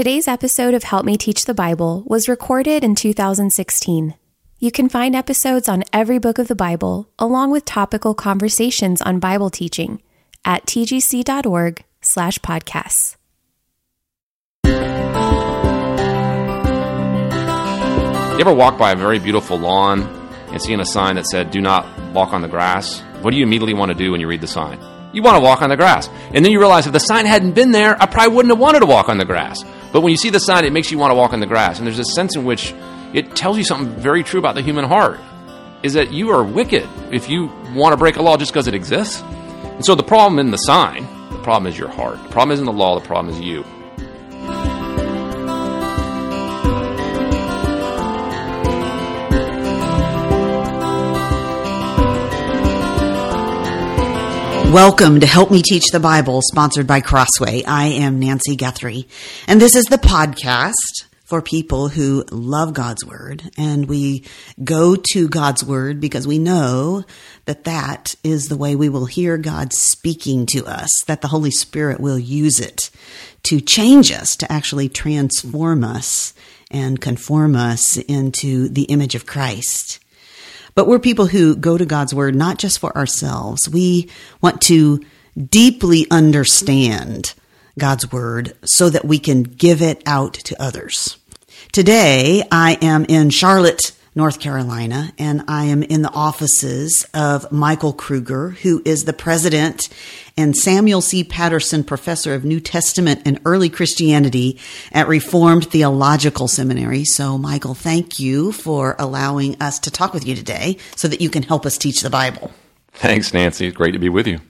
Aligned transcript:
Today's 0.00 0.26
episode 0.26 0.72
of 0.72 0.84
Help 0.84 1.04
Me 1.04 1.18
Teach 1.18 1.44
the 1.44 1.52
Bible 1.52 2.04
was 2.06 2.26
recorded 2.26 2.82
in 2.82 2.94
2016. 2.94 4.14
You 4.58 4.70
can 4.72 4.88
find 4.88 5.14
episodes 5.14 5.68
on 5.68 5.84
every 5.92 6.18
book 6.18 6.38
of 6.38 6.48
the 6.48 6.54
Bible, 6.54 7.10
along 7.18 7.50
with 7.50 7.66
topical 7.66 8.14
conversations 8.14 9.02
on 9.02 9.18
Bible 9.18 9.50
teaching 9.50 10.00
at 10.42 10.64
tgc.org 10.64 11.84
slash 12.00 12.38
podcasts. 12.38 13.16
You 14.64 14.72
ever 18.40 18.54
walk 18.54 18.78
by 18.78 18.92
a 18.92 18.96
very 18.96 19.18
beautiful 19.18 19.58
lawn 19.58 20.00
and 20.48 20.62
seeing 20.62 20.80
a 20.80 20.86
sign 20.86 21.16
that 21.16 21.26
said, 21.26 21.50
do 21.50 21.60
not 21.60 21.84
walk 22.14 22.32
on 22.32 22.40
the 22.40 22.48
grass? 22.48 23.02
What 23.20 23.32
do 23.32 23.36
you 23.36 23.42
immediately 23.42 23.74
want 23.74 23.90
to 23.90 23.94
do 23.94 24.12
when 24.12 24.22
you 24.22 24.28
read 24.28 24.40
the 24.40 24.46
sign? 24.46 24.80
You 25.12 25.22
want 25.22 25.36
to 25.36 25.42
walk 25.42 25.60
on 25.60 25.68
the 25.68 25.76
grass. 25.76 26.08
And 26.32 26.42
then 26.42 26.52
you 26.52 26.58
realize 26.58 26.86
if 26.86 26.94
the 26.94 27.00
sign 27.00 27.26
hadn't 27.26 27.52
been 27.52 27.72
there, 27.72 28.00
I 28.02 28.06
probably 28.06 28.34
wouldn't 28.34 28.52
have 28.52 28.58
wanted 28.58 28.80
to 28.80 28.86
walk 28.86 29.10
on 29.10 29.18
the 29.18 29.26
grass. 29.26 29.62
But 29.92 30.02
when 30.02 30.10
you 30.10 30.16
see 30.16 30.30
the 30.30 30.40
sign, 30.40 30.64
it 30.64 30.72
makes 30.72 30.90
you 30.90 30.98
want 30.98 31.10
to 31.10 31.14
walk 31.14 31.32
on 31.32 31.40
the 31.40 31.46
grass. 31.46 31.78
And 31.78 31.86
there's 31.86 31.98
a 31.98 32.04
sense 32.04 32.36
in 32.36 32.44
which 32.44 32.74
it 33.12 33.34
tells 33.34 33.58
you 33.58 33.64
something 33.64 33.94
very 33.96 34.22
true 34.22 34.38
about 34.38 34.54
the 34.54 34.62
human 34.62 34.84
heart 34.84 35.20
is 35.82 35.94
that 35.94 36.12
you 36.12 36.30
are 36.30 36.44
wicked 36.44 36.88
if 37.10 37.28
you 37.28 37.46
want 37.74 37.92
to 37.92 37.96
break 37.96 38.16
a 38.16 38.22
law 38.22 38.36
just 38.36 38.52
because 38.52 38.68
it 38.68 38.74
exists. 38.74 39.22
And 39.22 39.84
so 39.84 39.94
the 39.94 40.02
problem 40.02 40.38
in 40.38 40.50
the 40.50 40.58
sign, 40.58 41.02
the 41.30 41.38
problem 41.42 41.66
is 41.66 41.78
your 41.78 41.88
heart. 41.88 42.22
The 42.22 42.28
problem 42.28 42.52
isn't 42.52 42.66
the 42.66 42.72
law, 42.72 42.98
the 42.98 43.06
problem 43.06 43.34
is 43.34 43.40
you. 43.40 43.64
Welcome 54.70 55.18
to 55.18 55.26
Help 55.26 55.50
Me 55.50 55.62
Teach 55.62 55.86
the 55.90 55.98
Bible, 55.98 56.42
sponsored 56.42 56.86
by 56.86 57.00
Crossway. 57.00 57.64
I 57.64 57.86
am 57.86 58.20
Nancy 58.20 58.54
Guthrie, 58.54 59.08
and 59.48 59.60
this 59.60 59.74
is 59.74 59.86
the 59.86 59.96
podcast 59.96 61.08
for 61.24 61.42
people 61.42 61.88
who 61.88 62.24
love 62.30 62.72
God's 62.72 63.04
Word. 63.04 63.50
And 63.58 63.88
we 63.88 64.24
go 64.62 64.94
to 65.10 65.28
God's 65.28 65.64
Word 65.64 66.00
because 66.00 66.24
we 66.24 66.38
know 66.38 67.02
that 67.46 67.64
that 67.64 68.14
is 68.22 68.46
the 68.46 68.56
way 68.56 68.76
we 68.76 68.88
will 68.88 69.06
hear 69.06 69.36
God 69.38 69.72
speaking 69.72 70.46
to 70.52 70.64
us, 70.66 71.02
that 71.08 71.20
the 71.20 71.28
Holy 71.28 71.50
Spirit 71.50 71.98
will 71.98 72.18
use 72.18 72.60
it 72.60 72.90
to 73.42 73.60
change 73.60 74.12
us, 74.12 74.36
to 74.36 74.52
actually 74.52 74.88
transform 74.88 75.82
us 75.82 76.32
and 76.70 77.00
conform 77.00 77.56
us 77.56 77.96
into 77.96 78.68
the 78.68 78.84
image 78.84 79.16
of 79.16 79.26
Christ. 79.26 79.98
But 80.74 80.86
we're 80.86 80.98
people 80.98 81.26
who 81.26 81.56
go 81.56 81.76
to 81.76 81.84
God's 81.84 82.14
word 82.14 82.34
not 82.34 82.58
just 82.58 82.78
for 82.78 82.96
ourselves. 82.96 83.68
We 83.68 84.08
want 84.40 84.60
to 84.62 85.00
deeply 85.36 86.06
understand 86.10 87.34
God's 87.78 88.10
word 88.10 88.56
so 88.64 88.90
that 88.90 89.04
we 89.04 89.18
can 89.18 89.42
give 89.42 89.82
it 89.82 90.02
out 90.06 90.34
to 90.34 90.62
others. 90.62 91.16
Today, 91.72 92.42
I 92.50 92.78
am 92.82 93.04
in 93.08 93.30
Charlotte, 93.30 93.92
North 94.14 94.40
Carolina, 94.40 95.12
and 95.18 95.44
I 95.46 95.66
am 95.66 95.84
in 95.84 96.02
the 96.02 96.10
offices 96.10 97.06
of 97.14 97.50
Michael 97.52 97.92
Kruger, 97.92 98.50
who 98.50 98.82
is 98.84 99.04
the 99.04 99.12
president 99.12 99.88
and 100.36 100.56
Samuel 100.56 101.00
C. 101.00 101.22
Patterson 101.22 101.84
Professor 101.84 102.34
of 102.34 102.44
New 102.44 102.58
Testament 102.58 103.22
and 103.24 103.40
Early 103.44 103.68
Christianity 103.68 104.58
at 104.90 105.06
Reformed 105.06 105.66
Theological 105.66 106.48
Seminary. 106.48 107.04
So, 107.04 107.38
Michael, 107.38 107.74
thank 107.74 108.18
you 108.18 108.50
for 108.50 108.96
allowing 108.98 109.60
us 109.62 109.78
to 109.80 109.92
talk 109.92 110.12
with 110.12 110.26
you 110.26 110.34
today 110.34 110.78
so 110.96 111.06
that 111.06 111.20
you 111.20 111.30
can 111.30 111.44
help 111.44 111.64
us 111.64 111.78
teach 111.78 112.00
the 112.00 112.10
Bible. 112.10 112.50
Thanks, 112.92 113.32
Nancy. 113.32 113.68
It's 113.68 113.76
great 113.76 113.92
to 113.92 114.00
be 114.00 114.08
with 114.08 114.26
you. 114.26 114.40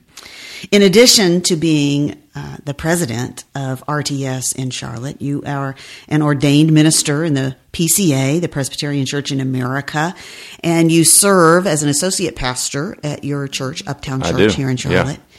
In 0.69 0.81
addition 0.83 1.41
to 1.41 1.55
being 1.55 2.21
uh, 2.35 2.57
the 2.63 2.73
president 2.73 3.43
of 3.55 3.83
RTS 3.87 4.55
in 4.55 4.69
Charlotte, 4.69 5.21
you 5.21 5.41
are 5.45 5.75
an 6.07 6.21
ordained 6.21 6.71
minister 6.71 7.23
in 7.23 7.33
the 7.33 7.55
PCA, 7.73 8.39
the 8.39 8.47
Presbyterian 8.47 9.05
Church 9.05 9.31
in 9.31 9.39
America, 9.39 10.13
and 10.63 10.91
you 10.91 11.03
serve 11.03 11.65
as 11.65 11.83
an 11.83 11.89
associate 11.89 12.35
pastor 12.35 12.95
at 13.03 13.23
your 13.23 13.47
church, 13.47 13.85
Uptown 13.87 14.21
Church 14.21 14.55
here 14.55 14.69
in 14.69 14.77
Charlotte. 14.77 15.17
Yeah. 15.17 15.31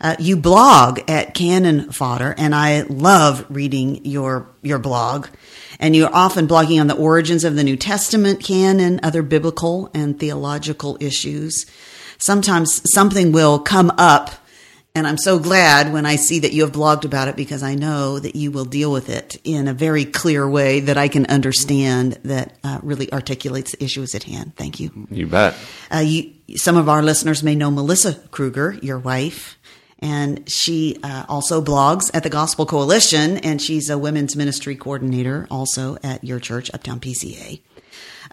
Uh, 0.00 0.16
you 0.18 0.36
blog 0.36 1.00
at 1.08 1.34
Canon 1.34 1.90
Fodder, 1.92 2.34
and 2.36 2.54
I 2.54 2.82
love 2.82 3.46
reading 3.48 4.04
your 4.04 4.48
your 4.62 4.78
blog. 4.78 5.28
And 5.80 5.96
you're 5.96 6.14
often 6.14 6.46
blogging 6.46 6.80
on 6.80 6.86
the 6.86 6.96
origins 6.96 7.44
of 7.44 7.56
the 7.56 7.64
New 7.64 7.76
Testament 7.76 8.42
canon, 8.42 9.00
other 9.02 9.22
biblical 9.22 9.90
and 9.94 10.18
theological 10.18 10.96
issues. 11.00 11.66
Sometimes 12.24 12.80
something 12.94 13.32
will 13.32 13.58
come 13.58 13.92
up 13.98 14.30
and 14.96 15.08
I'm 15.08 15.18
so 15.18 15.40
glad 15.40 15.92
when 15.92 16.06
I 16.06 16.14
see 16.14 16.38
that 16.38 16.52
you 16.52 16.62
have 16.62 16.70
blogged 16.70 17.04
about 17.04 17.26
it 17.26 17.34
because 17.34 17.64
I 17.64 17.74
know 17.74 18.20
that 18.20 18.36
you 18.36 18.52
will 18.52 18.64
deal 18.64 18.92
with 18.92 19.10
it 19.10 19.36
in 19.42 19.66
a 19.66 19.74
very 19.74 20.04
clear 20.04 20.48
way 20.48 20.78
that 20.78 20.96
I 20.96 21.08
can 21.08 21.26
understand 21.26 22.12
that 22.22 22.56
uh, 22.62 22.78
really 22.80 23.12
articulates 23.12 23.72
the 23.72 23.82
issues 23.82 24.14
at 24.14 24.22
hand. 24.22 24.54
Thank 24.54 24.78
you. 24.78 25.08
You 25.10 25.26
bet. 25.26 25.56
Uh, 25.92 25.98
you, 25.98 26.32
some 26.54 26.76
of 26.76 26.88
our 26.88 27.02
listeners 27.02 27.42
may 27.42 27.56
know 27.56 27.72
Melissa 27.72 28.14
Kruger, 28.30 28.78
your 28.80 29.00
wife, 29.00 29.58
and 29.98 30.48
she 30.48 31.00
uh, 31.02 31.26
also 31.28 31.60
blogs 31.60 32.08
at 32.14 32.22
the 32.22 32.30
Gospel 32.30 32.64
Coalition, 32.64 33.38
and 33.38 33.60
she's 33.60 33.90
a 33.90 33.98
women's 33.98 34.36
ministry 34.36 34.76
coordinator 34.76 35.48
also 35.50 35.98
at 36.04 36.22
your 36.22 36.38
church, 36.38 36.70
Uptown 36.72 37.00
PCA. 37.00 37.60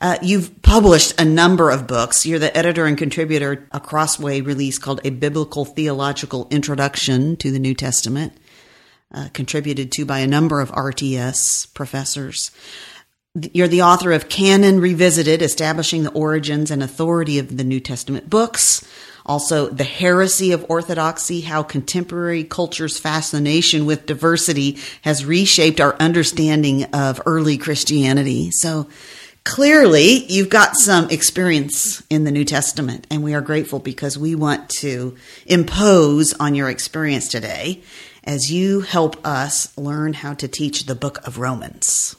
Uh, 0.02 0.18
you've 0.24 0.64
published 0.64 1.22
a 1.22 1.26
number 1.26 1.70
of 1.70 1.86
books. 1.86 2.26
You're 2.26 2.40
the 2.40 2.56
editor 2.58 2.88
and 2.88 2.98
contributor 2.98 3.68
a 3.72 3.80
Crossway 3.80 4.42
release 4.42 4.80
called 4.80 5.00
A 5.06 5.12
Biblical 5.12 5.64
Theological 5.64 6.48
Introduction 6.50 7.38
to 7.38 7.52
the 7.52 7.60
New 7.60 7.76
Testament, 7.76 8.34
uh, 9.14 9.30
contributed 9.32 9.92
to 9.92 10.06
by 10.06 10.20
a 10.20 10.28
number 10.28 10.60
of 10.60 10.72
RTS 10.72 11.72
professors. 11.76 12.50
You're 13.54 13.68
the 13.68 13.84
author 13.84 14.12
of 14.12 14.28
Canon 14.28 14.80
Revisited, 14.82 15.44
Establishing 15.44 16.02
the 16.02 16.12
Origins 16.12 16.72
and 16.72 16.82
Authority 16.82 17.38
of 17.38 17.56
the 17.56 17.64
New 17.64 17.80
Testament 17.80 18.28
Books. 18.28 18.84
Also, 19.24 19.70
The 19.70 19.84
Heresy 19.84 20.52
of 20.52 20.66
Orthodoxy, 20.68 21.42
How 21.42 21.62
Contemporary 21.62 22.44
Culture's 22.44 22.98
Fascination 22.98 23.86
with 23.86 24.08
Diversity 24.08 24.80
Has 25.04 25.26
Reshaped 25.26 25.80
Our 25.80 25.96
Understanding 26.00 26.86
of 26.86 27.22
Early 27.28 27.60
Christianity. 27.60 28.50
So, 28.52 28.88
clearly 29.44 30.26
you've 30.26 30.50
got 30.50 30.76
some 30.76 31.10
experience 31.10 32.04
in 32.10 32.24
the 32.24 32.32
New 32.32 32.46
Testament, 32.46 33.08
and 33.10 33.24
we 33.24 33.34
are 33.34 33.42
grateful 33.42 33.80
because 33.80 34.18
we 34.18 34.36
want 34.36 34.70
to 34.82 35.16
impose 35.46 36.34
on 36.34 36.56
your 36.56 36.70
experience 36.70 37.28
today 37.28 37.82
as 38.24 38.52
you 38.52 38.82
help 38.82 39.26
us 39.26 39.76
learn 39.78 40.14
how 40.14 40.34
to 40.36 40.48
teach 40.48 40.86
the 40.86 40.96
book 40.96 41.26
of 41.26 41.40
Romans. 41.40 42.16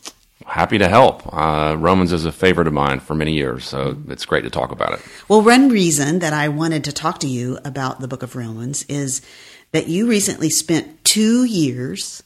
Happy 0.47 0.79
to 0.79 0.89
help. 0.89 1.23
Uh, 1.33 1.77
Romans 1.79 2.13
is 2.13 2.25
a 2.25 2.33
favorite 2.33 2.67
of 2.67 2.73
mine 2.73 2.99
for 2.99 3.15
many 3.15 3.33
years, 3.33 3.65
so 3.65 3.97
it's 4.09 4.27
great 4.27 4.43
to 4.43 4.51
talk 4.51 4.73
about 4.73 4.93
it. 4.93 5.01
Well, 5.29 5.41
one 5.41 5.69
reason 5.69 6.19
that 6.19 6.33
I 6.33 6.49
wanted 6.49 6.85
to 6.85 6.93
talk 6.93 7.21
to 7.21 7.29
you 7.29 7.59
about 7.65 8.01
the 8.01 8.09
book 8.09 8.23
of 8.23 8.35
Romans 8.35 8.85
is 8.89 9.23
that 9.71 9.87
you 9.87 10.09
recently 10.09 10.51
spent 10.51 11.05
two 11.05 11.45
years 11.45 12.23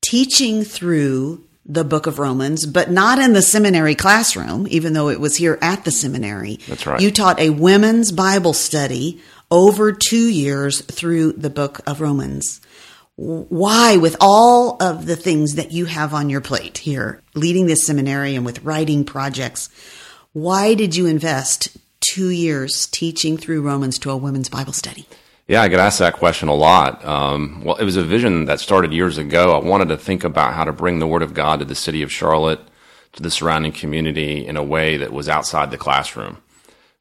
teaching 0.00 0.62
through 0.62 1.44
the 1.72 1.84
book 1.84 2.06
of 2.06 2.18
Romans, 2.18 2.66
but 2.66 2.90
not 2.90 3.20
in 3.20 3.32
the 3.32 3.42
seminary 3.42 3.94
classroom, 3.94 4.66
even 4.70 4.92
though 4.92 5.08
it 5.08 5.20
was 5.20 5.36
here 5.36 5.56
at 5.62 5.84
the 5.84 5.92
seminary. 5.92 6.58
That's 6.68 6.84
right. 6.84 7.00
You 7.00 7.12
taught 7.12 7.38
a 7.38 7.50
women's 7.50 8.10
Bible 8.10 8.52
study 8.52 9.20
over 9.52 9.92
two 9.92 10.28
years 10.28 10.80
through 10.80 11.32
the 11.32 11.50
book 11.50 11.80
of 11.86 12.00
Romans. 12.00 12.60
Why, 13.14 13.96
with 13.98 14.16
all 14.20 14.82
of 14.82 15.06
the 15.06 15.16
things 15.16 15.54
that 15.54 15.72
you 15.72 15.84
have 15.84 16.12
on 16.12 16.28
your 16.28 16.40
plate 16.40 16.78
here, 16.78 17.22
leading 17.34 17.66
this 17.66 17.86
seminary 17.86 18.34
and 18.34 18.44
with 18.44 18.64
writing 18.64 19.04
projects, 19.04 19.68
why 20.32 20.74
did 20.74 20.96
you 20.96 21.06
invest 21.06 21.76
two 22.00 22.30
years 22.30 22.86
teaching 22.86 23.36
through 23.36 23.62
Romans 23.62 23.98
to 24.00 24.10
a 24.10 24.16
women's 24.16 24.48
Bible 24.48 24.72
study? 24.72 25.06
Yeah, 25.50 25.62
I 25.62 25.66
get 25.68 25.80
asked 25.80 25.98
that 25.98 26.14
question 26.14 26.46
a 26.46 26.54
lot. 26.54 27.04
Um, 27.04 27.64
well, 27.64 27.74
it 27.74 27.82
was 27.82 27.96
a 27.96 28.04
vision 28.04 28.44
that 28.44 28.60
started 28.60 28.92
years 28.92 29.18
ago. 29.18 29.50
I 29.50 29.58
wanted 29.58 29.88
to 29.88 29.96
think 29.96 30.22
about 30.22 30.54
how 30.54 30.62
to 30.62 30.72
bring 30.72 31.00
the 31.00 31.08
Word 31.08 31.22
of 31.22 31.34
God 31.34 31.58
to 31.58 31.64
the 31.64 31.74
city 31.74 32.02
of 32.02 32.12
Charlotte, 32.12 32.60
to 33.14 33.20
the 33.20 33.32
surrounding 33.32 33.72
community 33.72 34.46
in 34.46 34.56
a 34.56 34.62
way 34.62 34.96
that 34.96 35.12
was 35.12 35.28
outside 35.28 35.72
the 35.72 35.76
classroom. 35.76 36.40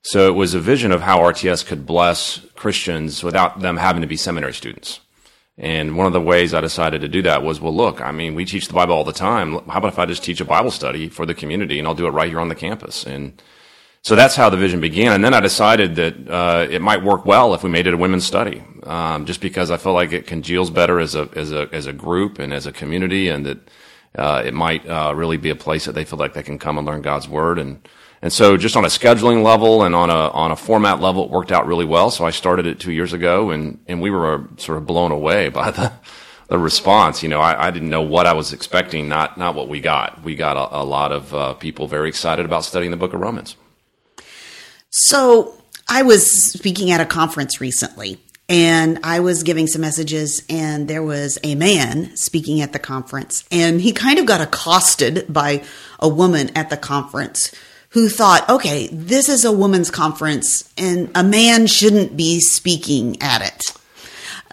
So 0.02 0.28
it 0.28 0.34
was 0.34 0.56
a 0.56 0.60
vision 0.60 0.92
of 0.92 1.04
how 1.04 1.20
RTS 1.20 1.64
could 1.64 1.86
bless 1.86 2.40
Christians 2.56 3.24
without 3.24 3.60
them 3.60 3.78
having 3.78 4.02
to 4.02 4.08
be 4.08 4.18
seminary 4.18 4.56
students. 4.56 5.00
And 5.56 5.96
one 5.96 6.08
of 6.08 6.14
the 6.14 6.20
ways 6.20 6.52
I 6.52 6.62
decided 6.62 7.02
to 7.02 7.08
do 7.08 7.22
that 7.22 7.44
was, 7.44 7.62
well, 7.62 7.76
look, 7.76 8.02
I 8.02 8.12
mean, 8.12 8.34
we 8.34 8.46
teach 8.46 8.68
the 8.68 8.74
Bible 8.74 8.96
all 8.96 9.04
the 9.04 9.14
time. 9.14 9.60
How 9.68 9.78
about 9.78 9.94
if 9.94 10.00
I 10.00 10.08
just 10.08 10.24
teach 10.24 10.42
a 10.42 10.46
Bible 10.46 10.72
study 10.72 11.08
for 11.08 11.28
the 11.28 11.36
community 11.36 11.78
and 11.78 11.88
I'll 11.88 11.94
do 11.94 12.08
it 12.08 12.14
right 12.14 12.30
here 12.30 12.40
on 12.40 12.50
the 12.50 12.56
campus? 12.56 13.06
And 13.06 13.40
so 14.02 14.16
that's 14.16 14.36
how 14.36 14.50
the 14.50 14.58
vision 14.58 14.80
began. 14.80 15.14
And 15.14 15.24
then 15.24 15.34
I 15.34 15.40
decided 15.40 15.96
that 15.96 16.30
uh, 16.30 16.68
it 16.70 16.82
might 16.82 17.04
work 17.04 17.26
well 17.26 17.54
if 17.54 17.64
we 17.64 17.70
made 17.70 17.86
it 17.86 17.94
a 17.94 17.98
women's 17.98 18.26
study, 18.26 18.64
um, 18.84 19.26
just 19.26 19.42
because 19.42 19.72
I 19.72 19.78
feel 19.78 19.94
like 19.94 20.14
it 20.14 20.26
congeals 20.26 20.70
better 20.70 21.00
as 21.00 21.16
a 21.16 21.30
as 21.36 21.52
a 21.52 21.68
as 21.74 21.86
a 21.86 21.94
group 21.94 22.40
and 22.40 22.54
as 22.54 22.66
a 22.66 22.72
community, 22.72 23.28
and 23.28 23.46
that 23.46 23.58
uh, 24.18 24.42
it 24.46 24.54
might 24.54 24.88
uh, 24.88 25.14
really 25.16 25.38
be 25.38 25.50
a 25.50 25.56
place 25.56 25.86
that 25.86 25.94
they 25.94 26.06
feel 26.06 26.18
like 26.18 26.34
they 26.34 26.44
can 26.44 26.58
come 26.58 26.78
and 26.78 26.88
learn 26.88 27.02
God's 27.02 27.28
word. 27.28 27.60
And 27.60 27.88
and 28.22 28.32
so 28.32 28.58
just 28.58 28.78
on 28.78 28.86
a 28.86 28.90
scheduling 28.90 29.44
level 29.44 29.84
and 29.84 29.94
on 29.94 30.10
a 30.10 30.30
on 30.30 30.52
a 30.52 30.56
format 30.56 31.02
level, 31.02 31.26
it 31.26 31.30
worked 31.30 31.52
out 31.52 31.68
really 31.68 31.86
well. 31.86 32.10
So 32.10 32.26
I 32.26 32.32
started 32.32 32.68
it 32.68 32.80
two 32.80 32.94
years 32.94 33.12
ago, 33.12 33.50
and 33.50 33.80
and 33.88 34.02
we 34.02 34.12
were 34.12 34.48
sort 34.58 34.78
of 34.78 34.86
blown 34.86 35.12
away 35.12 35.50
by 35.62 35.72
the 35.72 35.92
the 36.48 36.58
response. 36.58 37.22
You 37.22 37.30
know, 37.30 37.42
I, 37.42 37.68
I, 37.68 37.72
didn't 37.72 37.92
know 37.92 38.02
what 38.02 38.26
I 38.26 38.34
was 38.34 38.54
expecting, 38.54 39.08
not 39.08 39.38
not 39.38 39.56
what 39.56 39.70
we 39.70 39.82
got. 39.82 40.24
We 40.24 40.36
got 40.36 40.58
a, 40.58 40.82
a 40.82 40.84
lot 40.84 41.12
of 41.12 41.34
uh, 41.34 41.54
people 41.56 41.88
very 41.88 42.10
excited 42.10 42.46
about 42.46 42.64
studying 42.64 42.92
the 42.92 42.98
Book 42.98 43.14
of 43.14 43.20
Romans. 43.20 43.56
So 44.90 45.56
I 45.88 46.02
was 46.02 46.52
speaking 46.52 46.92
at 46.92 47.00
a 47.00 47.06
conference 47.06 47.62
recently, 47.62 48.20
and 48.48 49.00
I 49.04 49.20
was 49.20 49.44
giving 49.44 49.68
some 49.68 49.82
messages, 49.82 50.44
and 50.50 50.88
there 50.88 51.04
was 51.04 51.38
a 51.44 51.54
man 51.54 52.16
speaking 52.16 52.62
at 52.62 52.74
the 52.74 52.80
conference, 52.80 53.44
and 53.52 53.80
he 53.80 53.92
kind 53.92 54.18
of 54.18 54.26
got 54.26 54.42
accosted 54.42 55.32
by 55.32 55.64
a 56.00 56.10
woman 56.10 56.50
at 56.58 56.72
the 56.72 56.78
conference 56.78 57.54
who 57.90 58.10
thought, 58.10 58.50
okay, 58.50 58.88
this 58.92 59.30
is 59.30 59.46
a 59.46 59.52
woman's 59.52 59.92
conference, 59.92 60.72
and 60.78 61.12
a 61.14 61.24
man 61.24 61.68
shouldn't 61.68 62.18
be 62.18 62.40
speaking 62.40 63.22
at 63.22 63.42
it. 63.42 63.62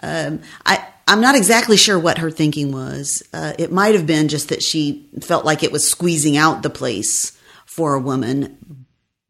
Um, 0.03 0.41
I, 0.65 0.85
I'm 1.07 1.21
not 1.21 1.35
exactly 1.35 1.77
sure 1.77 1.97
what 1.97 2.19
her 2.19 2.29
thinking 2.29 2.71
was. 2.71 3.23
Uh, 3.33 3.53
it 3.57 3.71
might 3.71 3.95
have 3.95 4.05
been 4.05 4.27
just 4.27 4.49
that 4.49 4.61
she 4.61 5.07
felt 5.21 5.45
like 5.45 5.63
it 5.63 5.71
was 5.71 5.89
squeezing 5.89 6.37
out 6.37 6.61
the 6.61 6.69
place 6.69 7.31
for 7.65 7.93
a 7.93 7.99
woman. 7.99 8.57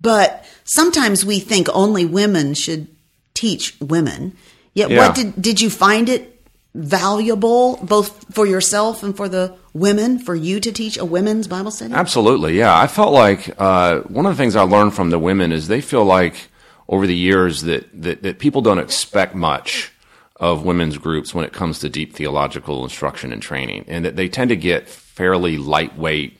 But 0.07 0.45
sometimes 0.63 1.25
we 1.25 1.41
think 1.41 1.67
only 1.73 2.05
women 2.05 2.53
should 2.53 2.87
teach 3.33 3.75
women. 3.81 4.37
Yet, 4.73 4.89
yeah. 4.89 4.99
what 4.99 5.15
did 5.17 5.41
did 5.41 5.59
you 5.59 5.69
find 5.69 6.07
it 6.07 6.41
valuable 6.73 7.75
both 7.83 8.33
for 8.33 8.45
yourself 8.45 9.03
and 9.03 9.17
for 9.17 9.27
the 9.27 9.57
women 9.73 10.17
for 10.17 10.33
you 10.33 10.61
to 10.61 10.71
teach 10.71 10.97
a 10.97 11.03
women's 11.03 11.49
Bible 11.49 11.71
study? 11.71 11.93
Absolutely, 11.93 12.57
yeah. 12.57 12.79
I 12.79 12.87
felt 12.87 13.11
like 13.11 13.53
uh, 13.59 13.99
one 14.03 14.25
of 14.25 14.31
the 14.31 14.41
things 14.41 14.55
I 14.55 14.61
learned 14.61 14.93
from 14.93 15.09
the 15.09 15.19
women 15.19 15.51
is 15.51 15.67
they 15.67 15.81
feel 15.81 16.05
like 16.05 16.47
over 16.87 17.05
the 17.05 17.13
years 17.13 17.63
that 17.63 17.83
that, 18.01 18.23
that 18.23 18.39
people 18.39 18.61
don't 18.61 18.79
expect 18.79 19.35
much 19.35 19.91
of 20.37 20.63
women's 20.63 20.97
groups 20.97 21.35
when 21.35 21.43
it 21.43 21.51
comes 21.51 21.79
to 21.79 21.89
deep 21.89 22.13
theological 22.13 22.85
instruction 22.85 23.33
and 23.33 23.41
training, 23.41 23.83
and 23.89 24.05
that 24.05 24.15
they 24.15 24.29
tend 24.29 24.51
to 24.51 24.55
get 24.55 24.87
fairly 24.87 25.57
lightweight, 25.57 26.36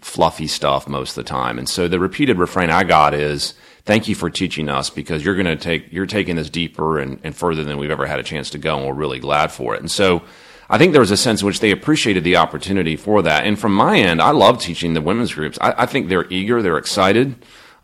fluffy 0.00 0.46
stuff 0.46 0.88
most 0.88 1.16
of 1.16 1.24
the 1.24 1.28
time. 1.28 1.58
And 1.58 1.68
so 1.68 1.88
the 1.88 1.98
repeated 1.98 2.38
refrain 2.38 2.70
I 2.70 2.84
got 2.84 3.14
is 3.14 3.54
thank 3.84 4.06
you 4.06 4.14
for 4.14 4.28
teaching 4.28 4.68
us 4.68 4.90
because 4.90 5.24
you're 5.24 5.34
going 5.34 5.46
to 5.46 5.56
take 5.56 5.90
you're 5.92 6.06
taking 6.06 6.36
this 6.36 6.50
deeper 6.50 6.98
and, 6.98 7.18
and 7.24 7.34
further 7.34 7.64
than 7.64 7.78
we've 7.78 7.90
ever 7.90 8.06
had 8.06 8.18
a 8.18 8.22
chance 8.22 8.50
to 8.50 8.58
go 8.58 8.76
and 8.76 8.86
we're 8.86 8.92
really 8.92 9.18
glad 9.18 9.50
for 9.50 9.74
it. 9.74 9.80
And 9.80 9.90
so 9.90 10.22
i 10.70 10.76
think 10.76 10.92
there 10.92 11.00
was 11.00 11.10
a 11.10 11.16
sense 11.16 11.40
in 11.40 11.46
which 11.46 11.60
they 11.60 11.70
appreciated 11.70 12.22
the 12.24 12.36
opportunity 12.36 12.96
for 12.96 13.22
that. 13.22 13.46
And 13.46 13.58
from 13.58 13.72
my 13.74 13.98
end 13.98 14.20
i 14.20 14.30
love 14.30 14.60
teaching 14.60 14.92
the 14.92 15.00
women's 15.00 15.32
groups. 15.32 15.58
I, 15.60 15.82
I 15.82 15.86
think 15.86 16.08
they're 16.08 16.30
eager 16.30 16.60
they're 16.60 16.78
excited 16.78 17.34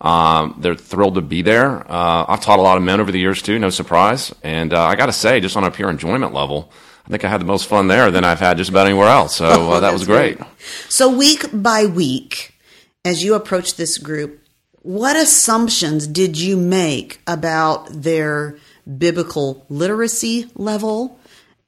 um, 0.01 0.57
they're 0.59 0.75
thrilled 0.75 1.15
to 1.15 1.23
be 1.23 1.41
there. 1.41 1.91
Uh, 1.91 2.27
i've 2.29 2.43
taught 2.43 2.59
a 2.59 2.63
lot 2.63 2.77
of 2.77 2.83
men 2.83 3.01
over 3.01 3.11
the 3.11 3.19
years 3.19 3.41
too 3.41 3.59
no 3.59 3.71
surprise. 3.71 4.35
And 4.43 4.75
uh, 4.75 4.83
i 4.83 4.95
got 4.95 5.07
to 5.07 5.13
say 5.13 5.41
just 5.41 5.57
on 5.57 5.65
a 5.65 5.71
pure 5.71 5.89
enjoyment 5.89 6.35
level 6.35 6.71
I 7.07 7.11
think 7.11 7.25
I 7.25 7.29
had 7.29 7.41
the 7.41 7.47
most 7.47 7.67
fun 7.67 7.89
there 7.89 8.11
than 8.11 8.25
I've 8.25 8.41
had 8.41 8.57
just 8.57 8.71
about 8.71 8.87
anywhere 8.87 9.09
else. 9.09 9.37
So 9.37 9.47
uh, 9.73 9.81
that 9.81 9.93
was 9.93 10.05
great. 10.07 10.39
great. 10.39 10.49
So 10.89 11.15
week 11.15 11.45
by 11.53 11.87
week, 11.87 12.55
as 13.05 13.23
you 13.23 13.35
approach 13.35 13.77
this 13.77 13.99
group, 13.99 14.41
what 14.83 15.17
assumptions 15.17 16.07
did 16.07 16.39
you 16.39 16.57
make 16.57 17.21
about 17.27 17.89
their 17.91 18.59
biblical 18.99 19.65
literacy 19.69 20.51
level 20.55 21.19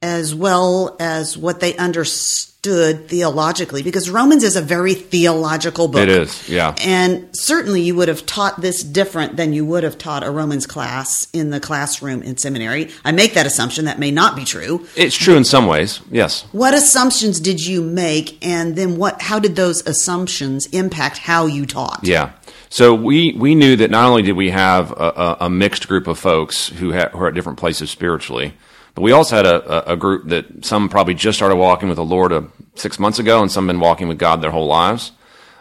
as 0.01 0.35
well 0.35 0.95
as 0.99 1.37
what 1.37 1.59
they 1.59 1.75
understood 1.77 2.56
theologically? 2.93 3.83
Because 3.83 4.09
Romans 4.09 4.43
is 4.43 4.55
a 4.55 4.61
very 4.61 4.93
theological 4.93 5.87
book. 5.87 6.01
It 6.01 6.09
is, 6.09 6.49
yeah. 6.49 6.75
And 6.81 7.29
certainly 7.33 7.81
you 7.81 7.95
would 7.95 8.07
have 8.07 8.25
taught 8.25 8.61
this 8.61 8.83
different 8.83 9.37
than 9.37 9.53
you 9.53 9.65
would 9.65 9.83
have 9.83 9.97
taught 9.97 10.23
a 10.23 10.31
Romans 10.31 10.65
class 10.65 11.27
in 11.33 11.49
the 11.51 11.59
classroom 11.59 12.23
in 12.23 12.37
seminary. 12.37 12.89
I 13.05 13.11
make 13.11 13.33
that 13.35 13.45
assumption. 13.45 13.85
That 13.85 13.99
may 13.99 14.11
not 14.11 14.35
be 14.35 14.45
true. 14.45 14.87
It's 14.95 15.15
true 15.15 15.35
in 15.35 15.43
some 15.43 15.67
ways, 15.67 16.01
yes. 16.09 16.43
What 16.51 16.73
assumptions 16.73 17.39
did 17.39 17.65
you 17.65 17.81
make, 17.81 18.43
and 18.45 18.75
then 18.75 18.97
what? 18.97 19.21
how 19.27 19.39
did 19.39 19.55
those 19.55 19.85
assumptions 19.85 20.67
impact 20.67 21.17
how 21.17 21.45
you 21.45 21.65
taught? 21.65 21.99
Yeah. 22.03 22.31
So 22.69 22.93
we, 22.93 23.33
we 23.33 23.55
knew 23.55 23.75
that 23.77 23.91
not 23.91 24.09
only 24.09 24.23
did 24.23 24.33
we 24.33 24.49
have 24.49 24.91
a, 24.91 25.37
a 25.41 25.49
mixed 25.49 25.87
group 25.87 26.07
of 26.07 26.17
folks 26.17 26.69
who, 26.69 26.93
ha- 26.93 27.09
who, 27.09 27.19
are 27.19 27.27
at 27.27 27.33
different 27.33 27.57
places 27.57 27.89
spiritually, 27.89 28.53
but 28.97 29.03
we 29.03 29.11
also 29.11 29.35
had 29.35 29.45
a, 29.45 29.91
a, 29.91 29.95
group 29.95 30.29
that 30.29 30.65
some 30.65 30.89
probably 30.89 31.13
just 31.13 31.37
started 31.37 31.55
walking 31.55 31.87
with 31.87 31.97
the 31.97 32.03
Lord 32.03 32.33
uh, 32.33 32.41
six 32.73 32.97
months 32.97 33.19
ago, 33.19 33.43
and 33.43 33.51
some 33.51 33.67
been 33.67 33.79
walking 33.79 34.07
with 34.07 34.17
God 34.17 34.41
their 34.41 34.49
whole 34.49 34.65
lives. 34.65 35.11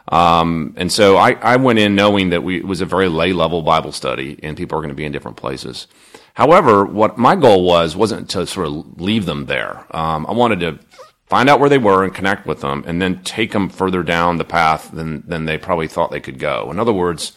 Um, 0.09 0.73
and 0.79 0.91
so 0.91 1.19
I, 1.19 1.33
I, 1.33 1.57
went 1.57 1.79
in 1.79 1.95
knowing 1.95 2.31
that 2.31 2.43
we, 2.43 2.57
it 2.57 2.65
was 2.65 2.81
a 2.81 2.87
very 2.87 3.11
lay 3.11 3.35
level 3.35 3.61
Bible 3.61 3.93
study, 3.93 4.41
and 4.43 4.57
people 4.57 4.79
are 4.79 4.81
going 4.81 4.89
to 4.89 4.95
be 4.95 5.05
in 5.05 5.13
different 5.13 5.37
places. 5.37 5.87
However, 6.33 6.87
what 6.87 7.19
my 7.19 7.37
goal 7.37 7.63
was 7.63 7.95
wasn't 7.95 8.31
to 8.31 8.47
sort 8.47 8.69
of 8.69 8.99
leave 8.99 9.27
them 9.27 9.45
there. 9.45 9.85
Um, 9.95 10.25
I 10.27 10.33
wanted 10.33 10.61
to 10.61 10.79
find 11.27 11.51
out 11.51 11.61
where 11.61 11.69
they 11.69 11.77
were 11.77 12.05
and 12.05 12.15
connect 12.15 12.47
with 12.47 12.63
them, 12.63 12.85
and 12.87 13.03
then 13.03 13.23
take 13.23 13.53
them 13.53 13.69
further 13.69 14.03
down 14.03 14.39
the 14.39 14.47
path 14.47 14.91
than 14.93 15.29
than 15.29 15.45
they 15.45 15.59
probably 15.59 15.89
thought 15.89 16.11
they 16.11 16.21
could 16.21 16.39
go. 16.39 16.71
In 16.71 16.81
other 16.81 16.95
words, 16.95 17.33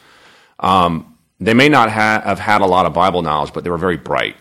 um, 0.59 1.17
they 1.41 1.53
may 1.53 1.67
not 1.67 1.91
ha- 1.91 2.21
have 2.23 2.39
had 2.39 2.61
a 2.61 2.65
lot 2.65 2.85
of 2.85 2.93
Bible 2.93 3.21
knowledge, 3.21 3.51
but 3.51 3.65
they 3.65 3.69
were 3.69 3.77
very 3.77 3.97
bright 3.97 4.37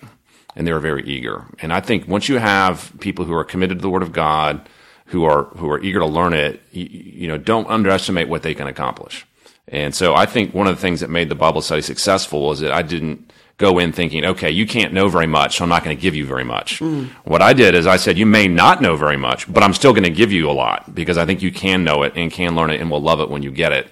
and 0.58 0.66
they 0.66 0.72
were 0.72 0.80
very 0.80 1.04
eager. 1.04 1.46
And 1.60 1.72
I 1.72 1.80
think 1.80 2.08
once 2.08 2.28
you 2.28 2.36
have 2.38 2.92
people 2.98 3.24
who 3.24 3.32
are 3.32 3.44
committed 3.44 3.78
to 3.78 3.82
the 3.82 3.88
Word 3.88 4.02
of 4.02 4.12
God, 4.12 4.68
who 5.06 5.24
are 5.24 5.44
who 5.44 5.70
are 5.70 5.80
eager 5.80 6.00
to 6.00 6.06
learn 6.06 6.34
it, 6.34 6.60
you, 6.72 6.84
you 6.90 7.28
know, 7.28 7.38
don't 7.38 7.68
underestimate 7.68 8.28
what 8.28 8.42
they 8.42 8.54
can 8.54 8.66
accomplish. 8.66 9.24
And 9.68 9.94
so 9.94 10.14
I 10.14 10.26
think 10.26 10.52
one 10.52 10.66
of 10.66 10.74
the 10.74 10.82
things 10.82 11.00
that 11.00 11.10
made 11.10 11.28
the 11.28 11.36
Bible 11.36 11.62
study 11.62 11.82
successful 11.82 12.46
was 12.46 12.60
that 12.60 12.72
I 12.72 12.82
didn't 12.82 13.32
go 13.56 13.78
in 13.78 13.92
thinking, 13.92 14.24
okay, 14.24 14.50
you 14.50 14.66
can't 14.66 14.92
know 14.92 15.08
very 15.08 15.26
much, 15.26 15.56
so 15.56 15.64
I'm 15.64 15.70
not 15.70 15.84
going 15.84 15.96
to 15.96 16.00
give 16.00 16.14
you 16.14 16.26
very 16.26 16.44
much. 16.44 16.80
Mm. 16.80 17.08
What 17.24 17.42
I 17.42 17.52
did 17.52 17.74
is 17.74 17.86
I 17.86 17.96
said, 17.96 18.18
you 18.18 18.26
may 18.26 18.48
not 18.48 18.80
know 18.80 18.96
very 18.96 19.16
much, 19.16 19.52
but 19.52 19.62
I'm 19.62 19.74
still 19.74 19.92
going 19.92 20.04
to 20.04 20.10
give 20.10 20.32
you 20.32 20.48
a 20.50 20.52
lot 20.52 20.94
because 20.94 21.18
I 21.18 21.26
think 21.26 21.42
you 21.42 21.52
can 21.52 21.84
know 21.84 22.02
it 22.02 22.14
and 22.16 22.32
can 22.32 22.54
learn 22.56 22.70
it 22.70 22.80
and 22.80 22.90
will 22.90 23.02
love 23.02 23.20
it 23.20 23.30
when 23.30 23.42
you 23.42 23.50
get 23.50 23.72
it. 23.72 23.88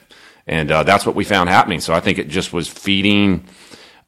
And 0.46 0.70
uh, 0.70 0.82
that's 0.84 1.04
what 1.04 1.14
we 1.14 1.24
found 1.24 1.48
happening. 1.48 1.80
So 1.80 1.94
I 1.94 2.00
think 2.00 2.18
it 2.18 2.28
just 2.28 2.52
was 2.52 2.68
feeding 2.68 3.44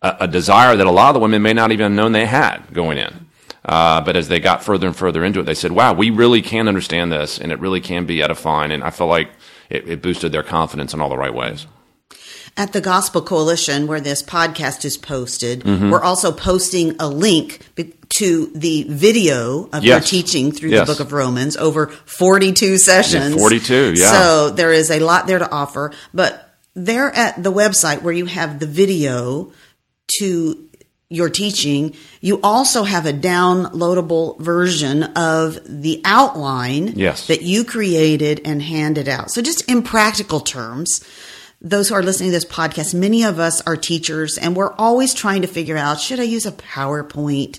a, 0.03 0.17
a, 0.21 0.29
desire 0.29 0.77
that 0.77 0.87
a 0.87 0.91
lot 0.91 1.09
of 1.09 1.15
the 1.15 1.21
women 1.21 1.43
may 1.43 1.53
not 1.53 1.73
even 1.73 1.85
have 1.85 1.93
known 1.93 2.13
they 2.13 2.27
had 2.27 2.63
going 2.73 2.99
in. 2.99 3.27
Uh, 3.65 4.01
but 4.01 4.17
as 4.17 4.29
they 4.29 4.41
got 4.41 4.63
further 4.63 4.87
and 4.87 4.97
further 4.97 5.25
into 5.25 5.41
it, 5.41 5.43
they 5.43 5.55
said, 5.55 5.73
wow, 5.73 5.93
we 5.93 6.11
really 6.11 6.41
can 6.41 6.69
understand 6.69 7.13
this 7.13 7.39
and 7.39 7.53
it 7.53 7.59
really 7.59 7.81
can 7.81 8.07
be 8.07 8.23
edifying. 8.23 8.71
And 8.71 8.83
I 8.83 8.91
felt 8.91 9.11
like 9.11 9.31
it, 9.69 9.89
it 9.89 10.03
boosted 10.03 10.33
their 10.33 10.43
confidence 10.43 10.95
in 10.95 11.01
all 11.01 11.09
the 11.09 11.19
right 11.19 11.35
ways 11.35 11.67
at 12.59 12.73
the 12.73 12.81
Gospel 12.81 13.23
Coalition, 13.23 13.87
where 13.87 14.01
this 14.01 14.21
podcast 14.21 14.85
is 14.85 14.97
posted, 14.97 15.61
mm-hmm. 15.61 15.91
we're 15.91 16.03
also 16.03 16.33
posting 16.33 16.97
a 16.99 17.09
link 17.09 17.61
to 18.09 18.51
the 18.53 18.85
video 18.89 19.69
of 19.73 19.85
yes. 19.85 19.85
your 19.85 20.23
teaching 20.23 20.51
through 20.51 20.71
yes. 20.71 20.87
the 20.87 20.93
book 20.93 21.01
of 21.01 21.13
Romans 21.13 21.57
over 21.57 21.87
42 21.87 22.79
sessions. 22.79 23.37
Yeah, 23.37 23.41
42, 23.41 23.95
yeah. 23.97 24.11
So 24.11 24.51
there 24.51 24.73
is 24.73 24.91
a 24.91 24.99
lot 24.99 25.29
there 25.29 25.39
to 25.39 25.49
offer. 25.49 25.93
But 26.13 26.53
there 26.75 27.15
at 27.15 27.41
the 27.43 27.53
website 27.53 28.03
where 28.03 28.13
you 28.13 28.27
have 28.27 28.59
the 28.59 28.67
video 28.67 29.53
to 30.19 30.69
your 31.11 31.31
teaching, 31.31 31.95
you 32.21 32.39
also 32.43 32.83
have 32.83 33.07
a 33.07 33.13
downloadable 33.13 34.39
version 34.41 35.03
of 35.03 35.59
the 35.65 36.03
outline 36.05 36.89
yes. 36.89 37.27
that 37.29 37.41
you 37.41 37.65
created 37.65 38.43
and 38.45 38.63
handed 38.63 39.09
out. 39.09 39.31
So 39.31 39.41
just 39.41 39.69
in 39.71 39.83
practical 39.83 40.41
terms, 40.41 41.03
those 41.63 41.89
who 41.89 41.95
are 41.95 42.03
listening 42.03 42.29
to 42.29 42.37
this 42.37 42.45
podcast, 42.45 42.95
many 42.95 43.25
of 43.25 43.39
us 43.39 43.67
are 43.67 43.77
teachers 43.77 44.37
and 44.37 44.55
we're 44.55 44.75
always 44.75 45.15
trying 45.15 45.43
to 45.43 45.49
figure 45.49 45.79
out 45.79 45.99
should 45.99 46.21
I 46.21 46.25
use 46.25 46.45
a 46.45 46.53
PowerPoint? 46.53 47.59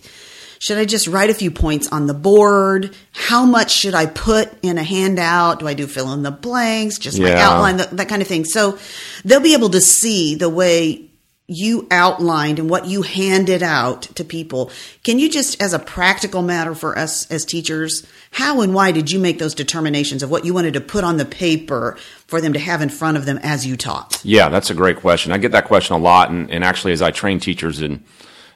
Should 0.60 0.78
I 0.78 0.86
just 0.86 1.08
write 1.08 1.30
a 1.30 1.34
few 1.34 1.52
points 1.52 1.88
on 1.88 2.06
the 2.06 2.14
board? 2.14 2.96
How 3.14 3.46
much 3.46 3.72
should 3.72 3.96
I 3.96 4.06
put 4.06 4.52
in 4.62 4.78
a 4.78 4.84
handout? 4.84 5.60
Do 5.60 5.68
I 5.68 5.74
do 5.74 5.88
fill 5.88 6.12
in 6.14 6.22
the 6.22 6.32
blanks? 6.32 7.00
Just 7.00 7.18
yeah. 7.18 7.34
my 7.34 7.42
outline, 7.42 7.78
that, 7.78 7.92
that 7.92 8.10
kind 8.10 8.22
of 8.22 8.28
thing. 8.28 8.44
So 8.46 8.78
they'll 9.24 9.40
be 9.40 9.54
able 9.54 9.70
to 9.70 9.82
see 9.82 10.36
the 10.36 10.50
way 10.50 11.09
you 11.50 11.88
outlined 11.92 12.60
and 12.60 12.70
what 12.70 12.86
you 12.86 13.02
handed 13.02 13.64
out 13.64 14.04
to 14.04 14.24
people. 14.24 14.72
Can 15.04 15.20
you 15.20 15.30
just, 15.30 15.62
as 15.62 15.74
a 15.74 15.80
practical 15.80 16.42
matter 16.42 16.76
for 16.76 16.98
us 16.98 17.30
as 17.32 17.46
teachers, 17.46 18.06
how 18.32 18.62
and 18.62 18.74
why 18.74 18.92
did 18.92 19.12
you 19.12 19.20
make 19.20 19.40
those 19.40 19.56
determinations 19.56 20.24
of 20.24 20.30
what 20.30 20.46
you 20.46 20.54
wanted 20.54 20.74
to 20.76 20.82
put 20.82 21.04
on 21.04 21.18
the 21.18 21.26
paper 21.26 21.98
for 22.28 22.40
them 22.40 22.54
to 22.54 22.60
have 22.60 22.82
in 22.82 22.90
front 22.90 23.18
of 23.18 23.26
them 23.26 23.40
as 23.42 23.66
you 23.66 23.76
taught? 23.76 24.24
Yeah, 24.24 24.50
that's 24.50 24.70
a 24.70 24.76
great 24.76 24.98
question. 24.98 25.32
I 25.32 25.38
get 25.38 25.52
that 25.52 25.66
question 25.66 25.96
a 25.96 26.00
lot. 26.00 26.30
And, 26.30 26.50
and 26.52 26.64
actually, 26.64 26.94
as 26.94 27.02
I 27.02 27.12
train 27.12 27.40
teachers 27.40 27.82
in, 27.82 28.04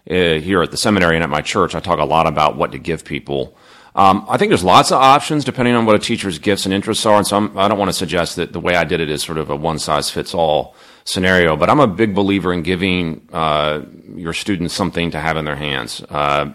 uh, 0.09 0.39
here 0.39 0.61
at 0.61 0.71
the 0.71 0.77
seminary 0.77 1.15
and 1.15 1.23
at 1.23 1.29
my 1.29 1.41
church, 1.41 1.75
I 1.75 1.79
talk 1.79 1.99
a 1.99 2.05
lot 2.05 2.27
about 2.27 2.57
what 2.57 2.73
to 2.73 2.77
give 2.77 3.05
people. 3.05 3.57
Um, 3.95 4.25
I 4.27 4.37
think 4.37 4.49
there's 4.49 4.63
lots 4.63 4.91
of 4.91 4.99
options 4.99 5.43
depending 5.43 5.75
on 5.75 5.85
what 5.85 5.95
a 5.95 5.99
teacher's 5.99 6.39
gifts 6.39 6.65
and 6.65 6.73
interests 6.73 7.05
are. 7.05 7.17
And 7.17 7.27
so 7.27 7.37
I'm, 7.37 7.57
I 7.57 7.63
do 7.63 7.69
not 7.69 7.77
want 7.77 7.89
to 7.89 7.93
suggest 7.93 8.35
that 8.37 8.51
the 8.51 8.59
way 8.59 8.75
I 8.75 8.83
did 8.83 8.99
it 8.99 9.09
is 9.09 9.21
sort 9.21 9.37
of 9.37 9.49
a 9.49 9.55
one 9.55 9.79
size 9.79 10.09
fits 10.09 10.33
all 10.33 10.75
scenario. 11.05 11.55
But 11.55 11.69
I'm 11.69 11.79
a 11.79 11.87
big 11.87 12.15
believer 12.15 12.53
in 12.53 12.63
giving 12.63 13.27
uh, 13.31 13.81
your 14.15 14.33
students 14.33 14.73
something 14.73 15.11
to 15.11 15.19
have 15.19 15.37
in 15.37 15.45
their 15.45 15.55
hands, 15.55 16.01
uh, 16.09 16.53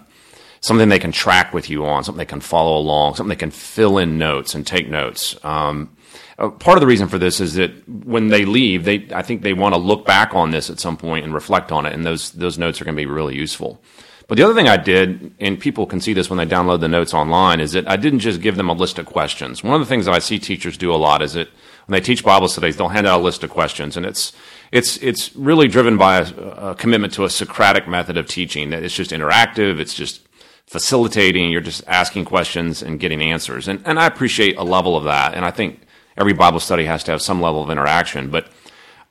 something 0.60 0.88
they 0.88 0.98
can 0.98 1.12
track 1.12 1.52
with 1.52 1.70
you 1.70 1.86
on, 1.86 2.04
something 2.04 2.18
they 2.18 2.24
can 2.24 2.40
follow 2.40 2.78
along, 2.78 3.14
something 3.14 3.28
they 3.28 3.36
can 3.36 3.50
fill 3.50 3.98
in 3.98 4.18
notes 4.18 4.54
and 4.54 4.66
take 4.66 4.88
notes. 4.88 5.36
Um, 5.44 5.96
uh, 6.38 6.50
part 6.50 6.76
of 6.76 6.80
the 6.80 6.86
reason 6.86 7.08
for 7.08 7.18
this 7.18 7.40
is 7.40 7.54
that 7.54 7.88
when 7.88 8.28
they 8.28 8.44
leave, 8.44 8.84
they 8.84 9.08
I 9.12 9.22
think 9.22 9.42
they 9.42 9.54
want 9.54 9.74
to 9.74 9.80
look 9.80 10.06
back 10.06 10.34
on 10.34 10.50
this 10.50 10.70
at 10.70 10.78
some 10.78 10.96
point 10.96 11.24
and 11.24 11.34
reflect 11.34 11.72
on 11.72 11.84
it, 11.84 11.92
and 11.92 12.06
those 12.06 12.30
those 12.32 12.58
notes 12.58 12.80
are 12.80 12.84
going 12.84 12.96
to 12.96 13.00
be 13.00 13.06
really 13.06 13.34
useful. 13.34 13.80
But 14.28 14.36
the 14.36 14.44
other 14.44 14.54
thing 14.54 14.68
I 14.68 14.76
did, 14.76 15.32
and 15.40 15.58
people 15.58 15.86
can 15.86 16.00
see 16.00 16.12
this 16.12 16.28
when 16.28 16.36
they 16.36 16.44
download 16.44 16.80
the 16.80 16.88
notes 16.88 17.14
online, 17.14 17.60
is 17.60 17.72
that 17.72 17.88
I 17.88 17.96
didn't 17.96 18.18
just 18.18 18.42
give 18.42 18.56
them 18.56 18.68
a 18.68 18.74
list 18.74 18.98
of 18.98 19.06
questions. 19.06 19.64
One 19.64 19.74
of 19.74 19.80
the 19.80 19.86
things 19.86 20.04
that 20.04 20.14
I 20.14 20.18
see 20.18 20.38
teachers 20.38 20.76
do 20.76 20.92
a 20.92 20.96
lot 20.96 21.22
is 21.22 21.32
that 21.32 21.48
when 21.88 21.98
they 21.98 22.04
teach 22.04 22.22
Bible 22.22 22.48
studies, 22.48 22.76
they'll 22.76 22.88
hand 22.88 23.06
out 23.06 23.20
a 23.20 23.22
list 23.22 23.42
of 23.42 23.48
questions, 23.48 23.96
and 23.96 24.04
it's 24.04 24.34
it's 24.70 24.98
it's 24.98 25.34
really 25.34 25.68
driven 25.68 25.96
by 25.96 26.18
a, 26.18 26.34
a 26.70 26.74
commitment 26.74 27.14
to 27.14 27.24
a 27.24 27.30
Socratic 27.30 27.88
method 27.88 28.18
of 28.18 28.26
teaching. 28.26 28.68
That 28.68 28.82
it's 28.82 28.94
just 28.94 29.10
interactive, 29.10 29.80
it's 29.80 29.94
just 29.94 30.20
facilitating. 30.66 31.50
You're 31.50 31.62
just 31.62 31.82
asking 31.86 32.26
questions 32.26 32.82
and 32.82 33.00
getting 33.00 33.22
answers, 33.22 33.68
and 33.68 33.80
and 33.86 33.98
I 33.98 34.04
appreciate 34.06 34.58
a 34.58 34.64
level 34.64 34.98
of 34.98 35.04
that, 35.04 35.32
and 35.32 35.46
I 35.46 35.50
think 35.50 35.80
every 36.18 36.34
Bible 36.34 36.60
study 36.60 36.84
has 36.84 37.02
to 37.04 37.10
have 37.10 37.22
some 37.22 37.40
level 37.40 37.62
of 37.62 37.70
interaction, 37.70 38.30
but. 38.30 38.48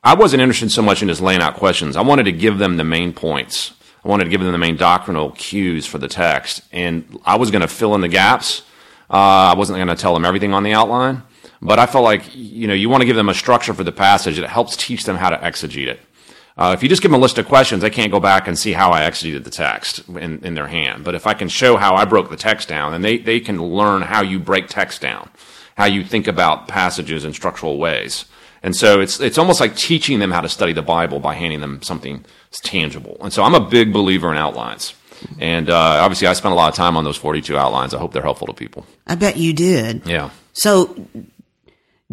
I 0.03 0.13
wasn't 0.13 0.41
interested 0.41 0.71
so 0.71 0.83
much 0.83 1.01
in 1.01 1.09
just 1.09 1.19
laying 1.19 1.41
out 1.41 1.55
questions. 1.55 1.97
I 1.97 2.01
wanted 2.01 2.25
to 2.25 2.31
give 2.31 2.59
them 2.59 2.77
the 2.77 2.83
main 2.85 3.11
points. 3.11 3.73
I 4.05 4.07
wanted 4.07 4.25
to 4.25 4.29
give 4.29 4.39
them 4.39 4.53
the 4.53 4.57
main 4.57 4.77
doctrinal 4.77 5.31
cues 5.31 5.85
for 5.85 5.97
the 5.97 6.07
text, 6.07 6.61
and 6.71 7.19
I 7.25 7.35
was 7.35 7.51
going 7.51 7.63
to 7.63 7.67
fill 7.67 7.93
in 7.93 7.99
the 7.99 8.07
gaps. 8.07 8.61
Uh, 9.09 9.51
I 9.51 9.55
wasn't 9.55 9.77
going 9.77 9.89
to 9.89 10.01
tell 10.01 10.13
them 10.13 10.23
everything 10.23 10.53
on 10.53 10.63
the 10.63 10.71
outline, 10.71 11.23
but 11.61 11.79
I 11.79 11.85
felt 11.85 12.03
like 12.03 12.23
you 12.35 12.67
know 12.67 12.73
you 12.73 12.89
want 12.89 13.01
to 13.01 13.05
give 13.05 13.15
them 13.15 13.29
a 13.29 13.33
structure 13.33 13.73
for 13.73 13.83
the 13.83 13.91
passage 13.91 14.37
that 14.37 14.49
helps 14.49 14.75
teach 14.75 15.03
them 15.05 15.15
how 15.15 15.29
to 15.29 15.37
exegete 15.37 15.87
it. 15.87 15.99
Uh, 16.57 16.73
if 16.75 16.81
you 16.81 16.89
just 16.89 17.03
give 17.03 17.11
them 17.11 17.19
a 17.19 17.21
list 17.21 17.37
of 17.37 17.47
questions, 17.47 17.83
they 17.83 17.89
can't 17.89 18.11
go 18.11 18.19
back 18.19 18.47
and 18.47 18.57
see 18.57 18.73
how 18.73 18.91
I 18.91 19.01
exegeted 19.01 19.43
the 19.43 19.51
text 19.51 20.07
in, 20.09 20.43
in 20.43 20.55
their 20.55 20.65
hand. 20.65 21.03
But 21.03 21.13
if 21.13 21.27
I 21.27 21.35
can 21.35 21.49
show 21.49 21.77
how 21.77 21.95
I 21.95 22.05
broke 22.05 22.31
the 22.31 22.35
text 22.35 22.67
down, 22.67 22.93
then 22.93 23.03
they, 23.03 23.19
they 23.19 23.39
can 23.39 23.61
learn 23.61 24.01
how 24.01 24.23
you 24.23 24.39
break 24.39 24.67
text 24.67 24.99
down, 24.99 25.29
how 25.75 25.85
you 25.85 26.03
think 26.03 26.27
about 26.27 26.67
passages 26.67 27.25
in 27.25 27.33
structural 27.33 27.77
ways. 27.77 28.25
And 28.63 28.75
so 28.75 28.99
it's 28.99 29.19
it's 29.19 29.37
almost 29.37 29.59
like 29.59 29.75
teaching 29.75 30.17
them 30.17 30.31
how 30.31 30.41
to 30.41 30.49
study 30.49 30.73
the 30.73 30.81
Bible 30.81 31.19
by 31.19 31.35
handing 31.35 31.61
them 31.61 31.83
something 31.83 32.25
tangible. 32.51 33.17
And 33.21 33.31
so 33.31 33.43
I'm 33.43 33.53
a 33.53 33.59
big 33.59 33.93
believer 33.93 34.31
in 34.31 34.37
outlines. 34.37 34.95
And 35.39 35.69
uh, 35.69 35.75
obviously, 35.75 36.27
I 36.27 36.33
spent 36.33 36.53
a 36.53 36.55
lot 36.55 36.69
of 36.69 36.75
time 36.75 36.97
on 36.97 37.03
those 37.03 37.17
42 37.17 37.57
outlines. 37.57 37.93
I 37.93 37.99
hope 37.99 38.13
they're 38.13 38.21
helpful 38.21 38.47
to 38.47 38.53
people. 38.53 38.85
I 39.05 39.15
bet 39.15 39.37
you 39.37 39.53
did. 39.53 40.05
Yeah. 40.05 40.29
So, 40.53 40.95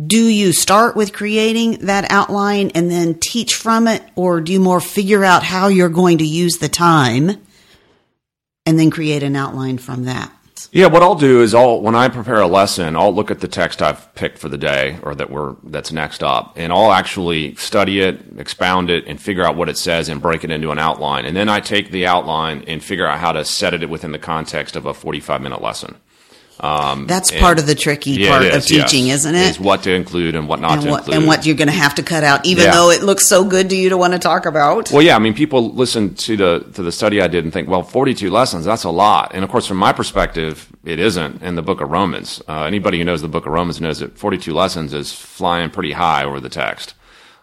do 0.03 0.27
you 0.27 0.53
start 0.53 0.97
with 0.97 1.13
creating 1.13 1.87
that 1.87 2.11
outline 2.11 2.71
and 2.75 2.91
then 2.91 3.15
teach 3.15 3.55
from 3.55 3.87
it, 3.87 4.03
or 4.17 4.41
do 4.41 4.53
you 4.53 4.61
more 4.61 4.81
figure 4.81 5.25
out 5.25 5.45
how 5.45 5.69
you're 5.69 5.89
going 5.89 6.19
to 6.19 6.27
use 6.27 6.59
the 6.59 6.69
time 6.69 7.41
and 8.67 8.79
then 8.79 8.91
create 8.91 9.23
an 9.23 9.37
outline 9.37 9.79
from 9.79 10.05
that? 10.05 10.33
Yeah, 10.73 10.89
what 10.89 11.03
I'll 11.03 11.15
do 11.15 11.43
is 11.43 11.55
I'll 11.55 11.81
when 11.81 11.95
I 11.95 12.09
prepare 12.09 12.41
a 12.41 12.49
lesson, 12.49 12.97
I'll 12.97 13.15
look 13.15 13.31
at 13.31 13.39
the 13.39 13.47
text 13.47 13.81
I've 13.81 14.13
picked 14.17 14.39
for 14.39 14.49
the 14.49 14.59
day 14.59 14.99
or 15.05 15.15
that 15.15 15.31
we're 15.31 15.55
that's 15.63 15.93
next 15.93 16.25
up, 16.25 16.55
and 16.57 16.73
I'll 16.73 16.91
actually 16.91 17.55
study 17.55 18.01
it, 18.01 18.21
expound 18.37 18.91
it, 18.91 19.05
and 19.07 19.21
figure 19.21 19.45
out 19.45 19.57
what 19.57 19.69
it 19.69 19.79
says 19.79 20.09
and 20.09 20.21
break 20.21 20.43
it 20.43 20.51
into 20.51 20.73
an 20.73 20.81
outline. 20.81 21.27
And 21.27 21.37
then 21.37 21.49
I 21.49 21.61
take 21.61 21.93
the 21.93 22.07
outline 22.07 22.65
and 22.67 22.83
figure 22.83 23.07
out 23.07 23.21
how 23.21 23.31
to 23.31 23.45
set 23.45 23.75
it 23.75 23.89
within 23.89 24.11
the 24.11 24.19
context 24.19 24.75
of 24.75 24.87
a 24.87 24.95
45 24.95 25.41
minute 25.41 25.63
lesson. 25.63 25.97
Um, 26.61 27.07
That's 27.07 27.31
part 27.33 27.59
of 27.59 27.67
the 27.67 27.75
tricky 27.75 28.13
yeah, 28.13 28.29
part 28.31 28.45
it 28.45 28.55
of 28.55 28.65
teaching, 28.65 29.07
yes. 29.09 29.21
isn't 29.21 29.35
it? 29.35 29.51
Is 29.51 29.61
what 29.61 29.83
to 29.83 29.93
include 29.93 30.35
and 30.37 30.49
what 30.49 30.61
not 30.61 30.73
and 30.75 30.83
to 30.83 30.91
what, 30.91 30.99
include. 31.01 31.17
and 31.17 31.27
what 31.27 31.45
you're 31.45 31.57
going 31.57 31.69
to 31.69 31.75
have 31.75 31.97
to 31.97 32.03
cut 32.03 32.23
out, 32.23 32.47
even 32.47 32.65
Yeah. 32.65 32.73
though 32.73 32.91
it 32.91 33.03
looks 33.03 33.27
so 33.27 33.45
good 33.45 33.69
to 33.71 33.77
you 33.77 33.89
to 33.89 33.97
want 33.97 34.13
to 34.13 34.19
talk 34.21 34.47
about. 34.47 34.91
Well, 34.93 35.03
yeah, 35.03 35.17
I 35.17 35.19
mean, 35.19 35.35
people 35.35 35.71
listen 35.75 36.15
to 36.15 36.37
the 36.37 36.67
to 36.75 36.83
the 36.83 36.93
study 36.93 37.21
I 37.21 37.27
did 37.27 37.43
and 37.45 37.53
think, 37.53 37.69
well, 37.69 37.83
42 37.83 38.31
lessons, 38.31 38.65
that's 38.65 38.85
a 38.85 38.91
lot. 38.91 39.33
And 39.35 39.43
of 39.45 39.51
course, 39.51 39.67
from 39.67 39.79
my 39.79 39.93
perspective, 39.93 40.69
it 40.85 41.01
isn't 41.01 41.43
in 41.43 41.57
the 41.57 41.63
Book 41.63 41.81
of 41.81 41.91
Romans. 41.91 42.41
Uh, 42.49 42.63
anybody 42.65 42.99
who 42.99 43.05
knows 43.05 43.21
the 43.21 43.29
Book 43.29 43.47
of 43.47 43.53
Romans 43.53 43.81
knows 43.81 43.99
that 43.99 44.17
42 44.17 44.55
lessons 44.55 44.95
is 44.95 45.13
flying 45.13 45.71
pretty 45.71 45.93
high 45.93 46.25
over 46.25 46.39
the 46.41 46.49
text. 46.49 46.95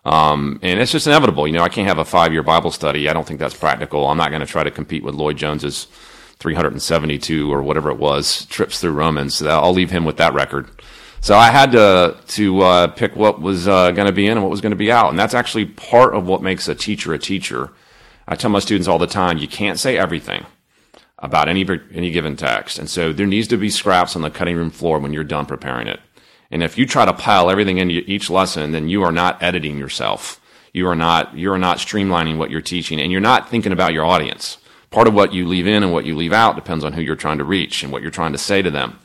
Um, 0.04 0.60
and 0.64 0.80
it's 0.80 0.92
just 0.92 1.06
inevitable. 1.06 1.46
You 1.48 1.54
know, 1.54 1.64
I 1.64 1.70
can't 1.70 1.88
have 1.88 2.00
a 2.00 2.06
five 2.06 2.32
year 2.34 2.42
Bible 2.44 2.72
study. 2.72 3.08
I 3.08 3.14
don't 3.14 3.28
think 3.28 3.40
that's 3.40 3.54
practical. 3.56 4.08
I'm 4.08 4.18
not 4.18 4.30
going 4.30 4.42
to 4.42 4.48
try 4.48 4.64
to 4.64 4.72
compete 4.72 5.04
with 5.04 5.16
Lloyd 5.16 5.38
Jones's 5.38 5.86
372 6.42 7.52
or 7.52 7.62
whatever 7.62 7.92
it 7.92 7.98
was 7.98 8.46
trips 8.48 8.82
through 8.82 8.92
Romans. 8.92 9.36
So 9.36 9.48
I'll 9.48 9.74
leave 9.74 9.92
him 9.92 10.04
with 10.04 10.18
that 10.18 10.34
record. 10.34 10.68
So 11.22 11.36
I 11.36 11.52
had 11.52 11.72
to 11.74 12.18
to 12.30 12.62
uh, 12.62 12.88
pick 12.88 13.16
what 13.16 13.40
was 13.40 13.68
uh, 13.68 13.92
going 13.92 14.08
to 14.08 14.12
be 14.12 14.26
in 14.26 14.34
and 14.34 14.42
what 14.42 14.50
was 14.50 14.60
going 14.60 14.72
to 14.72 14.76
be 14.76 14.92
out, 14.92 15.12
and 15.12 15.20
that's 15.20 15.36
actually 15.36 15.66
part 15.66 16.16
of 16.16 16.26
what 16.26 16.42
makes 16.42 16.68
a 16.68 16.74
teacher 16.74 17.14
a 17.14 17.20
teacher. 17.20 17.72
I 18.28 18.36
tell 18.36 18.50
my 18.50 18.60
students 18.60 18.88
all 18.88 18.98
the 18.98 19.08
time, 19.08 19.38
you 19.38 19.48
can't 19.48 19.80
say 19.80 19.98
everything 19.98 20.46
about 21.20 21.48
any 21.48 21.64
any 21.94 22.10
given 22.10 22.36
text, 22.36 22.80
and 22.80 22.90
so 22.90 23.14
there 23.14 23.28
needs 23.28 23.48
to 23.50 23.58
be 23.58 23.70
scraps 23.70 24.16
on 24.16 24.24
the 24.24 24.32
cutting 24.32 24.58
room 24.58 24.72
floor 24.72 24.98
when 24.98 25.14
you're 25.14 25.24
done 25.24 25.46
preparing 25.46 25.88
it. 25.88 26.00
And 26.50 26.64
if 26.64 26.76
you 26.76 26.88
try 26.88 27.06
to 27.06 27.14
pile 27.14 27.52
everything 27.52 27.78
into 27.78 28.04
each 28.08 28.32
lesson, 28.32 28.72
then 28.72 28.90
you 28.90 29.04
are 29.04 29.12
not 29.12 29.42
editing 29.44 29.78
yourself. 29.78 30.42
You 30.74 30.88
are 30.88 30.96
not 30.96 31.36
you 31.38 31.52
are 31.52 31.60
not 31.60 31.78
streamlining 31.78 32.38
what 32.38 32.50
you're 32.50 32.62
teaching, 32.62 33.00
and 33.00 33.12
you're 33.12 33.22
not 33.22 33.48
thinking 33.48 33.72
about 33.72 33.94
your 33.94 34.06
audience. 34.06 34.58
Part 34.92 35.08
of 35.08 35.14
what 35.14 35.34
you 35.34 35.48
leave 35.48 35.68
in 35.68 35.84
and 35.84 35.94
what 35.94 36.06
you 36.06 36.16
leave 36.16 36.34
out 36.34 36.56
depends 36.56 36.84
on 36.84 36.94
who 36.94 37.02
you're 37.02 37.16
trying 37.16 37.38
to 37.38 37.46
reach 37.46 37.82
and 37.82 37.92
what 37.92 38.02
you're 38.02 38.12
trying 38.12 38.34
to 38.34 38.38
say 38.38 38.62
to 38.62 38.70
them. 38.70 39.00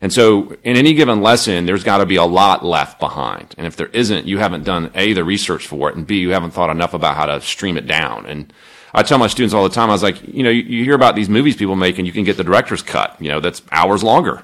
And 0.00 0.12
so, 0.12 0.56
in 0.64 0.76
any 0.76 0.94
given 0.94 1.20
lesson, 1.20 1.66
there's 1.66 1.84
got 1.84 1.98
to 1.98 2.06
be 2.06 2.16
a 2.16 2.24
lot 2.24 2.64
left 2.64 2.98
behind. 2.98 3.54
And 3.56 3.66
if 3.66 3.76
there 3.76 3.88
isn't, 3.88 4.26
you 4.26 4.38
haven't 4.38 4.64
done 4.64 4.90
A, 4.94 5.12
the 5.12 5.22
research 5.22 5.66
for 5.66 5.88
it, 5.88 5.96
and 5.96 6.06
B, 6.06 6.18
you 6.18 6.30
haven't 6.30 6.52
thought 6.52 6.70
enough 6.70 6.94
about 6.94 7.16
how 7.16 7.26
to 7.26 7.40
stream 7.40 7.76
it 7.76 7.86
down. 7.86 8.26
And 8.26 8.52
I 8.94 9.02
tell 9.02 9.18
my 9.18 9.28
students 9.28 9.54
all 9.54 9.62
the 9.62 9.74
time, 9.74 9.90
I 9.90 9.92
was 9.92 10.02
like, 10.02 10.20
you 10.26 10.42
know, 10.42 10.50
you, 10.50 10.84
hear 10.84 10.94
about 10.94 11.14
these 11.14 11.28
movies 11.28 11.56
people 11.56 11.76
make, 11.76 11.98
and 11.98 12.06
you 12.06 12.12
can 12.12 12.24
get 12.24 12.36
the 12.36 12.44
director's 12.44 12.82
cut, 12.82 13.16
you 13.20 13.28
know, 13.28 13.40
that's 13.40 13.62
hours 13.70 14.02
longer. 14.02 14.42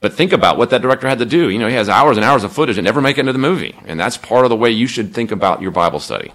But 0.00 0.12
think 0.12 0.32
about 0.32 0.58
what 0.58 0.70
that 0.70 0.82
director 0.82 1.08
had 1.08 1.18
to 1.20 1.24
do. 1.24 1.50
You 1.50 1.58
know, 1.58 1.68
he 1.68 1.74
has 1.74 1.88
hours 1.88 2.16
and 2.16 2.24
hours 2.24 2.44
of 2.44 2.52
footage 2.52 2.76
and 2.76 2.84
never 2.84 3.00
make 3.00 3.16
it 3.16 3.20
into 3.20 3.32
the 3.32 3.38
movie. 3.38 3.74
And 3.86 3.98
that's 3.98 4.16
part 4.16 4.44
of 4.44 4.50
the 4.50 4.56
way 4.56 4.70
you 4.70 4.86
should 4.86 5.14
think 5.14 5.30
about 5.30 5.62
your 5.62 5.70
Bible 5.70 6.00
study. 6.00 6.32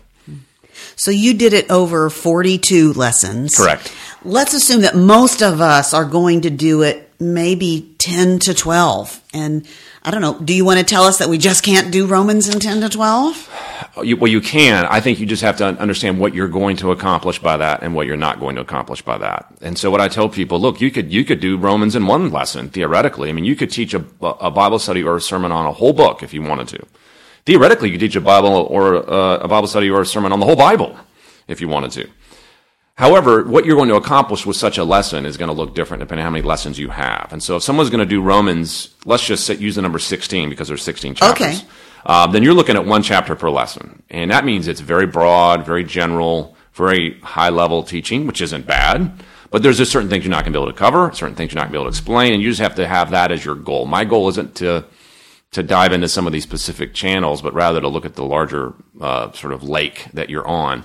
So 1.02 1.10
you 1.10 1.34
did 1.34 1.54
it 1.54 1.72
over 1.72 2.12
42 2.12 2.94
lessons. 2.94 3.56
Correct. 3.56 3.92
Let's 4.24 4.54
assume 4.54 4.82
that 4.82 4.96
most 4.96 5.42
of 5.42 5.60
us 5.60 5.96
are 5.96 6.06
going 6.06 6.42
to 6.42 6.52
do 6.52 6.84
it 6.84 7.10
maybe 7.20 7.96
10 7.98 8.38
to 8.38 8.54
12. 8.54 9.20
And 9.34 9.68
I 10.04 10.12
don't 10.12 10.22
know, 10.22 10.38
do 10.40 10.54
you 10.54 10.64
want 10.64 10.78
to 10.78 10.86
tell 10.86 11.06
us 11.06 11.18
that 11.18 11.28
we 11.28 11.40
just 11.40 11.64
can't 11.64 11.92
do 11.92 12.06
Romans 12.06 12.48
in 12.48 12.60
10 12.60 12.82
to 12.82 12.90
12? 12.90 13.94
Uh, 13.98 14.02
you, 14.02 14.16
well, 14.16 14.32
you 14.32 14.42
can. 14.42 14.86
I 14.86 15.02
think 15.02 15.20
you 15.20 15.26
just 15.26 15.42
have 15.42 15.58
to 15.58 15.66
understand 15.66 16.20
what 16.20 16.36
you're 16.36 16.48
going 16.48 16.78
to 16.78 16.92
accomplish 16.92 17.40
by 17.40 17.58
that 17.58 17.82
and 17.82 17.96
what 17.96 18.06
you're 18.06 18.16
not 18.16 18.40
going 18.40 18.54
to 18.58 18.62
accomplish 18.62 19.02
by 19.02 19.18
that. 19.18 19.52
And 19.60 19.80
so, 19.80 19.90
what 19.90 20.02
I 20.02 20.08
tell 20.08 20.30
people, 20.30 20.60
look, 20.60 20.82
you 20.82 20.92
could 20.92 21.12
you 21.12 21.26
could 21.26 21.40
do 21.40 21.58
Romans 21.58 21.96
in 21.96 22.06
one 22.06 22.30
lesson 22.30 22.70
theoretically. 22.70 23.30
I 23.30 23.32
mean, 23.32 23.46
you 23.46 23.56
could 23.56 23.72
teach 23.72 23.96
a, 23.96 24.06
a 24.22 24.52
Bible 24.52 24.78
study 24.78 25.02
or 25.02 25.16
a 25.16 25.22
sermon 25.22 25.52
on 25.52 25.66
a 25.66 25.72
whole 25.72 25.94
book 25.94 26.22
if 26.22 26.32
you 26.32 26.44
wanted 26.44 26.68
to. 26.68 26.86
Theoretically, 27.46 27.90
you 27.90 27.94
could 27.94 28.02
teach 28.02 28.16
a 28.16 28.22
Bible 28.22 28.68
or 28.70 29.10
uh, 29.10 29.38
a 29.40 29.48
Bible 29.48 29.68
study 29.68 29.90
or 29.90 30.02
a 30.02 30.06
sermon 30.06 30.32
on 30.32 30.40
the 30.40 30.46
whole 30.46 30.56
Bible 30.56 30.98
if 31.48 31.62
you 31.62 31.68
wanted 31.68 31.92
to. 31.92 32.10
However, 32.96 33.44
what 33.44 33.66
you're 33.66 33.76
going 33.76 33.90
to 33.90 33.96
accomplish 33.96 34.46
with 34.46 34.58
such 34.58 34.78
a 34.78 34.84
lesson 34.84 35.26
is 35.26 35.38
going 35.38 35.48
to 35.48 35.56
look 35.56 35.74
different 35.74 36.02
depending 36.02 36.24
on 36.24 36.32
how 36.32 36.32
many 36.32 36.48
lessons 36.48 36.78
you 36.78 36.90
have. 36.90 37.30
And 37.32 37.42
so, 37.42 37.56
if 37.56 37.64
someone's 37.64 37.90
going 37.90 38.00
to 38.00 38.06
do 38.06 38.22
Romans, 38.22 38.94
let's 39.06 39.26
just 39.26 39.46
say, 39.46 39.56
use 39.56 39.76
the 39.76 39.82
number 39.82 39.98
16 39.98 40.50
because 40.50 40.68
there's 40.68 40.84
16 40.84 41.16
chapters. 41.16 41.62
Okay. 41.62 41.68
Um, 42.06 42.32
then 42.32 42.44
you're 42.44 42.54
looking 42.54 42.76
at 42.76 42.86
one 42.86 43.04
chapter 43.04 43.36
per 43.36 43.50
lesson. 43.50 44.04
And 44.10 44.32
that 44.32 44.46
means 44.46 44.68
it's 44.68 44.82
very 44.82 45.08
broad, 45.08 45.66
very 45.66 45.84
general, 45.84 46.56
very 46.74 47.20
high 47.22 47.50
level 47.50 47.84
teaching, 47.84 48.28
which 48.28 48.42
isn't 48.42 48.66
bad. 48.66 49.12
But 49.52 49.64
there's 49.64 49.78
just 49.78 49.92
certain 49.92 50.10
things 50.10 50.24
you're 50.24 50.32
not 50.32 50.44
going 50.44 50.54
to 50.54 50.60
be 50.60 50.64
able 50.64 50.72
to 50.72 50.78
cover, 50.78 51.12
certain 51.14 51.36
things 51.36 51.52
you're 51.52 51.62
not 51.62 51.72
going 51.72 51.74
to 51.74 51.80
be 51.80 51.82
able 51.82 51.92
to 51.92 51.98
explain, 51.98 52.34
and 52.34 52.42
you 52.42 52.50
just 52.50 52.62
have 52.62 52.76
to 52.76 52.88
have 52.88 53.12
that 53.12 53.32
as 53.32 53.44
your 53.44 53.56
goal. 53.56 53.86
My 53.86 54.06
goal 54.06 54.30
isn't 54.30 54.56
to 54.56 54.86
to 55.52 55.64
dive 55.64 55.92
into 55.92 56.08
some 56.08 56.26
of 56.26 56.34
these 56.34 56.44
specific 56.44 56.94
channels, 56.94 57.42
but 57.42 57.54
rather 57.54 57.82
to 57.82 57.88
look 57.88 58.06
at 58.06 58.16
the 58.16 58.24
larger 58.24 58.74
uh, 59.00 59.32
sort 59.34 59.54
of 59.54 59.64
lake 59.64 60.08
that 60.14 60.30
you're 60.30 60.48
on. 60.48 60.84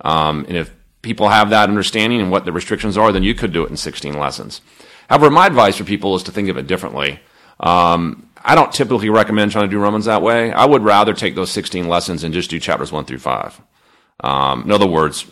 Um, 0.00 0.44
and 0.48 0.56
if 0.56 0.72
people 1.02 1.28
have 1.28 1.50
that 1.50 1.68
understanding 1.68 2.20
and 2.20 2.30
what 2.30 2.44
the 2.44 2.52
restrictions 2.52 2.96
are, 2.96 3.12
then 3.12 3.22
you 3.22 3.34
could 3.34 3.52
do 3.52 3.64
it 3.64 3.70
in 3.70 3.76
16 3.76 4.14
lessons. 4.14 4.60
However, 5.08 5.30
my 5.30 5.46
advice 5.46 5.76
for 5.76 5.84
people 5.84 6.14
is 6.14 6.22
to 6.24 6.32
think 6.32 6.48
of 6.48 6.56
it 6.56 6.66
differently. 6.66 7.20
Um, 7.60 8.28
I 8.44 8.54
don't 8.54 8.72
typically 8.72 9.10
recommend 9.10 9.52
trying 9.52 9.66
to 9.66 9.70
do 9.70 9.78
Romans 9.78 10.04
that 10.04 10.22
way. 10.22 10.52
I 10.52 10.64
would 10.64 10.82
rather 10.82 11.14
take 11.14 11.34
those 11.34 11.50
16 11.50 11.88
lessons 11.88 12.24
and 12.24 12.34
just 12.34 12.50
do 12.50 12.60
chapters 12.60 12.92
1 12.92 13.04
through 13.06 13.18
5. 13.18 13.60
Um, 14.20 14.62
in 14.62 14.70
other 14.70 14.86
words, 14.86 15.26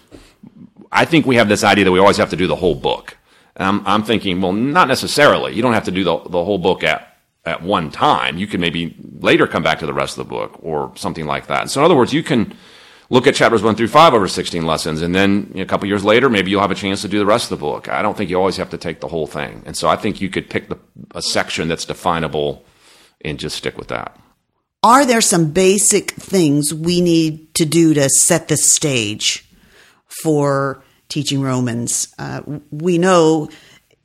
I 0.90 1.04
think 1.04 1.26
we 1.26 1.36
have 1.36 1.48
this 1.48 1.62
idea 1.62 1.84
that 1.84 1.92
we 1.92 1.98
always 1.98 2.16
have 2.16 2.30
to 2.30 2.36
do 2.36 2.46
the 2.46 2.56
whole 2.56 2.74
book. 2.74 3.16
And 3.56 3.68
I'm, 3.68 3.86
I'm 3.86 4.02
thinking, 4.02 4.40
well, 4.40 4.52
not 4.52 4.88
necessarily. 4.88 5.54
You 5.54 5.62
don't 5.62 5.74
have 5.74 5.84
to 5.84 5.90
do 5.90 6.04
the, 6.04 6.18
the 6.18 6.44
whole 6.44 6.58
book 6.58 6.82
at, 6.84 7.11
at 7.44 7.62
one 7.62 7.90
time. 7.90 8.38
You 8.38 8.46
can 8.46 8.60
maybe 8.60 8.96
later 9.18 9.46
come 9.46 9.62
back 9.62 9.80
to 9.80 9.86
the 9.86 9.92
rest 9.92 10.18
of 10.18 10.26
the 10.26 10.30
book 10.30 10.58
or 10.60 10.92
something 10.96 11.26
like 11.26 11.48
that. 11.48 11.70
So 11.70 11.80
in 11.80 11.84
other 11.84 11.96
words, 11.96 12.12
you 12.12 12.22
can 12.22 12.54
look 13.10 13.26
at 13.26 13.34
chapters 13.34 13.62
1 13.62 13.74
through 13.74 13.88
5 13.88 14.14
over 14.14 14.28
16 14.28 14.64
lessons, 14.64 15.02
and 15.02 15.14
then 15.14 15.48
you 15.50 15.56
know, 15.56 15.62
a 15.62 15.66
couple 15.66 15.86
years 15.88 16.04
later, 16.04 16.30
maybe 16.30 16.50
you'll 16.50 16.60
have 16.60 16.70
a 16.70 16.76
chance 16.76 17.02
to 17.02 17.08
do 17.08 17.18
the 17.18 17.26
rest 17.26 17.50
of 17.50 17.58
the 17.58 17.64
book. 17.64 17.88
I 17.88 18.00
don't 18.00 18.16
think 18.16 18.30
you 18.30 18.36
always 18.36 18.56
have 18.56 18.70
to 18.70 18.78
take 18.78 19.00
the 19.00 19.08
whole 19.08 19.26
thing. 19.26 19.62
And 19.66 19.76
so 19.76 19.88
I 19.88 19.96
think 19.96 20.20
you 20.20 20.30
could 20.30 20.48
pick 20.48 20.68
the, 20.68 20.78
a 21.14 21.22
section 21.22 21.68
that's 21.68 21.84
definable 21.84 22.64
and 23.22 23.38
just 23.38 23.56
stick 23.56 23.76
with 23.76 23.88
that. 23.88 24.18
Are 24.84 25.06
there 25.06 25.20
some 25.20 25.52
basic 25.52 26.10
things 26.12 26.74
we 26.74 27.00
need 27.00 27.54
to 27.54 27.64
do 27.64 27.94
to 27.94 28.08
set 28.08 28.48
the 28.48 28.56
stage 28.56 29.48
for 30.22 30.82
teaching 31.08 31.40
Romans? 31.40 32.12
Uh, 32.18 32.42
we 32.70 32.98
know 32.98 33.48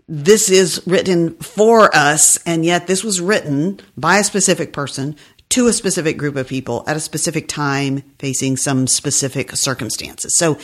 this 0.07 0.49
is 0.49 0.81
written 0.85 1.35
for 1.35 1.93
us, 1.95 2.37
and 2.45 2.63
yet 2.63 2.87
this 2.87 3.03
was 3.03 3.19
written 3.19 3.79
by 3.97 4.17
a 4.17 4.23
specific 4.23 4.71
person 4.71 5.15
to 5.49 5.67
a 5.67 5.73
specific 5.73 6.17
group 6.17 6.35
of 6.35 6.47
people 6.47 6.83
at 6.87 6.97
a 6.97 6.99
specific 6.99 7.47
time 7.47 8.03
facing 8.19 8.57
some 8.57 8.87
specific 8.87 9.55
circumstances. 9.55 10.37
So 10.37 10.57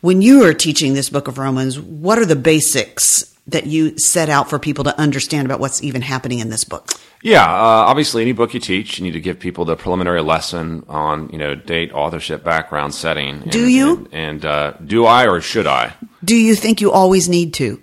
when 0.00 0.22
you 0.22 0.44
are 0.44 0.54
teaching 0.54 0.94
this 0.94 1.08
book 1.08 1.28
of 1.28 1.38
Romans, 1.38 1.80
what 1.80 2.18
are 2.18 2.26
the 2.26 2.36
basics 2.36 3.34
that 3.46 3.66
you 3.66 3.96
set 3.98 4.28
out 4.28 4.50
for 4.50 4.58
people 4.58 4.84
to 4.84 4.98
understand 4.98 5.46
about 5.46 5.60
what's 5.60 5.82
even 5.82 6.02
happening 6.02 6.40
in 6.40 6.50
this 6.50 6.64
book? 6.64 6.90
Yeah, 7.22 7.44
uh, 7.44 7.88
obviously, 7.88 8.22
any 8.22 8.32
book 8.32 8.54
you 8.54 8.60
teach, 8.60 8.98
you 8.98 9.04
need 9.04 9.12
to 9.12 9.20
give 9.20 9.38
people 9.38 9.64
the 9.64 9.76
preliminary 9.76 10.22
lesson 10.22 10.84
on, 10.88 11.28
you 11.30 11.38
know, 11.38 11.54
date, 11.54 11.92
authorship, 11.92 12.44
background, 12.44 12.94
setting. 12.94 13.42
And, 13.42 13.50
Do 13.50 13.66
you? 13.66 13.96
And, 13.96 14.14
and 14.14 14.44
uh, 14.44 14.72
do 14.84 15.06
I 15.06 15.26
or 15.26 15.40
should 15.40 15.66
I? 15.66 15.94
Do 16.24 16.36
you 16.36 16.54
think 16.54 16.80
you 16.80 16.92
always 16.92 17.28
need 17.28 17.54
to? 17.54 17.82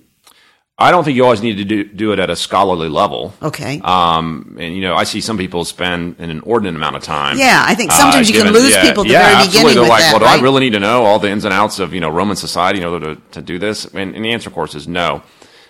I 0.77 0.89
don't 0.89 1.03
think 1.03 1.15
you 1.15 1.23
always 1.23 1.43
need 1.43 1.57
to 1.57 1.65
do, 1.65 1.83
do 1.83 2.13
it 2.13 2.19
at 2.19 2.31
a 2.31 2.35
scholarly 2.35 2.89
level. 2.89 3.33
Okay. 3.43 3.79
Um, 3.83 4.57
and 4.59 4.75
you 4.75 4.81
know, 4.81 4.95
I 4.95 5.03
see 5.03 5.21
some 5.21 5.37
people 5.37 5.65
spend 5.65 6.15
an 6.17 6.31
inordinate 6.31 6.75
amount 6.75 6.95
of 6.95 7.03
time. 7.03 7.37
Yeah, 7.37 7.63
I 7.65 7.75
think 7.75 7.91
sometimes 7.91 8.27
you 8.29 8.41
can 8.41 8.51
lose 8.51 8.71
yeah, 8.71 8.81
people 8.81 9.03
at 9.03 9.07
the 9.07 9.13
yeah, 9.13 9.21
very 9.21 9.35
absolutely. 9.35 9.59
beginning 9.59 9.81
They're 9.83 9.89
like, 9.89 10.01
that, 10.01 10.21
well, 10.21 10.37
do? 10.37 10.39
I 10.39 10.41
really 10.41 10.61
need 10.61 10.73
to 10.73 10.79
know 10.79 11.03
all 11.03 11.19
the 11.19 11.29
ins 11.29 11.45
and 11.45 11.53
outs 11.53 11.77
of 11.77 11.93
you 11.93 12.01
know 12.01 12.09
Roman 12.09 12.35
society 12.35 12.79
in 12.81 12.85
order 12.85 13.15
to, 13.15 13.21
to 13.33 13.41
do 13.41 13.59
this? 13.59 13.85
And, 13.85 14.15
and 14.15 14.25
the 14.25 14.31
answer, 14.31 14.49
of 14.49 14.55
course, 14.55 14.73
is 14.73 14.87
no. 14.87 15.21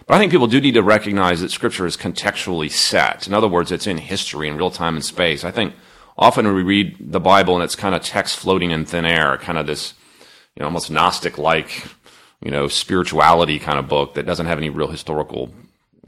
But 0.07 0.15
I 0.15 0.19
think 0.19 0.31
people 0.31 0.47
do 0.47 0.59
need 0.59 0.73
to 0.73 0.83
recognize 0.83 1.41
that 1.41 1.51
Scripture 1.51 1.85
is 1.85 1.97
contextually 1.97 2.71
set. 2.71 3.27
In 3.27 3.33
other 3.33 3.47
words, 3.47 3.71
it's 3.71 3.87
in 3.87 3.97
history 3.97 4.47
in 4.47 4.57
real 4.57 4.71
time 4.71 4.95
and 4.95 5.03
space. 5.03 5.43
I 5.43 5.51
think 5.51 5.73
often 6.17 6.53
we 6.53 6.63
read 6.63 6.95
the 6.99 7.19
Bible 7.19 7.55
and 7.55 7.63
it's 7.63 7.75
kind 7.75 7.95
of 7.95 8.01
text 8.03 8.37
floating 8.37 8.71
in 8.71 8.85
thin 8.85 9.05
air, 9.05 9.37
kind 9.37 9.57
of 9.57 9.65
this, 9.65 9.93
you 10.55 10.61
know, 10.61 10.65
almost 10.65 10.91
Gnostic-like, 10.91 11.87
you 12.43 12.51
know, 12.51 12.67
spirituality 12.67 13.59
kind 13.59 13.79
of 13.79 13.87
book 13.87 14.15
that 14.15 14.25
doesn't 14.25 14.45
have 14.45 14.57
any 14.57 14.69
real 14.69 14.89
historical 14.89 15.53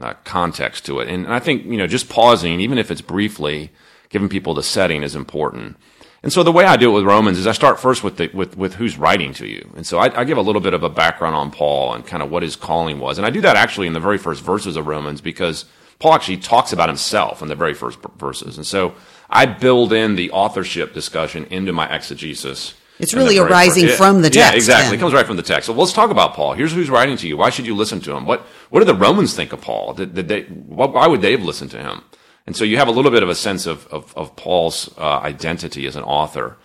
uh, 0.00 0.14
context 0.24 0.84
to 0.86 1.00
it. 1.00 1.08
And, 1.08 1.24
and 1.24 1.34
I 1.34 1.38
think, 1.38 1.64
you 1.64 1.78
know, 1.78 1.86
just 1.86 2.08
pausing, 2.08 2.60
even 2.60 2.78
if 2.78 2.90
it's 2.90 3.00
briefly, 3.00 3.70
giving 4.10 4.28
people 4.28 4.54
the 4.54 4.62
setting 4.62 5.02
is 5.02 5.16
important. 5.16 5.76
And 6.22 6.32
so 6.32 6.42
the 6.42 6.52
way 6.52 6.64
I 6.64 6.76
do 6.76 6.90
it 6.90 6.94
with 6.94 7.04
Romans 7.04 7.38
is 7.38 7.46
I 7.46 7.52
start 7.52 7.78
first 7.78 8.02
with 8.02 8.16
the, 8.16 8.28
with, 8.34 8.56
with 8.56 8.74
who's 8.74 8.98
writing 8.98 9.32
to 9.34 9.46
you. 9.46 9.70
And 9.76 9.86
so 9.86 9.98
I, 9.98 10.20
I 10.20 10.24
give 10.24 10.38
a 10.38 10.42
little 10.42 10.60
bit 10.60 10.74
of 10.74 10.82
a 10.82 10.90
background 10.90 11.36
on 11.36 11.50
Paul 11.50 11.94
and 11.94 12.04
kind 12.04 12.22
of 12.22 12.30
what 12.30 12.42
his 12.42 12.56
calling 12.56 12.98
was. 12.98 13.16
And 13.16 13.26
I 13.26 13.30
do 13.30 13.40
that 13.42 13.56
actually 13.56 13.86
in 13.86 13.92
the 13.92 14.00
very 14.00 14.18
first 14.18 14.42
verses 14.42 14.76
of 14.76 14.86
Romans 14.86 15.20
because 15.20 15.66
Paul 15.98 16.14
actually 16.14 16.38
talks 16.38 16.72
about 16.72 16.88
himself 16.88 17.42
in 17.42 17.48
the 17.48 17.54
very 17.54 17.74
first 17.74 17.98
verses. 18.18 18.56
And 18.56 18.66
so 18.66 18.94
I 19.30 19.46
build 19.46 19.92
in 19.92 20.16
the 20.16 20.30
authorship 20.32 20.92
discussion 20.92 21.46
into 21.46 21.72
my 21.72 21.86
exegesis. 21.94 22.74
It's 22.98 23.14
really 23.14 23.38
arising 23.38 23.86
first- 23.86 23.98
from 23.98 24.22
the 24.22 24.30
text. 24.30 24.52
Yeah, 24.52 24.56
exactly. 24.56 24.96
It 24.96 25.00
comes 25.00 25.12
right 25.12 25.26
from 25.26 25.36
the 25.36 25.42
text. 25.42 25.66
So 25.66 25.72
let's 25.72 25.92
talk 25.92 26.10
about 26.10 26.34
Paul. 26.34 26.54
Here's 26.54 26.72
who's 26.72 26.90
writing 26.90 27.16
to 27.18 27.28
you. 27.28 27.36
Why 27.36 27.50
should 27.50 27.66
you 27.66 27.74
listen 27.74 28.00
to 28.00 28.16
him? 28.16 28.24
What 28.26 28.40
What 28.70 28.80
do 28.80 28.86
the 28.86 28.94
Romans 28.94 29.34
think 29.34 29.52
of 29.52 29.60
Paul? 29.60 29.94
Did, 29.94 30.14
did 30.14 30.28
they? 30.28 30.42
Why 30.44 30.86
why 30.86 31.06
would 31.06 31.20
they 31.20 31.32
have 31.32 31.42
listened 31.42 31.70
to 31.72 31.78
him? 31.78 32.02
And 32.46 32.56
so 32.56 32.64
you 32.64 32.76
have 32.78 32.88
a 32.88 32.92
little 32.92 33.10
bit 33.10 33.22
of 33.22 33.28
a 33.28 33.34
sense 33.34 33.66
of 33.66 33.86
of, 33.88 34.16
of 34.16 34.34
Paul's 34.36 34.90
uh, 34.98 35.18
identity 35.18 35.86
as 35.86 35.96
an 35.96 36.04
author. 36.04 36.56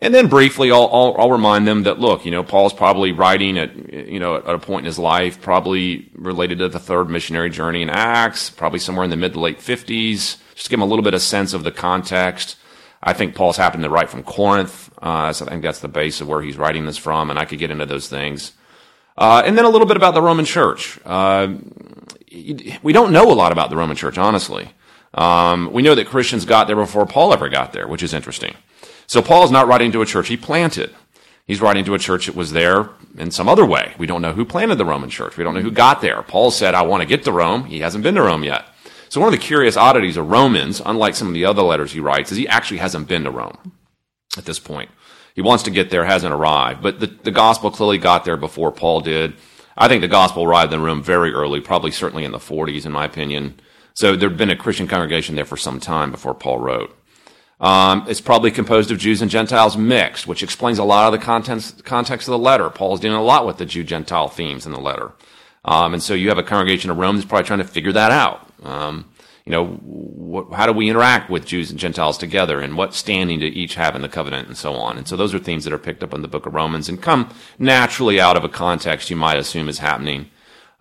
And 0.00 0.14
then 0.14 0.28
briefly, 0.28 0.70
I'll, 0.70 0.88
I'll, 0.92 1.16
I'll 1.18 1.30
remind 1.32 1.66
them 1.66 1.82
that 1.82 1.98
look, 1.98 2.24
you 2.24 2.30
know, 2.30 2.44
Paul's 2.44 2.72
probably 2.72 3.10
writing 3.10 3.58
at 3.58 3.74
you 3.92 4.20
know 4.20 4.36
at 4.36 4.54
a 4.54 4.58
point 4.58 4.80
in 4.80 4.86
his 4.86 4.98
life, 4.98 5.40
probably 5.40 6.08
related 6.14 6.58
to 6.58 6.68
the 6.68 6.78
third 6.78 7.08
missionary 7.10 7.50
journey 7.50 7.82
in 7.82 7.90
Acts, 7.90 8.50
probably 8.50 8.78
somewhere 8.78 9.04
in 9.04 9.10
the 9.10 9.16
mid 9.16 9.32
to 9.32 9.40
late 9.40 9.60
fifties. 9.60 10.36
Just 10.54 10.70
give 10.70 10.78
them 10.78 10.86
a 10.86 10.90
little 10.90 11.02
bit 11.04 11.14
of 11.14 11.22
sense 11.22 11.54
of 11.54 11.64
the 11.64 11.72
context. 11.72 12.56
I 13.02 13.12
think 13.12 13.34
Paul's 13.34 13.56
happened 13.56 13.84
to 13.84 13.90
write 13.90 14.10
from 14.10 14.22
Corinth. 14.22 14.90
Uh, 15.00 15.32
so 15.32 15.46
I 15.46 15.50
think 15.50 15.62
that's 15.62 15.80
the 15.80 15.88
base 15.88 16.20
of 16.20 16.28
where 16.28 16.42
he's 16.42 16.56
writing 16.56 16.86
this 16.86 16.96
from, 16.96 17.30
and 17.30 17.38
I 17.38 17.44
could 17.44 17.58
get 17.58 17.70
into 17.70 17.86
those 17.86 18.08
things. 18.08 18.52
Uh, 19.16 19.42
and 19.44 19.56
then 19.56 19.64
a 19.64 19.68
little 19.68 19.86
bit 19.86 19.96
about 19.96 20.14
the 20.14 20.22
Roman 20.22 20.44
Church. 20.44 20.98
Uh, 21.04 21.54
we 22.82 22.92
don't 22.92 23.12
know 23.12 23.30
a 23.30 23.34
lot 23.34 23.52
about 23.52 23.70
the 23.70 23.76
Roman 23.76 23.96
Church, 23.96 24.18
honestly. 24.18 24.70
Um, 25.14 25.72
we 25.72 25.82
know 25.82 25.94
that 25.94 26.06
Christians 26.06 26.44
got 26.44 26.66
there 26.66 26.76
before 26.76 27.06
Paul 27.06 27.32
ever 27.32 27.48
got 27.48 27.72
there, 27.72 27.88
which 27.88 28.02
is 28.02 28.14
interesting. 28.14 28.54
So 29.06 29.22
Paul's 29.22 29.50
not 29.50 29.66
writing 29.66 29.90
to 29.92 30.02
a 30.02 30.06
church 30.06 30.28
he 30.28 30.36
planted. 30.36 30.94
He's 31.46 31.62
writing 31.62 31.84
to 31.86 31.94
a 31.94 31.98
church 31.98 32.26
that 32.26 32.34
was 32.34 32.52
there 32.52 32.90
in 33.16 33.30
some 33.30 33.48
other 33.48 33.64
way. 33.64 33.94
We 33.96 34.06
don't 34.06 34.20
know 34.20 34.34
who 34.34 34.44
planted 34.44 34.76
the 34.76 34.84
Roman 34.84 35.08
church. 35.08 35.38
We 35.38 35.44
don't 35.44 35.54
know 35.54 35.62
who 35.62 35.70
got 35.70 36.02
there. 36.02 36.22
Paul 36.22 36.50
said, 36.50 36.74
I 36.74 36.82
want 36.82 37.00
to 37.00 37.08
get 37.08 37.24
to 37.24 37.32
Rome. 37.32 37.64
He 37.64 37.80
hasn't 37.80 38.04
been 38.04 38.16
to 38.16 38.22
Rome 38.22 38.44
yet. 38.44 38.66
So 39.08 39.20
one 39.20 39.32
of 39.32 39.38
the 39.38 39.44
curious 39.44 39.76
oddities 39.76 40.16
of 40.16 40.30
Romans, 40.30 40.82
unlike 40.84 41.14
some 41.14 41.28
of 41.28 41.34
the 41.34 41.44
other 41.44 41.62
letters 41.62 41.92
he 41.92 42.00
writes, 42.00 42.30
is 42.30 42.38
he 42.38 42.48
actually 42.48 42.78
hasn't 42.78 43.08
been 43.08 43.24
to 43.24 43.30
Rome 43.30 43.72
at 44.36 44.44
this 44.44 44.58
point. 44.58 44.90
He 45.34 45.42
wants 45.42 45.62
to 45.64 45.70
get 45.70 45.90
there, 45.90 46.04
hasn't 46.04 46.34
arrived. 46.34 46.82
But 46.82 47.00
the, 47.00 47.06
the 47.06 47.30
gospel 47.30 47.70
clearly 47.70 47.98
got 47.98 48.24
there 48.24 48.36
before 48.36 48.72
Paul 48.72 49.00
did. 49.00 49.34
I 49.76 49.88
think 49.88 50.00
the 50.00 50.08
gospel 50.08 50.44
arrived 50.44 50.72
in 50.72 50.82
Rome 50.82 51.02
very 51.02 51.32
early, 51.32 51.60
probably 51.60 51.92
certainly 51.92 52.24
in 52.24 52.32
the 52.32 52.38
40s, 52.38 52.84
in 52.84 52.92
my 52.92 53.04
opinion. 53.04 53.60
So 53.94 54.16
there'd 54.16 54.36
been 54.36 54.50
a 54.50 54.56
Christian 54.56 54.88
congregation 54.88 55.36
there 55.36 55.44
for 55.44 55.56
some 55.56 55.80
time 55.80 56.10
before 56.10 56.34
Paul 56.34 56.58
wrote. 56.58 56.94
Um, 57.60 58.04
it's 58.08 58.20
probably 58.20 58.50
composed 58.50 58.90
of 58.90 58.98
Jews 58.98 59.22
and 59.22 59.30
Gentiles 59.30 59.76
mixed, 59.76 60.26
which 60.26 60.42
explains 60.42 60.78
a 60.78 60.84
lot 60.84 61.12
of 61.12 61.18
the 61.18 61.24
contents, 61.24 61.72
context 61.82 62.28
of 62.28 62.32
the 62.32 62.38
letter. 62.38 62.70
Paul's 62.70 63.00
dealing 63.00 63.18
a 63.18 63.22
lot 63.22 63.46
with 63.46 63.58
the 63.58 63.66
Jew 63.66 63.82
Gentile 63.82 64.28
themes 64.28 64.66
in 64.66 64.72
the 64.72 64.80
letter. 64.80 65.12
Um, 65.64 65.94
and 65.94 66.02
so 66.02 66.14
you 66.14 66.28
have 66.28 66.38
a 66.38 66.44
congregation 66.44 66.90
of 66.90 66.98
Rome 66.98 67.16
that's 67.16 67.26
probably 67.26 67.46
trying 67.46 67.58
to 67.58 67.64
figure 67.64 67.92
that 67.92 68.12
out. 68.12 68.47
Um, 68.62 69.06
you 69.44 69.52
know, 69.52 70.44
wh- 70.46 70.54
how 70.54 70.66
do 70.66 70.72
we 70.72 70.90
interact 70.90 71.30
with 71.30 71.46
Jews 71.46 71.70
and 71.70 71.80
Gentiles 71.80 72.18
together 72.18 72.60
and 72.60 72.76
what 72.76 72.92
standing 72.92 73.40
do 73.40 73.46
each 73.46 73.76
have 73.76 73.96
in 73.96 74.02
the 74.02 74.08
covenant 74.08 74.46
and 74.46 74.56
so 74.56 74.74
on. 74.74 74.98
And 74.98 75.08
so 75.08 75.16
those 75.16 75.32
are 75.32 75.38
themes 75.38 75.64
that 75.64 75.72
are 75.72 75.78
picked 75.78 76.02
up 76.02 76.12
in 76.12 76.20
the 76.20 76.28
book 76.28 76.44
of 76.44 76.54
Romans 76.54 76.88
and 76.88 77.00
come 77.00 77.30
naturally 77.58 78.20
out 78.20 78.36
of 78.36 78.44
a 78.44 78.48
context 78.50 79.08
you 79.08 79.16
might 79.16 79.38
assume 79.38 79.70
is 79.70 79.78
happening 79.78 80.28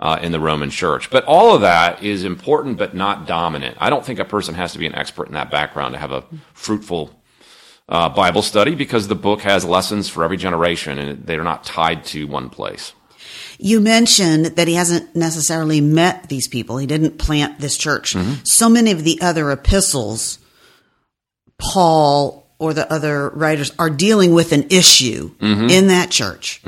uh, 0.01 0.19
in 0.21 0.33
the 0.33 0.39
Roman 0.39 0.69
church. 0.69 1.09
But 1.09 1.23
all 1.23 1.55
of 1.55 1.61
that 1.61 2.03
is 2.03 2.25
important 2.25 2.77
but 2.77 2.93
not 2.93 3.25
dominant. 3.25 3.77
I 3.79 3.89
don't 3.89 4.05
think 4.05 4.19
a 4.19 4.25
person 4.25 4.55
has 4.55 4.73
to 4.73 4.79
be 4.79 4.85
an 4.85 4.95
expert 4.95 5.27
in 5.27 5.33
that 5.33 5.49
background 5.49 5.93
to 5.93 5.99
have 5.99 6.11
a 6.11 6.25
fruitful 6.53 7.17
uh, 7.87 8.09
Bible 8.09 8.41
study 8.41 8.75
because 8.75 9.07
the 9.07 9.15
book 9.15 9.41
has 9.41 9.63
lessons 9.63 10.09
for 10.09 10.25
every 10.25 10.37
generation 10.37 10.99
and 10.99 11.25
they're 11.25 11.43
not 11.43 11.63
tied 11.63 12.03
to 12.05 12.25
one 12.27 12.49
place. 12.49 12.91
You 13.57 13.79
mentioned 13.79 14.45
that 14.45 14.67
he 14.67 14.75
hasn't 14.75 15.15
necessarily 15.15 15.81
met 15.81 16.29
these 16.29 16.47
people. 16.47 16.77
He 16.77 16.87
didn't 16.87 17.17
plant 17.17 17.59
this 17.59 17.77
church. 17.77 18.13
Mm-hmm. 18.13 18.43
So 18.43 18.69
many 18.69 18.91
of 18.91 19.03
the 19.03 19.19
other 19.21 19.51
epistles, 19.51 20.39
Paul 21.57 22.47
or 22.59 22.73
the 22.73 22.91
other 22.91 23.29
writers 23.29 23.71
are 23.77 23.89
dealing 23.89 24.33
with 24.33 24.51
an 24.51 24.67
issue 24.69 25.31
Mm-hmm. 25.39 25.69
in 25.69 25.87
that 25.87 26.09
church 26.09 26.61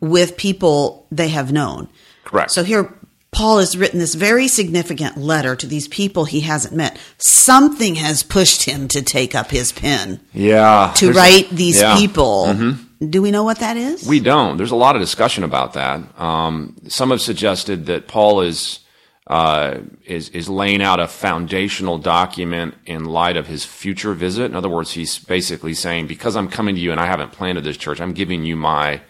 with 0.00 0.36
people 0.36 1.06
they 1.10 1.28
have 1.28 1.52
known. 1.52 1.88
Correct. 2.24 2.50
So 2.50 2.62
here, 2.62 2.92
Paul 3.32 3.58
has 3.58 3.76
written 3.76 3.98
this 3.98 4.14
very 4.14 4.48
significant 4.48 5.16
letter 5.16 5.54
to 5.56 5.66
these 5.66 5.88
people 5.88 6.24
he 6.24 6.40
hasn't 6.40 6.74
met. 6.74 6.98
Something 7.18 7.94
has 7.96 8.22
pushed 8.22 8.64
him 8.64 8.88
to 8.88 9.02
take 9.02 9.34
up 9.34 9.50
his 9.50 9.72
pen 9.72 10.20
yeah. 10.32 10.92
to 10.96 11.12
write 11.12 11.48
these 11.50 11.80
yeah. 11.80 11.96
Mm-hmm. 11.96 12.82
Do 13.08 13.22
we 13.22 13.30
know 13.30 13.44
what 13.44 13.60
that 13.60 13.78
is? 13.78 14.06
We 14.06 14.20
don't. 14.20 14.58
There's 14.58 14.72
a 14.72 14.76
lot 14.76 14.94
of 14.94 15.00
discussion 15.00 15.42
about 15.42 15.72
that. 15.72 16.02
Um, 16.20 16.76
some 16.88 17.10
have 17.10 17.22
suggested 17.22 17.86
that 17.86 18.08
Paul 18.08 18.42
is 18.42 18.80
uh, 19.26 19.78
is 20.04 20.28
is 20.30 20.48
laying 20.48 20.82
out 20.82 21.00
a 21.00 21.06
foundational 21.06 21.96
document 21.96 22.74
in 22.84 23.04
light 23.06 23.38
of 23.38 23.46
his 23.46 23.64
future 23.64 24.12
visit. 24.12 24.44
In 24.44 24.56
other 24.56 24.68
words, 24.68 24.92
he's 24.92 25.18
basically 25.18 25.72
saying, 25.72 26.08
because 26.08 26.36
I'm 26.36 26.48
coming 26.48 26.74
to 26.74 26.80
you 26.80 26.90
and 26.90 27.00
I 27.00 27.06
haven't 27.06 27.32
planted 27.32 27.64
this 27.64 27.78
church, 27.78 28.00
I'm 28.00 28.12
giving 28.12 28.44
you 28.44 28.54
my 28.54 29.00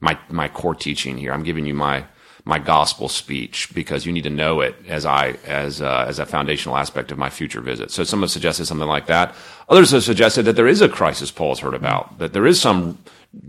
my 0.00 0.18
my 0.28 0.48
core 0.48 0.74
teaching 0.74 1.16
here. 1.16 1.32
I'm 1.32 1.44
giving 1.44 1.64
you 1.64 1.74
my 1.74 2.04
my 2.44 2.58
gospel 2.58 3.08
speech 3.08 3.70
because 3.74 4.04
you 4.04 4.12
need 4.12 4.24
to 4.24 4.30
know 4.30 4.60
it 4.60 4.74
as 4.88 5.06
I 5.06 5.36
as 5.46 5.80
uh, 5.80 6.04
as 6.06 6.18
a 6.18 6.26
foundational 6.26 6.76
aspect 6.76 7.10
of 7.12 7.16
my 7.16 7.30
future 7.30 7.62
visit. 7.62 7.90
So 7.90 8.04
some 8.04 8.20
have 8.20 8.30
suggested 8.30 8.66
something 8.66 8.88
like 8.88 9.06
that. 9.06 9.34
Others 9.70 9.92
have 9.92 10.04
suggested 10.04 10.42
that 10.44 10.56
there 10.56 10.66
is 10.66 10.82
a 10.82 10.88
crisis 10.88 11.30
Paul's 11.30 11.60
heard 11.60 11.74
about, 11.74 12.18
that 12.18 12.34
there 12.34 12.46
is 12.46 12.60
some 12.60 12.98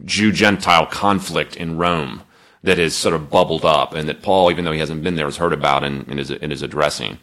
Jew 0.06 0.32
Gentile 0.32 0.86
conflict 0.86 1.56
in 1.56 1.78
Rome 1.78 2.24
that 2.64 2.78
has 2.78 2.96
sort 2.96 3.16
of 3.16 3.30
bubbled 3.30 3.64
up, 3.64 3.94
and 3.94 4.10
that 4.10 4.22
Paul, 4.22 4.52
even 4.52 4.66
though 4.66 4.72
he 4.72 4.80
hasn't 4.80 5.04
been 5.04 5.16
there, 5.16 5.28
has 5.28 5.38
heard 5.38 5.54
about 5.54 5.84
and, 5.84 6.08
and 6.08 6.20
is 6.20 6.30
in 6.30 6.52
his 6.52 6.62
addressing. 6.62 7.18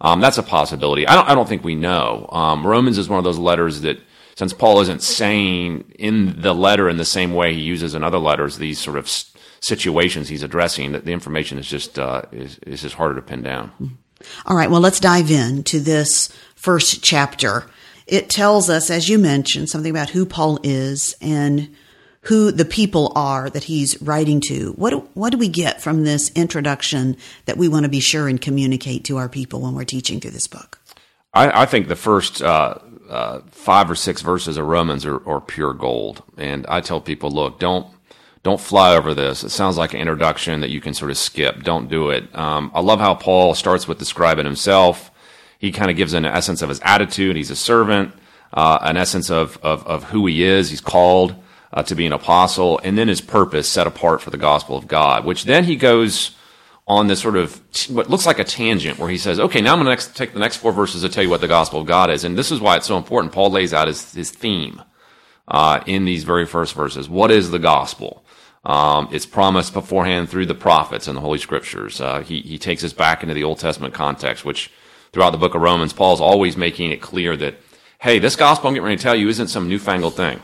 Um, 0.00 0.20
that's 0.20 0.38
a 0.38 0.42
possibility. 0.42 1.06
I 1.06 1.14
don't, 1.14 1.28
I 1.28 1.34
don't 1.34 1.48
think 1.48 1.62
we 1.62 1.74
know. 1.74 2.28
Um, 2.32 2.66
Romans 2.66 2.98
is 2.98 3.08
one 3.08 3.18
of 3.18 3.24
those 3.24 3.38
letters 3.38 3.82
that, 3.82 4.00
since 4.34 4.52
Paul 4.52 4.80
isn't 4.80 5.02
saying 5.02 5.92
in 5.98 6.40
the 6.40 6.54
letter 6.54 6.88
in 6.88 6.96
the 6.96 7.04
same 7.04 7.34
way 7.34 7.54
he 7.54 7.60
uses 7.60 7.94
in 7.94 8.02
other 8.02 8.18
letters 8.18 8.56
these 8.56 8.78
sort 8.78 8.96
of 8.96 9.08
situations 9.60 10.28
he's 10.28 10.42
addressing, 10.42 10.92
that 10.92 11.04
the 11.04 11.12
information 11.12 11.58
is 11.58 11.68
just 11.68 11.98
uh, 11.98 12.22
is, 12.32 12.58
is 12.66 12.82
just 12.82 12.94
harder 12.94 13.14
to 13.14 13.22
pin 13.22 13.42
down. 13.42 13.98
All 14.46 14.56
right, 14.56 14.70
well, 14.70 14.80
let's 14.80 15.00
dive 15.00 15.30
in 15.30 15.62
to 15.64 15.80
this 15.80 16.30
first 16.54 17.02
chapter. 17.02 17.66
It 18.06 18.28
tells 18.28 18.68
us, 18.68 18.90
as 18.90 19.08
you 19.08 19.18
mentioned, 19.18 19.68
something 19.68 19.90
about 19.90 20.10
who 20.10 20.26
Paul 20.26 20.58
is 20.62 21.14
and 21.20 21.74
who 22.22 22.52
the 22.52 22.64
people 22.64 23.12
are 23.16 23.48
that 23.50 23.64
he's 23.64 24.00
writing 24.02 24.40
to. 24.40 24.72
What 24.72 24.90
do, 24.90 25.08
what 25.14 25.30
do 25.30 25.38
we 25.38 25.48
get 25.48 25.80
from 25.80 26.04
this 26.04 26.30
introduction 26.34 27.16
that 27.46 27.56
we 27.56 27.68
want 27.68 27.84
to 27.84 27.88
be 27.88 28.00
sure 28.00 28.28
and 28.28 28.40
communicate 28.40 29.04
to 29.04 29.16
our 29.16 29.28
people 29.28 29.60
when 29.62 29.74
we're 29.74 29.84
teaching 29.84 30.20
through 30.20 30.32
this 30.32 30.46
book? 30.46 30.78
I, 31.32 31.62
I 31.62 31.66
think 31.66 31.88
the 31.88 31.96
first 31.96 32.42
uh, 32.42 32.74
uh, 33.08 33.40
five 33.50 33.90
or 33.90 33.94
six 33.94 34.20
verses 34.22 34.56
of 34.56 34.66
Romans 34.66 35.06
are, 35.06 35.26
are 35.28 35.40
pure 35.40 35.72
gold, 35.72 36.22
and 36.36 36.66
I 36.68 36.80
tell 36.80 37.00
people, 37.00 37.30
look, 37.30 37.58
don't 37.58 37.86
don't 38.42 38.60
fly 38.60 38.96
over 38.96 39.14
this. 39.14 39.44
It 39.44 39.50
sounds 39.50 39.76
like 39.76 39.94
an 39.94 40.00
introduction 40.00 40.60
that 40.60 40.70
you 40.70 40.80
can 40.80 40.94
sort 40.94 41.10
of 41.10 41.18
skip. 41.18 41.62
Don't 41.62 41.88
do 41.88 42.10
it. 42.10 42.34
Um, 42.34 42.70
I 42.74 42.80
love 42.80 42.98
how 42.98 43.14
Paul 43.14 43.54
starts 43.54 43.86
with 43.86 43.98
describing 43.98 44.46
himself. 44.46 45.10
He 45.58 45.72
kind 45.72 45.90
of 45.90 45.96
gives 45.96 46.14
an 46.14 46.24
essence 46.24 46.62
of 46.62 46.68
his 46.68 46.80
attitude. 46.80 47.36
He's 47.36 47.50
a 47.50 47.56
servant. 47.56 48.14
uh, 48.52 48.78
an 48.82 48.96
essence 48.96 49.30
of, 49.30 49.58
of, 49.62 49.86
of 49.86 50.04
who 50.04 50.26
he 50.26 50.42
is. 50.42 50.70
He's 50.70 50.80
called 50.80 51.34
uh, 51.72 51.82
to 51.84 51.94
be 51.94 52.06
an 52.06 52.12
apostle, 52.12 52.80
and 52.82 52.98
then 52.98 53.08
his 53.08 53.20
purpose 53.20 53.68
set 53.68 53.86
apart 53.86 54.20
for 54.20 54.30
the 54.30 54.36
gospel 54.36 54.76
of 54.76 54.88
God, 54.88 55.24
which 55.24 55.44
then 55.44 55.64
he 55.64 55.76
goes 55.76 56.36
on 56.86 57.06
this 57.06 57.20
sort 57.20 57.36
of 57.36 57.60
t- 57.72 57.92
what 57.92 58.10
looks 58.10 58.26
like 58.26 58.40
a 58.40 58.44
tangent 58.44 58.98
where 58.98 59.08
he 59.08 59.18
says, 59.18 59.38
okay, 59.38 59.60
now 59.60 59.76
I'm 59.76 59.84
going 59.84 59.96
to 59.96 60.12
take 60.14 60.32
the 60.32 60.40
next 60.40 60.56
four 60.56 60.72
verses 60.72 61.02
to 61.02 61.08
tell 61.08 61.22
you 61.22 61.30
what 61.30 61.40
the 61.40 61.46
gospel 61.46 61.80
of 61.80 61.86
God 61.86 62.10
is. 62.10 62.24
And 62.24 62.36
this 62.36 62.50
is 62.50 62.60
why 62.60 62.76
it's 62.76 62.86
so 62.86 62.96
important. 62.96 63.32
Paul 63.32 63.50
lays 63.50 63.72
out 63.72 63.86
his, 63.86 64.12
his 64.12 64.30
theme 64.30 64.82
uh, 65.46 65.80
in 65.86 66.04
these 66.04 66.24
very 66.24 66.46
first 66.46 66.74
verses. 66.74 67.08
What 67.08 67.30
is 67.30 67.52
the 67.52 67.60
gospel? 67.60 68.24
Um, 68.64 69.08
it's 69.12 69.24
promised 69.24 69.72
beforehand 69.72 70.28
through 70.28 70.46
the 70.46 70.54
prophets 70.54 71.06
and 71.06 71.16
the 71.16 71.20
Holy 71.20 71.38
Scriptures. 71.38 72.00
Uh, 72.00 72.20
he, 72.22 72.40
he 72.40 72.58
takes 72.58 72.82
us 72.82 72.92
back 72.92 73.22
into 73.22 73.34
the 73.34 73.44
Old 73.44 73.60
Testament 73.60 73.94
context, 73.94 74.44
which 74.44 74.70
throughout 75.12 75.30
the 75.30 75.38
book 75.38 75.54
of 75.54 75.62
Romans, 75.62 75.92
Paul's 75.92 76.20
always 76.20 76.56
making 76.56 76.90
it 76.90 77.00
clear 77.00 77.36
that, 77.36 77.54
hey, 78.00 78.18
this 78.18 78.34
gospel 78.34 78.68
I'm 78.68 78.74
getting 78.74 78.84
ready 78.84 78.96
to 78.96 79.02
tell 79.02 79.14
you 79.14 79.28
isn't 79.28 79.48
some 79.48 79.68
newfangled 79.68 80.14
thing. 80.14 80.40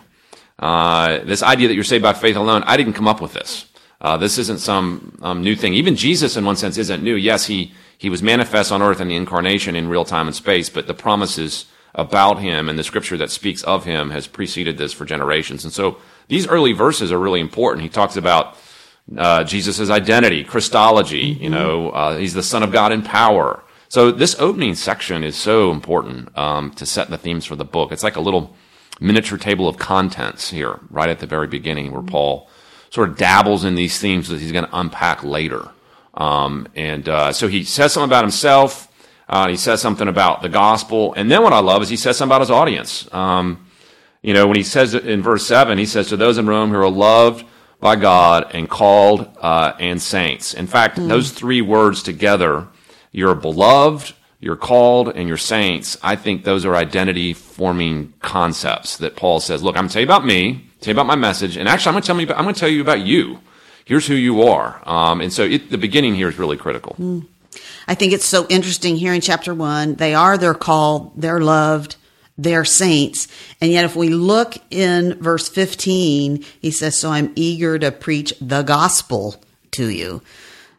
Uh, 0.58 1.18
this 1.24 1.42
idea 1.42 1.68
that 1.68 1.74
you're 1.74 1.84
saved 1.84 2.02
by 2.02 2.12
faith 2.12 2.36
alone, 2.36 2.62
I 2.66 2.76
didn't 2.76 2.94
come 2.94 3.08
up 3.08 3.20
with 3.20 3.32
this. 3.34 3.66
Uh, 4.00 4.16
this 4.16 4.38
isn't 4.38 4.58
some 4.58 5.18
um, 5.22 5.42
new 5.42 5.56
thing. 5.56 5.74
Even 5.74 5.96
Jesus, 5.96 6.36
in 6.36 6.44
one 6.44 6.56
sense, 6.56 6.78
isn't 6.78 7.02
new. 7.02 7.14
Yes, 7.14 7.46
he 7.46 7.72
he 7.98 8.10
was 8.10 8.22
manifest 8.22 8.72
on 8.72 8.82
earth 8.82 9.00
in 9.00 9.08
the 9.08 9.16
incarnation 9.16 9.74
in 9.74 9.88
real 9.88 10.04
time 10.04 10.26
and 10.26 10.36
space, 10.36 10.68
but 10.68 10.86
the 10.86 10.94
promises 10.94 11.66
about 11.94 12.38
him 12.38 12.68
and 12.68 12.78
the 12.78 12.84
scripture 12.84 13.16
that 13.16 13.30
speaks 13.30 13.62
of 13.62 13.86
him 13.86 14.10
has 14.10 14.26
preceded 14.26 14.76
this 14.76 14.92
for 14.92 15.06
generations. 15.06 15.64
And 15.64 15.72
so 15.72 15.96
these 16.28 16.46
early 16.46 16.72
verses 16.72 17.10
are 17.10 17.18
really 17.18 17.40
important. 17.40 17.82
He 17.82 17.88
talks 17.88 18.16
about 18.16 18.58
uh, 19.16 19.44
Jesus' 19.44 19.88
identity, 19.88 20.44
Christology. 20.44 21.34
Mm-hmm. 21.34 21.44
You 21.44 21.50
know, 21.50 21.90
uh, 21.90 22.18
he's 22.18 22.34
the 22.34 22.42
Son 22.42 22.62
of 22.62 22.70
God 22.70 22.92
in 22.92 23.02
power. 23.02 23.62
So 23.88 24.10
this 24.10 24.36
opening 24.38 24.74
section 24.74 25.24
is 25.24 25.36
so 25.36 25.70
important 25.70 26.36
um, 26.36 26.72
to 26.72 26.84
set 26.84 27.08
the 27.08 27.16
themes 27.16 27.46
for 27.46 27.56
the 27.56 27.64
book. 27.64 27.92
It's 27.92 28.02
like 28.02 28.16
a 28.16 28.20
little 28.20 28.54
miniature 29.00 29.38
table 29.38 29.68
of 29.68 29.76
contents 29.78 30.50
here, 30.50 30.80
right 30.90 31.08
at 31.08 31.18
the 31.18 31.26
very 31.26 31.46
beginning, 31.46 31.92
where 31.92 32.02
Paul 32.02 32.48
sort 32.90 33.08
of 33.08 33.16
dabbles 33.16 33.64
in 33.64 33.74
these 33.74 33.98
themes 33.98 34.28
that 34.28 34.40
he's 34.40 34.52
going 34.52 34.64
to 34.64 34.78
unpack 34.78 35.22
later. 35.22 35.68
Um, 36.14 36.68
and 36.74 37.08
uh, 37.08 37.32
so 37.32 37.48
he 37.48 37.64
says 37.64 37.92
something 37.92 38.08
about 38.08 38.24
himself. 38.24 38.88
Uh, 39.28 39.48
he 39.48 39.56
says 39.56 39.82
something 39.82 40.08
about 40.08 40.40
the 40.40 40.48
gospel, 40.48 41.12
and 41.14 41.30
then 41.30 41.42
what 41.42 41.52
I 41.52 41.58
love 41.58 41.82
is 41.82 41.88
he 41.88 41.96
says 41.96 42.16
something 42.16 42.32
about 42.32 42.42
his 42.42 42.50
audience. 42.50 43.12
Um, 43.12 43.66
you 44.22 44.32
know, 44.34 44.46
when 44.46 44.56
he 44.56 44.62
says 44.62 44.94
in 44.94 45.22
verse 45.22 45.46
seven, 45.46 45.78
he 45.78 45.86
says 45.86 46.08
to 46.08 46.16
those 46.16 46.38
in 46.38 46.46
Rome 46.46 46.70
who 46.70 46.76
are 46.76 46.90
loved 46.90 47.44
by 47.80 47.96
God 47.96 48.50
and 48.54 48.68
called 48.68 49.28
uh, 49.40 49.72
and 49.78 50.00
saints. 50.00 50.54
In 50.54 50.66
fact, 50.66 50.96
mm. 50.96 51.08
those 51.08 51.32
three 51.32 51.60
words 51.60 52.02
together, 52.02 52.68
you're 53.12 53.34
beloved, 53.34 54.14
you're 54.40 54.56
called, 54.56 55.08
and 55.08 55.28
you're 55.28 55.36
saints. 55.36 55.96
I 56.02 56.16
think 56.16 56.44
those 56.44 56.64
are 56.64 56.76
identity 56.76 57.32
forming 57.32 58.12
concepts 58.20 58.98
that 58.98 59.16
Paul 59.16 59.40
says. 59.40 59.62
Look, 59.62 59.76
I'm 59.76 59.82
going 59.82 59.88
to 59.88 59.92
tell 59.94 60.02
you 60.02 60.06
about 60.06 60.26
me 60.26 60.66
tell 60.80 60.94
you 60.94 61.00
about 61.00 61.06
my 61.06 61.16
message, 61.16 61.56
and 61.56 61.68
actually, 61.68 61.90
I'm 61.90 61.94
going 61.94 62.02
to 62.02 62.06
tell 62.06 62.20
you. 62.20 62.26
About, 62.26 62.38
I'm 62.38 62.44
going 62.44 62.54
to 62.54 62.60
tell 62.60 62.68
you 62.68 62.80
about 62.80 63.00
you. 63.00 63.40
Here's 63.84 64.06
who 64.06 64.14
you 64.14 64.42
are. 64.42 64.80
Um, 64.88 65.20
and 65.20 65.32
so, 65.32 65.44
it, 65.44 65.70
the 65.70 65.78
beginning 65.78 66.14
here 66.14 66.28
is 66.28 66.38
really 66.38 66.56
critical. 66.56 66.96
Mm. 66.98 67.26
I 67.88 67.94
think 67.94 68.12
it's 68.12 68.26
so 68.26 68.46
interesting 68.48 68.96
here 68.96 69.14
in 69.14 69.20
chapter 69.20 69.54
one. 69.54 69.94
They 69.94 70.14
are, 70.14 70.36
they're 70.36 70.54
called, 70.54 71.12
they're 71.16 71.40
loved, 71.40 71.96
they're 72.36 72.64
saints. 72.64 73.28
And 73.60 73.70
yet, 73.70 73.84
if 73.84 73.96
we 73.96 74.10
look 74.10 74.56
in 74.70 75.14
verse 75.14 75.48
15, 75.48 76.44
he 76.60 76.70
says, 76.70 76.98
So 76.98 77.10
I'm 77.10 77.32
eager 77.34 77.78
to 77.78 77.90
preach 77.90 78.34
the 78.40 78.62
gospel 78.62 79.42
to 79.72 79.88
you. 79.88 80.22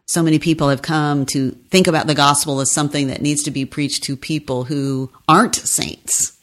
So 0.08 0.24
many 0.24 0.40
people 0.40 0.70
have 0.70 0.82
come 0.82 1.26
to 1.28 1.52
think 1.70 1.88
about 1.88 2.08
the 2.08 2.16
gospel 2.16 2.62
as 2.62 2.72
something 2.72 3.08
that 3.08 3.22
needs 3.22 3.44
to 3.44 3.52
be 3.52 3.66
preached 3.66 4.04
to 4.04 4.16
people 4.16 4.64
who 4.64 5.12
aren't 5.28 5.56
saints. 5.56 6.38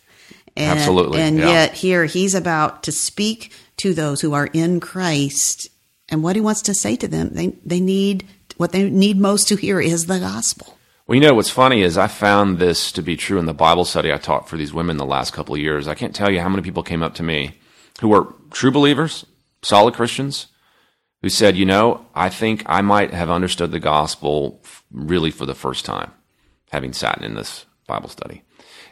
And, 0.55 0.79
Absolutely. 0.79 1.21
And 1.21 1.39
yeah. 1.39 1.47
yet 1.47 1.73
here 1.73 2.05
he's 2.05 2.35
about 2.35 2.83
to 2.83 2.93
speak 2.93 3.53
to 3.79 3.95
those 3.95 4.21
who 4.21 4.35
are 4.35 4.49
in 4.53 4.81
Christ. 4.81 5.69
And 6.11 6.23
what 6.23 6.37
he 6.37 6.43
wants 6.43 6.61
to 6.63 6.75
say 6.75 6.95
to 6.97 7.09
them, 7.09 7.31
they, 7.33 7.49
they 7.65 7.81
need, 7.81 8.29
what 8.59 8.73
they 8.73 8.91
need 8.91 9.19
most 9.19 9.49
to 9.49 9.57
hear 9.57 9.81
is 9.81 10.07
the 10.07 10.21
gospel. 10.21 10.79
Well, 11.07 11.17
you 11.17 11.23
know, 11.23 11.35
what's 11.35 11.51
funny 11.51 11.83
is 11.83 11.97
I 11.97 12.07
found 12.07 12.59
this 12.59 12.93
to 12.93 13.03
be 13.03 13.17
true 13.17 13.39
in 13.39 13.47
the 13.47 13.55
Bible 13.55 13.87
study 13.87 14.13
I 14.13 14.19
taught 14.19 14.47
for 14.47 14.59
these 14.59 14.75
women 14.75 14.99
the 14.99 15.07
last 15.07 15.33
couple 15.33 15.55
of 15.55 15.61
years. 15.61 15.89
I 15.89 15.95
can't 15.95 16.15
tell 16.15 16.31
you 16.31 16.41
how 16.41 16.51
many 16.51 16.63
people 16.63 16.83
came 16.83 17.03
up 17.03 17.15
to 17.15 17.23
me 17.23 17.57
who 18.03 18.09
were 18.09 18.35
true 18.51 18.71
believers, 18.71 19.25
solid 19.63 19.95
Christians, 19.95 20.49
who 21.25 21.31
said, 21.31 21.57
you 21.57 21.65
know, 21.65 22.05
I 22.15 22.29
think 22.29 22.65
I 22.67 22.83
might 22.83 23.15
have 23.15 23.31
understood 23.31 23.71
the 23.71 23.81
gospel 23.81 24.61
really 24.93 25.31
for 25.31 25.47
the 25.47 25.55
first 25.55 25.87
time, 25.87 26.13
having 26.71 26.93
sat 26.93 27.23
in 27.23 27.35
this 27.35 27.65
Bible 27.87 28.11
study 28.11 28.43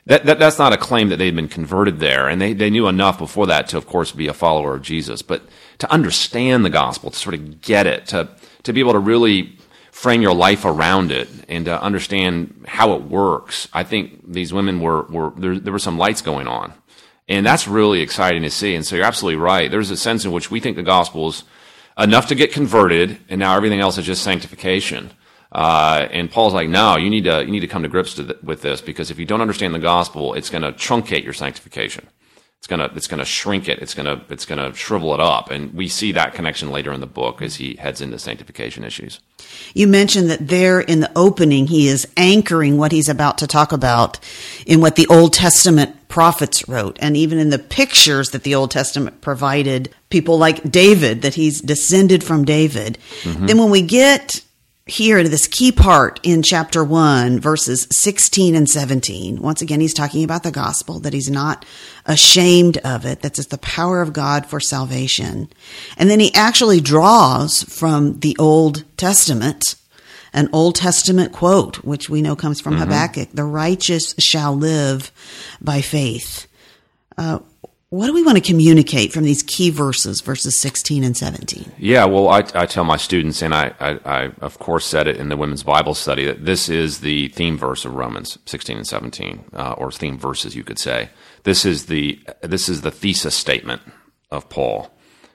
that, 0.07 0.25
that, 0.27 0.39
that's 0.39 0.59
not 0.59 0.73
a 0.73 0.77
claim 0.77 1.11
that 1.11 1.19
they'd 1.19 1.37
been 1.37 1.49
converted 1.49 2.01
there, 2.01 2.29
and 2.29 2.41
they, 2.41 2.53
they 2.53 2.71
knew 2.71 2.89
enough 2.89 3.19
before 3.19 3.47
that 3.47 3.69
to, 3.69 3.77
of 3.77 3.87
course, 3.87 4.11
be 4.11 4.27
a 4.27 4.35
follower 4.35 4.75
of 4.75 4.83
Jesus. 4.83 5.23
But 5.23 5.43
to 5.79 5.91
understand 5.93 6.65
the 6.65 6.71
gospel, 6.71 7.11
to 7.11 7.17
sort 7.17 7.35
of 7.35 7.61
get 7.61 7.87
it, 7.87 8.07
to 8.07 8.29
to 8.65 8.73
be 8.73 8.81
able 8.81 8.93
to 8.93 8.99
really 8.99 9.59
frame 9.93 10.23
your 10.23 10.35
life 10.35 10.65
around 10.65 11.13
it, 11.13 11.29
and 11.49 11.67
to 11.67 11.81
understand 11.81 12.65
how 12.67 12.95
it 12.95 13.03
works, 13.03 13.69
I 13.73 13.85
think 13.85 14.33
these 14.33 14.53
women 14.53 14.81
were 14.81 15.03
were 15.03 15.33
there, 15.37 15.59
there 15.59 15.73
were 15.73 15.79
some 15.79 15.99
lights 15.99 16.21
going 16.21 16.49
on, 16.49 16.73
and 17.29 17.47
that's 17.47 17.69
really 17.69 18.01
exciting 18.01 18.43
to 18.43 18.51
see. 18.51 18.75
And 18.75 18.85
so 18.85 18.97
you're 18.97 19.05
absolutely 19.05 19.41
right. 19.41 19.71
There's 19.71 19.91
a 19.93 19.97
sense 19.97 20.25
in 20.25 20.33
which 20.33 20.51
we 20.51 20.59
think 20.59 20.77
the 20.77 20.83
gospel 20.83 21.29
is 21.29 21.45
enough 21.99 22.29
to 22.29 22.35
get 22.35 22.53
converted, 22.53 23.19
and 23.29 23.39
now 23.39 23.57
everything 23.57 23.81
else 23.81 23.99
is 23.99 24.07
just 24.07 24.23
sanctification. 24.23 25.11
Uh, 25.51 26.09
and 26.11 26.31
Paul's 26.31 26.55
like, 26.55 26.69
no, 26.69 26.97
you 26.97 27.11
need 27.11 27.25
to 27.25 27.45
you 27.45 27.51
need 27.51 27.61
to 27.61 27.67
come 27.67 27.83
to 27.83 27.89
grips 27.89 28.15
to 28.15 28.39
with 28.43 28.63
this 28.63 28.81
because 28.81 29.11
if 29.11 29.19
you 29.19 29.27
don't 29.27 29.43
understand 29.43 29.75
the 29.75 29.79
gospel, 29.79 30.35
it's 30.35 30.49
going 30.49 30.63
to 30.63 30.73
truncate 30.73 31.25
your 31.25 31.35
sanctification. 31.35 32.07
It's 32.63 32.69
gonna 32.69 32.93
it's 32.95 33.09
gonna 33.09 33.25
shrink 33.25 33.69
it. 33.69 33.81
It's 33.81 33.93
gonna 33.93 34.25
it's 34.29 34.47
gonna 34.47 34.73
shrivel 34.73 35.13
it 35.15 35.19
up, 35.19 35.51
and 35.51 35.75
we 35.75 35.89
see 35.89 36.13
that 36.13 36.33
connection 36.33 36.71
later 36.71 36.93
in 36.93 37.01
the 37.01 37.09
book 37.09 37.43
as 37.43 37.57
he 37.57 37.75
heads 37.75 38.01
into 38.01 38.21
sanctification 38.21 38.85
issues. 38.85 39.19
You 39.75 39.89
mentioned 39.89 40.31
that 40.31 40.47
there 40.47 40.79
in 40.79 41.01
the 41.01 41.11
opening, 41.17 41.67
he 41.67 41.89
is 41.89 42.07
anchoring 42.17 42.77
what 42.79 42.93
he's 42.93 43.09
about 43.09 43.37
to 43.39 43.49
talk 43.49 43.73
about 43.73 44.21
in 44.65 44.81
what 44.81 44.95
the 44.95 45.09
Old 45.09 45.33
Testament 45.33 45.97
prophets 46.13 46.69
wrote, 46.69 46.99
and 47.01 47.17
even 47.17 47.39
in 47.39 47.49
the 47.49 47.59
pictures 47.59 48.33
that 48.33 48.43
the 48.43 48.55
Old 48.55 48.71
Testament 48.71 49.23
provided 49.23 49.89
people 50.11 50.37
like 50.37 50.71
David, 50.71 51.23
that 51.23 51.33
he's 51.33 51.63
descended 51.63 52.23
from 52.23 52.45
David. 52.45 52.99
Mm-hmm. 53.23 53.47
Then 53.47 53.57
when 53.57 53.71
we 53.71 53.81
get 53.81 54.43
here 54.85 55.23
to 55.23 55.29
this 55.31 55.47
key 55.47 55.73
part 55.73 56.21
in 56.23 56.43
chapter 56.43 56.85
1, 56.85 57.41
verses 57.41 57.89
16 57.93 58.55
and 58.55 58.69
17. 58.69 59.41
Once 59.41 59.63
again, 59.63 59.81
he's 59.81 59.95
talking 59.95 60.23
about 60.23 60.43
the 60.43 60.51
gospel, 60.51 61.01
that 61.01 61.15
he's 61.15 61.31
not 61.31 61.65
ashamed 62.05 62.77
of 62.79 63.07
it, 63.07 63.23
that 63.23 63.39
it's 63.39 63.49
the 63.49 63.57
power 63.59 64.03
of 64.03 64.13
God 64.13 64.45
for 64.45 64.61
salvation. 64.61 65.49
And 65.97 66.11
then 66.11 66.21
he 66.21 66.35
actually 66.35 66.83
draws 66.83 67.63
from 67.63 68.19
the 68.21 68.37
Old 68.39 68.85
Testament 68.99 69.77
an 70.33 70.49
Old 70.53 70.75
Testament 70.75 71.33
quote, 71.33 71.77
which 71.85 72.09
we 72.09 72.23
know 72.23 72.37
comes 72.37 72.61
from 72.61 72.75
mm-hmm. 72.75 72.85
Habakkuk 72.85 73.29
the 73.33 73.45
righteous 73.45 74.15
shall 74.19 74.55
live 74.55 75.13
by 75.61 75.81
faith. 75.81 76.47
Uh, 77.19 77.41
what 77.93 78.07
do 78.07 78.15
we 78.15 78.23
want 78.23 78.39
to 78.39 78.43
communicate 78.43 79.13
from 79.13 79.25
these 79.25 79.43
key 79.43 79.69
verses, 79.69 80.23
verses 80.23 80.59
16 80.59 81.05
and 81.05 81.15
17? 81.15 81.73
Yeah, 81.77 82.07
well, 82.07 82.31
I, 82.31 82.39
I 82.55 82.65
tell 82.65 82.85
my 82.85 82.97
students, 82.97 83.43
and 83.43 83.53
I, 83.53 83.75
I, 83.79 83.99
I, 84.07 84.33
of 84.41 84.59
course 84.59 84.87
said 84.87 85.07
it 85.07 85.19
in 85.19 85.29
the 85.29 85.37
women's 85.37 85.63
Bible 85.63 85.93
study, 85.93 86.25
that 86.25 86.47
this 86.47 86.71
is 86.71 87.01
the 87.01 87.29
theme 87.29 87.59
verse 87.59 87.85
of 87.85 87.95
Romans 87.95 88.39
16 88.47 88.79
and 88.79 88.87
17, 88.87 89.45
uh, 89.53 89.73
or 89.73 89.93
theme 89.93 90.17
verses, 90.17 90.57
you 90.57 90.65
could 90.65 90.79
say. 90.79 91.11
This 91.43 91.67
is 91.67 91.87
the 91.87 92.19
this 92.41 92.69
is 92.69 92.81
the 92.81 92.91
thesis 92.91 93.35
statement 93.35 93.83
of 94.31 94.49
Paul. 94.49 94.91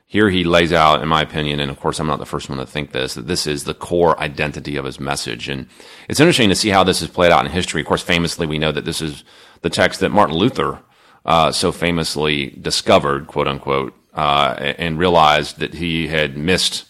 Here 0.10 0.30
he 0.30 0.46
lays 0.46 0.72
out, 0.72 1.02
in 1.02 1.10
my 1.10 1.22
opinion, 1.22 1.60
and 1.60 1.70
of 1.70 1.82
course 1.82 2.00
I'm 2.00 2.08
not 2.08 2.20
the 2.20 2.26
first 2.26 2.50
one 2.50 2.60
to 2.60 2.66
think 2.66 2.94
this, 2.94 3.16
that 3.16 3.28
this 3.28 3.46
is 3.46 3.66
the 3.66 3.74
core 3.74 4.18
identity 4.22 4.78
of 4.78 4.86
his 4.86 5.02
message. 5.02 5.50
And 5.50 5.68
it's 6.08 6.22
interesting 6.22 6.48
to 6.48 6.56
see 6.56 6.70
how 6.70 6.86
this 6.86 7.02
is 7.02 7.10
played 7.10 7.32
out 7.34 7.46
in 7.46 7.52
history. 7.52 7.82
Of 7.82 7.88
course, 7.88 8.02
famously, 8.02 8.48
we 8.48 8.58
know 8.58 8.72
that 8.72 8.86
this 8.86 9.02
is 9.02 9.26
the 9.64 9.70
text 9.70 10.00
that 10.00 10.10
Martin 10.10 10.38
Luther 10.38 10.80
uh, 11.26 11.52
so 11.52 11.74
famously 11.74 12.52
discovered, 12.62 13.28
quote 13.28 13.50
unquote, 13.50 13.94
uh, 14.14 14.56
and 14.78 14.98
realized 14.98 15.60
that 15.60 15.74
he 15.74 16.08
had 16.08 16.38
missed 16.38 16.86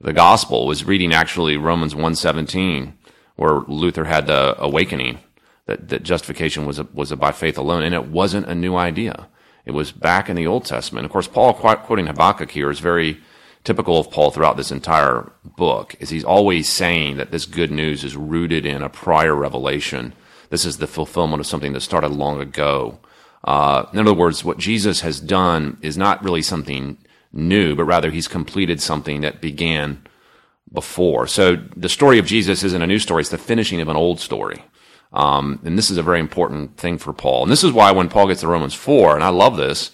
the 0.00 0.14
gospel. 0.14 0.66
Was 0.66 0.82
reading 0.82 1.12
actually 1.12 1.58
Romans 1.58 1.94
one 1.94 2.14
seventeen, 2.14 2.96
where 3.36 3.60
Luther 3.68 4.04
had 4.04 4.26
the 4.26 4.56
awakening 4.58 5.18
that, 5.66 5.90
that 5.90 6.04
justification 6.04 6.64
was 6.64 6.78
a, 6.78 6.88
was 6.94 7.12
a 7.12 7.16
by 7.16 7.32
faith 7.32 7.58
alone, 7.58 7.82
and 7.82 7.94
it 7.94 8.06
wasn't 8.06 8.46
a 8.46 8.54
new 8.54 8.76
idea. 8.76 9.28
It 9.66 9.72
was 9.72 9.90
back 9.90 10.30
in 10.30 10.36
the 10.36 10.46
Old 10.46 10.64
Testament. 10.64 11.04
Of 11.04 11.10
course, 11.12 11.26
Paul 11.28 11.52
quoting 11.52 12.06
Habakkuk 12.06 12.52
here 12.52 12.70
is 12.70 12.78
very 12.78 13.20
typical 13.64 13.98
of 13.98 14.12
Paul 14.12 14.30
throughout 14.30 14.56
this 14.56 14.70
entire 14.70 15.30
book. 15.44 15.96
Is 15.98 16.10
he's 16.10 16.24
always 16.24 16.68
saying 16.68 17.16
that 17.16 17.32
this 17.32 17.46
good 17.46 17.72
news 17.72 18.04
is 18.04 18.16
rooted 18.16 18.64
in 18.64 18.82
a 18.82 18.88
prior 18.88 19.34
revelation. 19.34 20.14
This 20.50 20.64
is 20.64 20.78
the 20.78 20.86
fulfillment 20.86 21.40
of 21.40 21.46
something 21.46 21.72
that 21.72 21.80
started 21.80 22.12
long 22.12 22.40
ago. 22.40 23.00
Uh, 23.42 23.86
in 23.92 23.98
other 23.98 24.14
words, 24.14 24.44
what 24.44 24.58
Jesus 24.58 25.00
has 25.00 25.20
done 25.20 25.78
is 25.82 25.98
not 25.98 26.22
really 26.22 26.42
something 26.42 26.96
new, 27.32 27.74
but 27.74 27.84
rather 27.84 28.10
he's 28.10 28.28
completed 28.28 28.80
something 28.80 29.20
that 29.22 29.40
began 29.40 30.00
before. 30.72 31.26
So 31.26 31.56
the 31.76 31.88
story 31.88 32.20
of 32.20 32.26
Jesus 32.26 32.62
isn't 32.62 32.82
a 32.82 32.86
new 32.86 33.00
story, 33.00 33.22
it's 33.22 33.30
the 33.30 33.38
finishing 33.38 33.80
of 33.80 33.88
an 33.88 33.96
old 33.96 34.20
story. 34.20 34.62
Um, 35.12 35.60
and 35.64 35.78
this 35.78 35.90
is 35.90 35.96
a 35.96 36.02
very 36.02 36.20
important 36.20 36.76
thing 36.76 36.98
for 36.98 37.12
Paul. 37.12 37.42
And 37.42 37.52
this 37.52 37.64
is 37.64 37.72
why 37.72 37.92
when 37.92 38.08
Paul 38.08 38.28
gets 38.28 38.40
to 38.40 38.48
Romans 38.48 38.74
4, 38.74 39.14
and 39.14 39.24
I 39.24 39.28
love 39.28 39.56
this, 39.56 39.92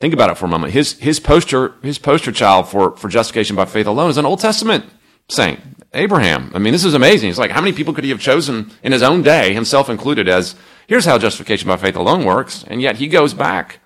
think 0.00 0.14
about 0.14 0.30
it 0.30 0.38
for 0.38 0.46
a 0.46 0.48
moment. 0.48 0.72
His, 0.72 0.92
his 1.00 1.18
poster, 1.18 1.74
his 1.82 1.98
poster 1.98 2.30
child 2.30 2.68
for, 2.68 2.96
for 2.96 3.08
justification 3.08 3.56
by 3.56 3.64
faith 3.64 3.86
alone 3.86 4.10
is 4.10 4.18
an 4.18 4.26
Old 4.26 4.40
Testament 4.40 4.84
saint, 5.28 5.60
Abraham. 5.92 6.50
I 6.54 6.58
mean, 6.58 6.72
this 6.72 6.84
is 6.84 6.94
amazing. 6.94 7.30
It's 7.30 7.38
like, 7.38 7.50
how 7.50 7.60
many 7.60 7.72
people 7.72 7.94
could 7.94 8.04
he 8.04 8.10
have 8.10 8.20
chosen 8.20 8.70
in 8.82 8.92
his 8.92 9.02
own 9.02 9.22
day, 9.22 9.54
himself 9.54 9.88
included, 9.88 10.28
as 10.28 10.54
here's 10.86 11.04
how 11.04 11.18
justification 11.18 11.68
by 11.68 11.76
faith 11.76 11.96
alone 11.96 12.24
works. 12.24 12.64
And 12.66 12.82
yet 12.82 12.96
he 12.96 13.08
goes 13.08 13.34
back 13.34 13.80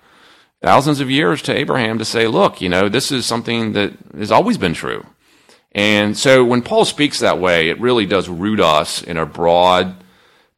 thousands 0.61 0.99
of 0.99 1.09
years 1.09 1.41
to 1.43 1.55
Abraham 1.55 1.97
to 1.99 2.05
say, 2.05 2.27
look, 2.27 2.61
you 2.61 2.69
know, 2.69 2.89
this 2.89 3.11
is 3.11 3.25
something 3.25 3.73
that 3.73 3.93
has 4.17 4.31
always 4.31 4.57
been 4.57 4.73
true. 4.73 5.05
And 5.71 6.17
so 6.17 6.43
when 6.43 6.61
Paul 6.61 6.83
speaks 6.85 7.19
that 7.19 7.39
way, 7.39 7.69
it 7.69 7.79
really 7.79 8.05
does 8.05 8.27
root 8.27 8.59
us 8.59 9.01
in 9.01 9.17
a 9.17 9.25
broad 9.25 9.98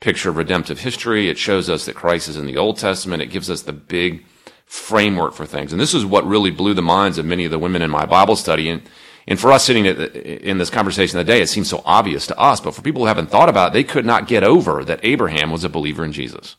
picture 0.01 0.29
of 0.29 0.35
redemptive 0.35 0.79
history. 0.79 1.29
It 1.29 1.37
shows 1.37 1.69
us 1.69 1.85
that 1.85 1.95
Christ 1.95 2.27
is 2.27 2.35
in 2.35 2.47
the 2.47 2.57
Old 2.57 2.77
Testament. 2.77 3.21
It 3.21 3.27
gives 3.27 3.49
us 3.49 3.61
the 3.61 3.71
big 3.71 4.25
framework 4.65 5.33
for 5.33 5.45
things. 5.45 5.71
And 5.71 5.79
this 5.79 5.93
is 5.93 6.05
what 6.05 6.25
really 6.25 6.51
blew 6.51 6.73
the 6.73 6.81
minds 6.81 7.17
of 7.17 7.25
many 7.25 7.45
of 7.45 7.51
the 7.51 7.59
women 7.59 7.81
in 7.81 7.91
my 7.91 8.05
Bible 8.05 8.35
study. 8.35 8.69
And, 8.69 8.81
and 9.27 9.39
for 9.39 9.51
us 9.51 9.63
sitting 9.63 9.85
in 9.85 10.57
this 10.57 10.69
conversation 10.69 11.19
today, 11.19 11.41
it 11.41 11.49
seems 11.49 11.69
so 11.69 11.83
obvious 11.85 12.25
to 12.27 12.37
us. 12.37 12.59
But 12.59 12.73
for 12.73 12.81
people 12.81 13.03
who 13.03 13.07
haven't 13.07 13.29
thought 13.29 13.47
about 13.47 13.69
it, 13.69 13.73
they 13.73 13.83
could 13.83 14.05
not 14.05 14.27
get 14.27 14.43
over 14.43 14.83
that 14.83 14.99
Abraham 15.03 15.51
was 15.51 15.63
a 15.63 15.69
believer 15.69 16.03
in 16.03 16.11
Jesus. 16.11 16.55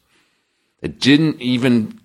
It 0.81 1.01
didn't 1.01 1.41
even, 1.41 2.01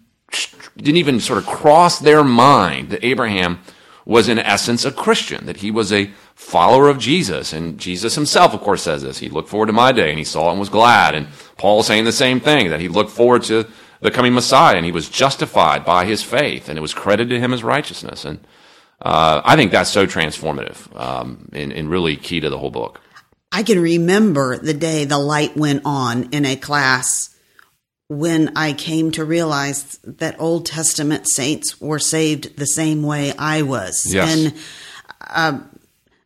didn't 0.76 0.98
even 0.98 1.20
sort 1.20 1.40
of 1.40 1.46
cross 1.46 2.00
their 2.00 2.24
mind 2.24 2.90
that 2.90 3.06
Abraham 3.06 3.60
was 4.08 4.30
in 4.30 4.40
essence 4.40 4.86
a 4.86 4.92
Christian, 4.92 5.46
that 5.48 5.58
he 5.58 5.70
was 5.70 5.92
a 5.92 6.10
follower 6.34 6.88
of 6.88 6.98
Jesus. 6.98 7.52
And 7.52 7.78
Jesus 7.78 8.16
himself, 8.16 8.54
of 8.54 8.62
course, 8.62 8.82
says 8.82 9.04
this. 9.04 9.18
He 9.18 9.28
looked 9.28 9.50
forward 9.50 9.66
to 9.66 9.74
my 9.74 9.92
day 9.92 10.10
and 10.10 10.18
he 10.18 10.24
saw 10.24 10.48
it 10.48 10.52
and 10.52 10.60
was 10.62 10.70
glad. 10.70 11.14
And 11.14 11.28
Paul 11.58 11.84
saying 11.84 12.06
the 12.06 12.14
same 12.14 12.40
thing, 12.40 12.70
that 12.70 12.80
he 12.80 12.88
looked 12.88 13.12
forward 13.12 13.44
to 13.44 13.68
the 14.00 14.10
coming 14.10 14.34
Messiah, 14.34 14.78
and 14.78 14.86
he 14.86 14.94
was 14.94 15.10
justified 15.10 15.84
by 15.84 16.06
his 16.06 16.24
faith, 16.24 16.70
and 16.70 16.78
it 16.78 16.82
was 16.82 16.94
credited 16.94 17.32
to 17.32 17.40
him 17.40 17.52
as 17.52 17.64
righteousness. 17.64 18.24
And 18.24 18.40
uh, 19.02 19.42
I 19.44 19.58
think 19.58 19.72
that's 19.72 19.90
so 19.90 20.06
transformative 20.06 20.96
um, 20.98 21.50
and, 21.52 21.74
and 21.74 21.90
really 21.90 22.16
key 22.16 22.40
to 22.40 22.50
the 22.50 22.58
whole 22.58 22.72
book. 22.72 23.02
I 23.52 23.64
can 23.64 23.82
remember 23.82 24.58
the 24.58 24.74
day 24.74 25.04
the 25.04 25.18
light 25.18 25.58
went 25.58 25.82
on 25.84 26.30
in 26.32 26.46
a 26.46 26.56
class 26.56 27.36
when 28.10 28.56
I 28.56 28.74
came 28.74 29.12
to 29.12 29.26
realize 29.26 29.98
that 30.04 30.40
Old 30.40 30.66
Testament 30.66 31.28
saints 31.30 31.80
were 31.82 32.00
saved 32.00 32.58
the 32.58 32.66
same 32.66 33.04
way 33.04 33.34
I 33.38 33.64
was. 33.64 34.06
Yes. 34.12 34.34
And 34.34 34.54
uh, 35.22 35.60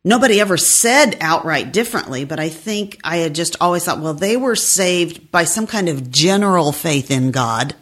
nobody 0.04 0.40
ever 0.40 0.56
said 0.56 1.16
outright 1.20 1.72
differently, 1.72 2.24
but 2.24 2.38
I 2.38 2.48
think 2.50 2.98
I 3.02 3.18
had 3.18 3.34
just 3.34 3.56
always 3.60 3.84
thought, 3.84 4.00
well, 4.00 4.14
they 4.14 4.36
were 4.36 4.54
saved 4.54 5.32
by 5.32 5.44
some 5.44 5.66
kind 5.66 5.88
of 5.88 6.10
general 6.10 6.70
faith 6.70 7.10
in 7.10 7.32
God 7.32 7.74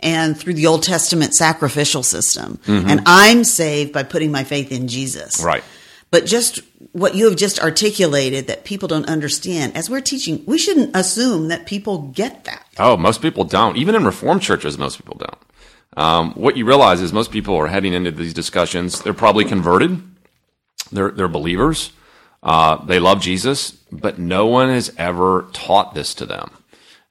and 0.00 0.38
through 0.38 0.54
the 0.54 0.66
Old 0.66 0.82
Testament 0.82 1.34
sacrificial 1.34 2.02
system. 2.02 2.58
Mm-hmm. 2.66 2.88
And 2.88 3.00
I'm 3.06 3.44
saved 3.44 3.92
by 3.92 4.02
putting 4.02 4.30
my 4.30 4.44
faith 4.44 4.70
in 4.70 4.88
Jesus. 4.88 5.42
Right. 5.42 5.64
But 6.10 6.26
just 6.26 6.60
what 6.92 7.14
you 7.14 7.26
have 7.26 7.36
just 7.36 7.60
articulated 7.60 8.46
that 8.46 8.64
people 8.64 8.88
don't 8.88 9.08
understand, 9.08 9.76
as 9.76 9.90
we're 9.90 10.00
teaching, 10.00 10.42
we 10.46 10.58
shouldn't 10.58 10.96
assume 10.96 11.48
that 11.48 11.66
people 11.66 12.08
get 12.08 12.44
that. 12.44 12.66
Oh, 12.78 12.96
most 12.96 13.22
people 13.22 13.44
don't. 13.44 13.76
Even 13.76 13.94
in 13.94 14.04
Reformed 14.04 14.42
churches, 14.42 14.78
most 14.78 14.96
people 14.96 15.16
don't. 15.18 15.38
Um, 15.96 16.32
what 16.32 16.56
you 16.56 16.64
realize 16.64 17.00
is 17.00 17.12
most 17.12 17.30
people 17.30 17.56
are 17.56 17.66
heading 17.66 17.92
into 17.92 18.10
these 18.10 18.34
discussions, 18.34 19.02
they're 19.02 19.14
probably 19.14 19.44
converted 19.44 20.02
they're, 20.92 21.10
they're 21.10 21.28
believers. 21.28 21.92
Uh, 22.42 22.84
they 22.84 23.00
love 23.00 23.20
Jesus, 23.20 23.72
but 23.90 24.18
no 24.18 24.46
one 24.46 24.68
has 24.68 24.92
ever 24.96 25.48
taught 25.52 25.94
this 25.94 26.14
to 26.14 26.26
them. 26.26 26.50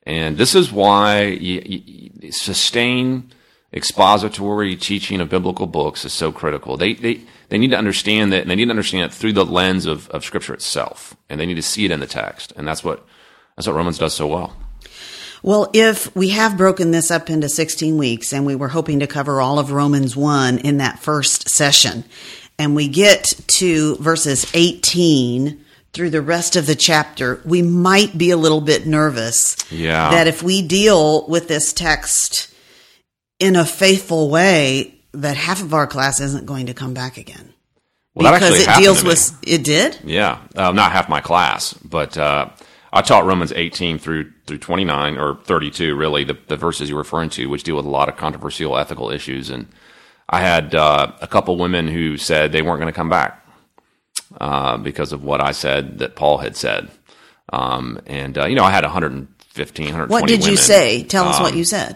And 0.04 0.38
this 0.38 0.56
is 0.56 0.72
why 0.72 1.24
you, 1.24 1.62
you, 1.66 2.32
sustained 2.32 3.36
expository 3.74 4.76
teaching 4.78 5.20
of 5.20 5.30
biblical 5.30 5.68
books 5.68 6.06
is 6.06 6.14
so 6.14 6.32
critical. 6.32 6.78
They, 6.78 6.94
they, 6.94 7.22
they 7.50 7.58
need 7.58 7.72
to 7.72 7.78
understand 7.78 8.34
that, 8.34 8.42
and 8.42 8.52
they 8.52 8.56
need 8.56 8.66
to 8.66 8.72
understand 8.72 9.12
it 9.12 9.14
through 9.14 9.34
the 9.34 9.46
lens 9.46 9.86
of, 9.86 10.10
of 10.10 10.26
Scripture 10.26 10.54
itself. 10.54 11.16
And 11.30 11.40
they 11.40 11.46
need 11.46 11.56
to 11.56 11.62
see 11.62 11.86
it 11.86 11.92
in 11.92 12.00
the 12.00 12.08
text. 12.08 12.54
And 12.56 12.68
that's 12.68 12.84
what, 12.84 13.06
that's 13.56 13.68
what 13.68 13.76
Romans 13.76 13.98
does 13.98 14.14
so 14.14 14.28
well. 14.28 14.56
Well, 15.44 15.70
if 15.74 16.14
we 16.16 16.30
have 16.30 16.58
broken 16.58 16.92
this 16.92 17.12
up 17.12 17.30
into 17.30 17.48
16 17.48 17.98
weeks 17.98 18.34
and 18.34 18.46
we 18.46 18.56
were 18.56 18.70
hoping 18.70 19.00
to 19.00 19.08
cover 19.08 19.40
all 19.40 19.60
of 19.60 19.72
Romans 19.72 20.16
1 20.16 20.60
in 20.60 20.78
that 20.78 21.00
first 21.00 21.48
session, 21.50 22.04
and 22.60 22.76
we 22.76 22.88
get 22.88 23.36
to 23.48 23.96
verses 23.98 24.50
18 24.54 25.64
through 25.94 26.10
the 26.10 26.22
rest 26.22 26.56
of 26.56 26.66
the 26.66 26.76
chapter, 26.76 27.42
we 27.46 27.62
might 27.62 28.18
be 28.18 28.32
a 28.32 28.38
little 28.38 28.62
bit 28.62 28.88
nervous. 28.88 29.56
Yeah. 29.72 30.10
That 30.12 30.28
if 30.28 30.44
we 30.44 30.62
deal 30.62 31.28
with 31.28 31.48
this 31.48 31.72
text 31.72 32.54
in 33.40 33.56
a 33.56 33.66
faithful 33.66 34.30
way, 34.30 34.97
that 35.22 35.38
half 35.38 35.62
of 35.62 35.74
our 35.74 35.88
class 35.88 36.20
isn't 36.20 36.46
going 36.46 36.68
to 36.68 36.74
come 36.74 36.94
back 36.94 37.18
again. 37.18 37.54
Well, 38.14 38.34
because 38.34 38.60
it 38.60 38.70
deals 38.78 39.04
with 39.04 39.38
it 39.46 39.64
did. 39.64 40.00
Yeah, 40.04 40.40
uh, 40.56 40.72
not 40.72 40.92
half 40.92 41.08
my 41.08 41.22
class, 41.22 41.74
but 41.74 42.18
uh, 42.18 42.50
I 42.92 43.02
taught 43.02 43.26
Romans 43.26 43.52
18 43.52 44.00
through 44.00 44.32
through 44.48 44.58
29 44.58 45.18
or 45.18 45.36
32, 45.44 45.96
really 45.96 46.24
the, 46.24 46.38
the 46.48 46.58
verses 46.58 46.90
you're 46.90 46.98
referring 46.98 47.30
to, 47.32 47.48
which 47.48 47.64
deal 47.64 47.76
with 47.76 47.86
a 47.86 47.90
lot 47.90 48.10
of 48.10 48.16
controversial 48.16 48.78
ethical 48.78 49.12
issues 49.12 49.50
and 49.50 49.68
I 50.30 50.42
had 50.42 50.76
uh, 50.76 51.14
a 51.22 51.28
couple 51.28 51.58
women 51.58 51.88
who 51.88 52.18
said 52.18 52.52
they 52.52 52.62
weren't 52.62 52.80
going 52.80 52.92
to 52.92 52.96
come 52.96 53.10
back 53.10 53.46
uh, 54.40 54.78
because 54.78 55.14
of 55.14 55.24
what 55.24 55.42
I 55.42 55.52
said 55.52 56.00
that 56.00 56.16
Paul 56.16 56.40
had 56.40 56.58
said. 56.58 56.90
Um, 57.54 58.00
and, 58.06 58.38
uh, 58.38 58.46
you 58.46 58.56
know, 58.56 58.66
I 58.66 58.72
had 58.72 58.84
115, 58.84 59.86
120 59.86 60.12
What 60.12 60.28
did 60.28 60.42
women. 60.42 60.52
you 60.52 60.58
say? 60.58 61.04
Tell 61.04 61.26
us 61.30 61.38
um, 61.38 61.44
what 61.44 61.56
you 61.56 61.64
said 61.64 61.96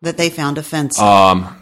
that 0.00 0.16
they 0.16 0.30
found 0.30 0.56
offensive. 0.56 1.02
Um, 1.04 1.59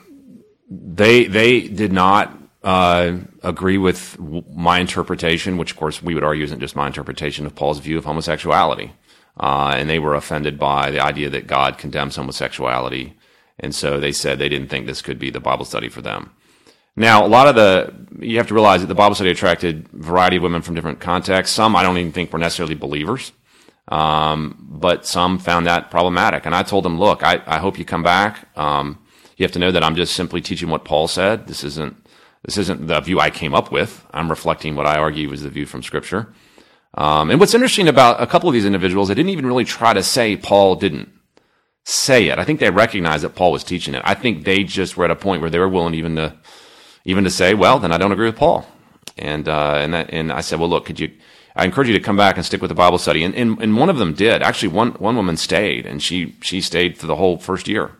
they, 0.69 1.25
they 1.25 1.69
did 1.69 1.93
not 1.93 2.37
uh, 2.63 3.17
agree 3.43 3.79
with 3.79 4.19
my 4.19 4.79
interpretation, 4.79 5.57
which, 5.57 5.73
of 5.73 5.77
course, 5.77 6.03
we 6.03 6.15
would 6.15 6.25
argue 6.25 6.45
isn't 6.45 6.61
just 6.61 6.77
my 6.77 6.87
interpretation 6.87 7.47
of 7.47 7.55
Paul's 7.55 7.79
view 7.79 7.99
of 7.99 8.05
homosexuality. 8.05 8.93
Uh, 9.39 9.75
and 9.77 9.89
they 9.89 9.99
were 9.99 10.15
offended 10.15 10.59
by 10.59 10.91
the 10.91 11.01
idea 11.01 11.31
that 11.31 11.47
God 11.47 11.79
condemns 11.79 12.17
homosexuality 12.17 13.15
and 13.61 13.75
so 13.75 13.99
they 13.99 14.13
said 14.13 14.39
they 14.39 14.49
didn't 14.49 14.69
think 14.69 14.87
this 14.87 15.03
could 15.03 15.19
be 15.19 15.31
the 15.31 15.41
Bible 15.41 15.65
study 15.65 15.89
for 15.89 16.03
them. 16.03 16.31
Now, 16.97 17.25
a 17.25 17.29
lot 17.29 17.47
of 17.47 17.55
the, 17.55 17.95
you 18.25 18.39
have 18.39 18.49
to 18.49 18.55
realize 18.55 18.81
that 18.81 18.89
the 18.89 18.95
Bible 18.95 19.15
study 19.15 19.31
attracted 19.31 19.89
a 19.93 19.97
variety 19.97 20.37
of 20.37 20.43
women 20.43 20.63
from 20.63 20.75
different 20.75 21.01
contexts. 21.01 21.55
Some 21.55 21.77
I 21.77 21.83
don't 21.83 21.97
even 21.99 22.13
think 22.13 22.33
were 22.33 22.39
necessarily 22.39 22.75
believers. 22.75 23.33
Um, 23.87 24.67
but 24.69 25.07
some 25.07 25.39
found 25.39 25.67
that 25.67 25.91
problematic. 25.91 26.45
And 26.45 26.55
I 26.55 26.63
told 26.63 26.85
them, 26.85 26.99
look, 26.99 27.23
I, 27.23 27.41
I 27.47 27.59
hope 27.59 27.79
you 27.79 27.85
come 27.85 28.03
back. 28.03 28.49
Um, 28.57 28.99
you 29.38 29.44
have 29.44 29.53
to 29.53 29.59
know 29.59 29.70
that 29.70 29.85
I'm 29.85 29.96
just 29.96 30.14
simply 30.14 30.40
teaching 30.40 30.68
what 30.68 30.85
Paul 30.85 31.09
said. 31.09 31.46
This 31.46 31.64
isn't, 31.64 31.96
this 32.44 32.59
isn't 32.59 32.88
the 32.88 33.01
view 33.01 33.20
I 33.20 33.31
came 33.31 33.55
up 33.55 33.72
with. 33.72 34.05
I'm 34.12 34.29
reflecting 34.29 34.74
what 34.74 34.87
I 34.87 34.98
argue 34.98 35.31
was 35.31 35.42
the 35.42 35.48
view 35.48 35.64
from 35.64 35.83
scripture. 35.83 36.35
Um, 36.94 37.31
and 37.31 37.38
what's 37.38 37.55
interesting 37.55 37.87
about 37.87 38.20
a 38.20 38.27
couple 38.27 38.48
of 38.48 38.53
these 38.53 38.64
individuals, 38.64 39.09
they 39.09 39.14
didn't 39.14 39.31
even 39.31 39.46
really 39.46 39.64
try 39.64 39.94
to 39.94 40.03
say 40.03 40.37
Paul 40.37 40.74
didn't 40.74 41.09
say 41.85 42.29
it. 42.29 42.38
I 42.38 42.44
think 42.44 42.59
they 42.59 42.70
recognized 42.70 43.22
that 43.22 43.37
Paul 43.37 43.53
was 43.53 43.62
teaching 43.62 43.94
it. 43.94 44.03
I 44.05 44.14
think 44.14 44.44
they 44.44 44.64
just 44.64 44.96
were 44.96 45.05
at 45.05 45.11
a 45.11 45.16
point 45.16 45.40
where 45.40 45.51
they 45.51 45.59
were 45.59 45.68
willing 45.68 45.94
even 45.94 46.16
to 46.16 46.35
even 47.05 47.24
to 47.24 47.31
say, 47.31 47.55
well, 47.55 47.79
then 47.79 47.92
I 47.92 47.98
don't 47.98 48.12
agree 48.12 48.27
with 48.27 48.37
Paul. 48.37 48.66
And 49.16 49.48
uh, 49.48 49.74
and 49.77 49.94
that, 49.94 50.11
and 50.12 50.33
I 50.33 50.40
said, 50.40 50.59
well, 50.59 50.68
look, 50.68 50.85
could 50.85 51.01
you? 51.01 51.12
I 51.57 51.64
encourage 51.64 51.88
you 51.88 51.94
to 51.94 52.05
come 52.05 52.16
back 52.16 52.37
and 52.37 52.44
stick 52.44 52.61
with 52.61 52.68
the 52.68 52.74
Bible 52.74 52.98
study. 52.98 53.24
And, 53.24 53.35
and 53.35 53.61
and 53.62 53.77
one 53.77 53.88
of 53.88 53.98
them 53.98 54.14
did. 54.14 54.42
Actually, 54.42 54.68
one 54.68 54.90
one 54.92 55.16
woman 55.16 55.37
stayed, 55.37 55.87
and 55.87 56.03
she 56.03 56.37
she 56.42 56.61
stayed 56.61 56.98
for 56.98 57.07
the 57.07 57.16
whole 57.16 57.38
first 57.38 57.68
year. 57.68 57.92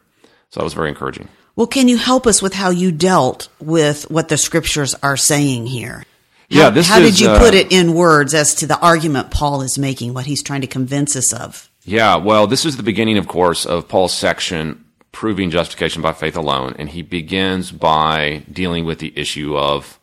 So 0.51 0.61
that 0.61 0.65
was 0.65 0.75
very 0.75 0.89
encouraging. 0.89 1.29
Well, 1.57 1.67
can 1.67 1.89
you 1.89 1.97
help 1.97 2.27
us 2.27 2.41
with 2.41 2.55
how 2.55 2.71
you 2.71 2.93
dealt 2.93 3.49
with 3.61 4.11
what 4.11 4.29
the 4.29 4.37
scriptures 4.37 4.95
are 5.03 5.17
saying 5.17 5.67
here? 5.67 6.05
How, 6.51 6.61
yeah, 6.61 6.71
this 6.71 6.89
how 6.89 7.01
is, 7.01 7.11
did 7.11 7.21
you 7.21 7.29
uh, 7.31 7.39
put 7.39 7.55
it 7.55 7.73
in 7.73 7.95
words 7.95 8.33
as 8.33 8.55
to 8.57 8.67
the 8.67 8.79
argument 8.79 9.31
Paul 9.31 9.61
is 9.63 9.79
making, 9.79 10.15
what 10.15 10.27
he's 10.27 10.43
trying 10.43 10.63
to 10.63 10.67
convince 10.67 11.15
us 11.17 11.33
of? 11.33 11.69
Yeah, 11.85 12.17
well, 12.17 12.47
this 12.47 12.65
is 12.65 12.77
the 12.77 12.83
beginning, 12.83 13.19
of 13.19 13.29
course, 13.29 13.67
of 13.67 13.89
Paul's 13.89 14.15
section 14.15 14.85
proving 15.13 15.51
justification 15.51 16.01
by 16.01 16.13
faith 16.13 16.37
alone, 16.37 16.77
and 16.79 16.89
he 16.89 17.03
begins 17.03 17.73
by 17.73 18.45
dealing 18.51 18.85
with 18.85 18.99
the 18.99 19.13
issue 19.19 19.57
of 19.57 19.99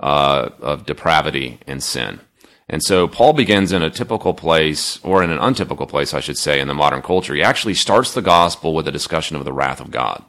uh, 0.00 0.50
of 0.60 0.86
depravity 0.86 1.58
and 1.66 1.82
sin. 1.82 2.20
And 2.68 2.82
so 2.82 3.06
Paul 3.06 3.32
begins 3.32 3.70
in 3.70 3.82
a 3.82 3.90
typical 3.90 4.34
place, 4.34 4.98
or 5.04 5.22
in 5.22 5.30
an 5.30 5.38
untypical 5.38 5.86
place, 5.86 6.12
I 6.12 6.20
should 6.20 6.36
say, 6.36 6.60
in 6.60 6.66
the 6.66 6.74
modern 6.74 7.00
culture. 7.00 7.34
He 7.34 7.42
actually 7.42 7.74
starts 7.74 8.12
the 8.12 8.22
gospel 8.22 8.74
with 8.74 8.88
a 8.88 8.92
discussion 8.92 9.36
of 9.36 9.44
the 9.44 9.52
wrath 9.52 9.80
of 9.80 9.90
God. 9.90 10.24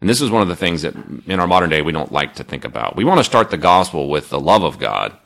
And 0.00 0.08
this 0.08 0.20
is 0.20 0.30
one 0.30 0.42
of 0.42 0.48
the 0.48 0.56
things 0.56 0.82
that 0.82 0.94
in 1.26 1.40
our 1.40 1.46
modern 1.46 1.70
day 1.70 1.82
we 1.82 1.92
don't 1.92 2.12
like 2.12 2.34
to 2.34 2.44
think 2.44 2.64
about. 2.64 2.96
We 2.96 3.04
want 3.04 3.18
to 3.18 3.24
start 3.24 3.50
the 3.50 3.56
gospel 3.56 4.08
with 4.08 4.28
the 4.28 4.40
love 4.40 4.62
of 4.62 4.78
God 4.78 5.16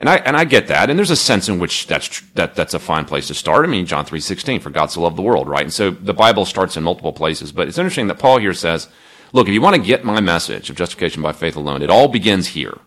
and 0.00 0.08
I 0.08 0.16
and 0.16 0.34
I 0.34 0.44
get 0.44 0.68
that, 0.68 0.88
and 0.88 0.98
there's 0.98 1.10
a 1.10 1.16
sense 1.16 1.48
in 1.48 1.58
which 1.58 1.86
that's 1.86 2.22
that 2.32 2.54
that's 2.54 2.72
a 2.72 2.78
fine 2.78 3.04
place 3.04 3.26
to 3.28 3.34
start. 3.34 3.66
I 3.66 3.68
mean, 3.68 3.84
John 3.84 4.06
three 4.06 4.20
sixteen, 4.20 4.58
for 4.58 4.70
God 4.70 4.90
so 4.90 5.02
loved 5.02 5.16
the 5.16 5.22
world, 5.22 5.46
right? 5.46 5.62
And 5.62 5.72
so 5.72 5.90
the 5.90 6.14
Bible 6.14 6.46
starts 6.46 6.76
in 6.78 6.82
multiple 6.82 7.12
places, 7.12 7.52
but 7.52 7.68
it's 7.68 7.76
interesting 7.76 8.06
that 8.06 8.18
Paul 8.18 8.38
here 8.38 8.54
says, 8.54 8.88
"Look, 9.34 9.46
if 9.46 9.52
you 9.52 9.60
want 9.60 9.76
to 9.76 9.82
get 9.82 10.02
my 10.02 10.20
message 10.20 10.70
of 10.70 10.76
justification 10.76 11.20
by 11.22 11.32
faith 11.32 11.54
alone, 11.54 11.82
it 11.82 11.90
all 11.90 12.08
begins 12.08 12.48
here. 12.48 12.78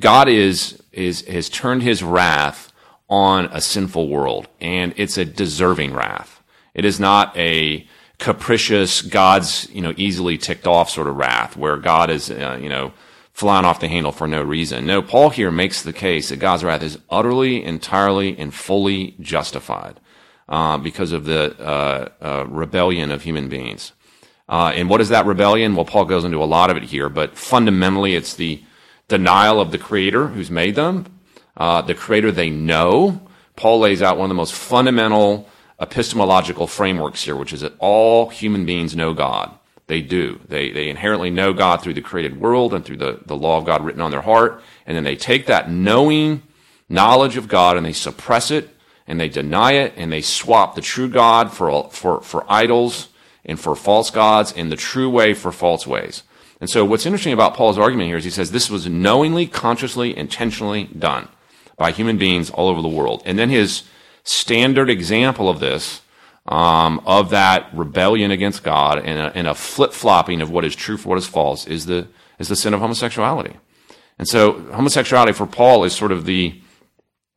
God 0.00 0.28
is 0.28 0.82
is 0.92 1.22
has 1.26 1.48
turned 1.48 1.82
His 1.82 2.02
wrath 2.02 2.72
on 3.08 3.46
a 3.46 3.60
sinful 3.60 4.08
world, 4.08 4.48
and 4.60 4.92
it's 4.96 5.16
a 5.16 5.24
deserving 5.24 5.94
wrath. 5.94 6.42
It 6.74 6.84
is 6.84 7.00
not 7.00 7.36
a 7.36 7.86
capricious, 8.18 9.00
God's, 9.00 9.68
you 9.70 9.80
know, 9.80 9.94
easily 9.96 10.36
ticked 10.38 10.66
off 10.66 10.90
sort 10.90 11.06
of 11.06 11.16
wrath 11.16 11.56
where 11.56 11.76
God 11.76 12.10
is, 12.10 12.30
uh, 12.30 12.58
you 12.60 12.68
know, 12.68 12.92
flying 13.32 13.64
off 13.64 13.80
the 13.80 13.88
handle 13.88 14.12
for 14.12 14.26
no 14.26 14.42
reason. 14.42 14.86
No, 14.86 15.00
Paul 15.00 15.30
here 15.30 15.50
makes 15.50 15.82
the 15.82 15.92
case 15.92 16.28
that 16.28 16.36
God's 16.36 16.64
wrath 16.64 16.82
is 16.82 16.98
utterly, 17.08 17.64
entirely, 17.64 18.36
and 18.36 18.52
fully 18.52 19.14
justified 19.20 20.00
uh, 20.48 20.76
because 20.78 21.12
of 21.12 21.24
the 21.24 21.56
uh, 21.60 22.08
uh, 22.20 22.46
rebellion 22.48 23.10
of 23.10 23.22
human 23.22 23.48
beings. 23.48 23.92
Uh, 24.48 24.72
and 24.74 24.88
what 24.88 25.00
is 25.00 25.10
that 25.10 25.26
rebellion? 25.26 25.76
Well, 25.76 25.84
Paul 25.84 26.06
goes 26.06 26.24
into 26.24 26.42
a 26.42 26.44
lot 26.44 26.70
of 26.70 26.76
it 26.76 26.84
here, 26.84 27.08
but 27.08 27.36
fundamentally, 27.36 28.14
it's 28.14 28.34
the 28.34 28.62
denial 29.08 29.60
of 29.60 29.72
the 29.72 29.78
Creator 29.78 30.28
who's 30.28 30.50
made 30.50 30.74
them, 30.74 31.06
uh, 31.56 31.82
the 31.82 31.94
Creator 31.94 32.32
they 32.32 32.50
know. 32.50 33.20
Paul 33.56 33.80
lays 33.80 34.02
out 34.02 34.16
one 34.16 34.26
of 34.26 34.28
the 34.30 34.34
most 34.34 34.54
fundamental 34.54 35.48
epistemological 35.80 36.66
frameworks 36.66 37.24
here, 37.24 37.36
which 37.36 37.52
is 37.52 37.62
that 37.62 37.74
all 37.78 38.28
human 38.28 38.64
beings 38.66 38.94
know 38.94 39.14
God. 39.14 39.52
They 39.86 40.02
do. 40.02 40.38
They, 40.46 40.70
they 40.70 40.90
inherently 40.90 41.30
know 41.30 41.54
God 41.54 41.80
through 41.80 41.94
the 41.94 42.02
created 42.02 42.38
world 42.38 42.74
and 42.74 42.84
through 42.84 42.98
the, 42.98 43.20
the 43.24 43.36
law 43.36 43.56
of 43.56 43.64
God 43.64 43.84
written 43.84 44.02
on 44.02 44.10
their 44.10 44.20
heart. 44.20 44.62
And 44.86 44.94
then 44.94 45.04
they 45.04 45.16
take 45.16 45.46
that 45.46 45.70
knowing 45.70 46.42
knowledge 46.88 47.36
of 47.36 47.48
God 47.48 47.76
and 47.76 47.86
they 47.86 47.92
suppress 47.92 48.50
it 48.50 48.68
and 49.06 49.18
they 49.18 49.30
deny 49.30 49.72
it 49.72 49.94
and 49.96 50.12
they 50.12 50.20
swap 50.20 50.74
the 50.74 50.82
true 50.82 51.08
God 51.08 51.52
for, 51.52 51.88
for, 51.90 52.20
for 52.20 52.44
idols 52.52 53.08
and 53.46 53.58
for 53.58 53.74
false 53.74 54.10
gods 54.10 54.52
and 54.52 54.70
the 54.70 54.76
true 54.76 55.08
way 55.08 55.32
for 55.32 55.50
false 55.50 55.86
ways. 55.86 56.22
And 56.60 56.68
so 56.68 56.84
what's 56.84 57.06
interesting 57.06 57.32
about 57.32 57.54
Paul's 57.54 57.78
argument 57.78 58.08
here 58.08 58.16
is 58.16 58.24
he 58.24 58.30
says 58.30 58.50
this 58.50 58.70
was 58.70 58.88
knowingly, 58.88 59.46
consciously, 59.46 60.16
intentionally 60.16 60.84
done 60.84 61.28
by 61.76 61.92
human 61.92 62.18
beings 62.18 62.50
all 62.50 62.68
over 62.68 62.82
the 62.82 62.88
world. 62.88 63.22
And 63.24 63.38
then 63.38 63.48
his 63.48 63.84
standard 64.24 64.90
example 64.90 65.48
of 65.48 65.60
this, 65.60 66.02
um, 66.46 67.00
of 67.06 67.30
that 67.30 67.68
rebellion 67.72 68.30
against 68.30 68.64
God 68.64 68.98
and 68.98 69.18
a, 69.18 69.36
and 69.36 69.46
a 69.46 69.54
flip 69.54 69.92
flopping 69.92 70.40
of 70.40 70.50
what 70.50 70.64
is 70.64 70.74
true 70.74 70.96
for 70.96 71.10
what 71.10 71.18
is 71.18 71.26
false, 71.26 71.66
is 71.66 71.86
the 71.86 72.08
is 72.38 72.48
the 72.48 72.56
sin 72.56 72.74
of 72.74 72.80
homosexuality. 72.80 73.56
And 74.18 74.26
so 74.28 74.60
homosexuality 74.72 75.32
for 75.32 75.46
Paul 75.46 75.84
is 75.84 75.94
sort 75.94 76.12
of 76.12 76.24
the 76.24 76.60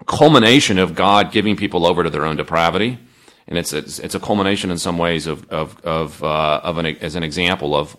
culmination 0.08 0.80
of 0.80 0.96
God 0.96 1.32
giving 1.32 1.56
people 1.56 1.86
over 1.86 2.04
to 2.04 2.10
their 2.10 2.26
own 2.26 2.38
depravity, 2.38 3.00
and 3.48 3.58
it's 3.58 3.74
it's, 3.74 4.00
it's 4.00 4.16
a 4.16 4.20
culmination 4.20 4.72
in 4.72 4.78
some 4.78 4.98
ways 4.98 5.28
of 5.28 5.48
of 5.50 5.80
of, 5.86 6.24
uh, 6.24 6.62
of 6.64 6.78
an 6.78 6.86
as 7.02 7.16
an 7.16 7.24
example 7.24 7.76
of 7.76 7.96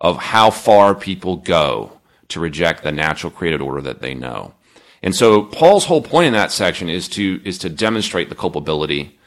of 0.00 0.16
how 0.16 0.50
far 0.50 0.94
people 0.94 1.36
go 1.36 1.98
to 2.28 2.40
reject 2.40 2.82
the 2.82 2.92
natural 2.92 3.30
created 3.30 3.60
order 3.60 3.80
that 3.80 4.00
they 4.00 4.14
know. 4.14 4.54
And 5.02 5.14
so 5.14 5.44
Paul's 5.44 5.84
whole 5.84 6.02
point 6.02 6.26
in 6.26 6.32
that 6.32 6.52
section 6.52 6.88
is 6.88 7.08
to 7.10 7.40
is 7.44 7.58
to 7.58 7.68
demonstrate 7.68 8.28
the 8.28 8.34
culpability 8.34 9.18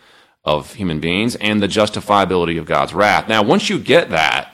of 0.44 0.74
human 0.74 1.00
beings 1.00 1.36
and 1.36 1.62
the 1.62 1.68
justifiability 1.68 2.60
of 2.60 2.66
God's 2.66 2.94
wrath. 2.94 3.28
Now, 3.28 3.44
once 3.44 3.70
you 3.70 3.80
get 3.80 4.10
that, 4.10 4.54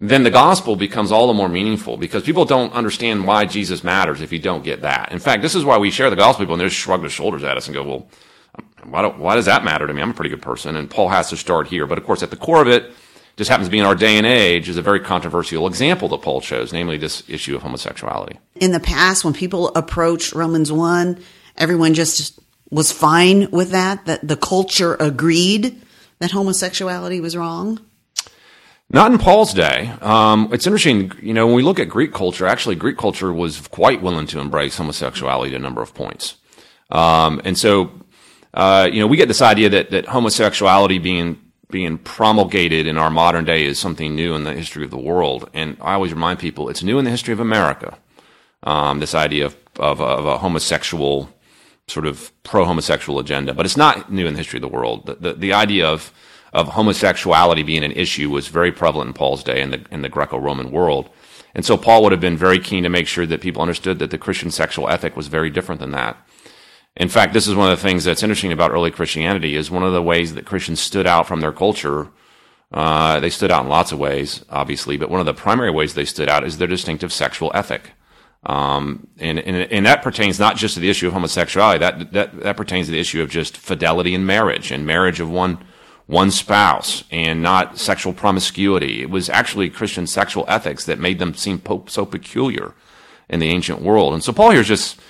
then 0.00 0.22
the 0.22 0.30
gospel 0.30 0.76
becomes 0.76 1.10
all 1.10 1.26
the 1.26 1.32
more 1.32 1.48
meaningful 1.48 1.96
because 1.96 2.24
people 2.24 2.44
don't 2.44 2.72
understand 2.72 3.26
why 3.26 3.46
Jesus 3.46 3.82
matters 3.82 4.20
if 4.20 4.32
you 4.32 4.38
don't 4.38 4.64
get 4.64 4.82
that. 4.82 5.12
In 5.12 5.18
fact, 5.18 5.40
this 5.40 5.54
is 5.54 5.64
why 5.64 5.78
we 5.78 5.90
share 5.90 6.10
the 6.10 6.16
gospel 6.16 6.44
people 6.44 6.54
and 6.54 6.60
they 6.60 6.66
just 6.66 6.76
shrug 6.76 7.00
their 7.00 7.10
shoulders 7.10 7.42
at 7.42 7.56
us 7.56 7.66
and 7.66 7.74
go, 7.74 7.82
well, 7.82 8.08
why, 8.82 9.06
why 9.06 9.34
does 9.34 9.46
that 9.46 9.64
matter 9.64 9.86
to 9.86 9.94
me? 9.94 10.02
I'm 10.02 10.10
a 10.10 10.14
pretty 10.14 10.30
good 10.30 10.42
person. 10.42 10.76
And 10.76 10.90
Paul 10.90 11.08
has 11.08 11.30
to 11.30 11.36
start 11.36 11.68
here. 11.68 11.86
But 11.86 11.98
of 11.98 12.04
course, 12.04 12.22
at 12.22 12.30
the 12.30 12.36
core 12.36 12.60
of 12.60 12.68
it, 12.68 12.92
just 13.36 13.50
happens 13.50 13.68
to 13.68 13.70
be 13.72 13.78
in 13.78 13.84
our 13.84 13.94
day 13.94 14.16
and 14.16 14.26
age, 14.26 14.68
is 14.68 14.76
a 14.76 14.82
very 14.82 15.00
controversial 15.00 15.66
example 15.66 16.08
that 16.08 16.22
Paul 16.22 16.40
chose, 16.40 16.72
namely 16.72 16.98
this 16.98 17.22
issue 17.28 17.56
of 17.56 17.62
homosexuality. 17.62 18.38
In 18.56 18.72
the 18.72 18.80
past, 18.80 19.24
when 19.24 19.34
people 19.34 19.68
approached 19.74 20.34
Romans 20.34 20.70
1, 20.70 21.22
everyone 21.56 21.94
just 21.94 22.38
was 22.70 22.92
fine 22.92 23.50
with 23.50 23.70
that, 23.70 24.06
that 24.06 24.26
the 24.26 24.36
culture 24.36 24.96
agreed 24.98 25.80
that 26.18 26.30
homosexuality 26.30 27.20
was 27.20 27.36
wrong? 27.36 27.80
Not 28.90 29.12
in 29.12 29.18
Paul's 29.18 29.54
day. 29.54 29.92
Um, 30.00 30.50
it's 30.52 30.66
interesting, 30.66 31.12
you 31.20 31.34
know, 31.34 31.46
when 31.46 31.56
we 31.56 31.62
look 31.62 31.78
at 31.78 31.88
Greek 31.88 32.12
culture, 32.12 32.46
actually, 32.46 32.76
Greek 32.76 32.96
culture 32.96 33.32
was 33.32 33.66
quite 33.68 34.02
willing 34.02 34.26
to 34.28 34.40
embrace 34.40 34.76
homosexuality 34.76 35.54
at 35.54 35.60
a 35.60 35.62
number 35.62 35.82
of 35.82 35.94
points. 35.94 36.36
Um, 36.90 37.40
and 37.44 37.58
so, 37.58 37.90
uh, 38.52 38.88
you 38.92 39.00
know, 39.00 39.06
we 39.06 39.16
get 39.16 39.28
this 39.28 39.42
idea 39.42 39.68
that, 39.70 39.90
that 39.90 40.06
homosexuality 40.06 40.98
being 40.98 41.40
being 41.70 41.98
promulgated 41.98 42.86
in 42.86 42.98
our 42.98 43.10
modern 43.10 43.44
day 43.44 43.64
is 43.64 43.78
something 43.78 44.14
new 44.14 44.34
in 44.34 44.44
the 44.44 44.52
history 44.52 44.84
of 44.84 44.90
the 44.90 44.98
world. 44.98 45.48
And 45.54 45.76
I 45.80 45.94
always 45.94 46.12
remind 46.12 46.38
people 46.38 46.68
it's 46.68 46.82
new 46.82 46.98
in 46.98 47.04
the 47.04 47.10
history 47.10 47.32
of 47.32 47.40
America. 47.40 47.98
Um, 48.62 49.00
this 49.00 49.14
idea 49.14 49.46
of, 49.46 49.56
of, 49.78 50.00
of, 50.00 50.24
a 50.24 50.38
homosexual, 50.38 51.28
sort 51.86 52.06
of 52.06 52.32
pro 52.44 52.64
homosexual 52.64 53.18
agenda. 53.18 53.52
But 53.52 53.66
it's 53.66 53.76
not 53.76 54.10
new 54.10 54.26
in 54.26 54.34
the 54.34 54.38
history 54.38 54.58
of 54.58 54.62
the 54.62 54.68
world. 54.68 55.06
The, 55.06 55.14
the, 55.14 55.32
the, 55.34 55.52
idea 55.52 55.86
of, 55.86 56.12
of 56.52 56.68
homosexuality 56.68 57.62
being 57.62 57.84
an 57.84 57.92
issue 57.92 58.30
was 58.30 58.48
very 58.48 58.72
prevalent 58.72 59.08
in 59.08 59.14
Paul's 59.14 59.44
day 59.44 59.60
in 59.60 59.70
the, 59.70 59.84
in 59.90 60.02
the 60.02 60.08
Greco 60.08 60.38
Roman 60.38 60.70
world. 60.70 61.10
And 61.54 61.64
so 61.64 61.76
Paul 61.76 62.02
would 62.02 62.12
have 62.12 62.20
been 62.20 62.36
very 62.36 62.58
keen 62.58 62.82
to 62.84 62.88
make 62.88 63.06
sure 63.06 63.26
that 63.26 63.40
people 63.40 63.62
understood 63.62 63.98
that 63.98 64.10
the 64.10 64.18
Christian 64.18 64.50
sexual 64.50 64.88
ethic 64.88 65.16
was 65.16 65.28
very 65.28 65.50
different 65.50 65.80
than 65.80 65.92
that. 65.92 66.16
In 66.96 67.08
fact, 67.08 67.32
this 67.32 67.48
is 67.48 67.54
one 67.56 67.70
of 67.70 67.76
the 67.76 67.82
things 67.82 68.04
that's 68.04 68.22
interesting 68.22 68.52
about 68.52 68.70
early 68.70 68.90
Christianity 68.90 69.56
is 69.56 69.70
one 69.70 69.82
of 69.82 69.92
the 69.92 70.02
ways 70.02 70.34
that 70.34 70.46
Christians 70.46 70.80
stood 70.80 71.06
out 71.06 71.26
from 71.26 71.40
their 71.40 71.52
culture. 71.52 72.08
Uh, 72.72 73.18
they 73.18 73.30
stood 73.30 73.50
out 73.50 73.64
in 73.64 73.68
lots 73.68 73.90
of 73.90 73.98
ways, 73.98 74.44
obviously, 74.48 74.96
but 74.96 75.10
one 75.10 75.20
of 75.20 75.26
the 75.26 75.34
primary 75.34 75.70
ways 75.70 75.94
they 75.94 76.04
stood 76.04 76.28
out 76.28 76.44
is 76.44 76.58
their 76.58 76.68
distinctive 76.68 77.12
sexual 77.12 77.50
ethic. 77.54 77.90
Um, 78.46 79.08
and, 79.18 79.38
and, 79.38 79.72
and, 79.72 79.86
that 79.86 80.02
pertains 80.02 80.38
not 80.38 80.56
just 80.56 80.74
to 80.74 80.80
the 80.80 80.90
issue 80.90 81.06
of 81.06 81.14
homosexuality, 81.14 81.78
that, 81.80 82.12
that, 82.12 82.40
that 82.40 82.56
pertains 82.58 82.86
to 82.86 82.92
the 82.92 83.00
issue 83.00 83.22
of 83.22 83.30
just 83.30 83.56
fidelity 83.56 84.14
in 84.14 84.26
marriage 84.26 84.70
and 84.70 84.86
marriage 84.86 85.18
of 85.18 85.30
one, 85.30 85.64
one 86.06 86.30
spouse 86.30 87.04
and 87.10 87.42
not 87.42 87.78
sexual 87.78 88.12
promiscuity. 88.12 89.00
It 89.00 89.08
was 89.08 89.30
actually 89.30 89.70
Christian 89.70 90.06
sexual 90.06 90.44
ethics 90.46 90.84
that 90.84 90.98
made 90.98 91.20
them 91.20 91.32
seem 91.32 91.62
so 91.86 92.04
peculiar 92.04 92.74
in 93.30 93.40
the 93.40 93.48
ancient 93.48 93.80
world. 93.80 94.12
And 94.12 94.22
so 94.22 94.30
Paul 94.30 94.50
here 94.50 94.60
is 94.60 94.68
just 94.68 95.00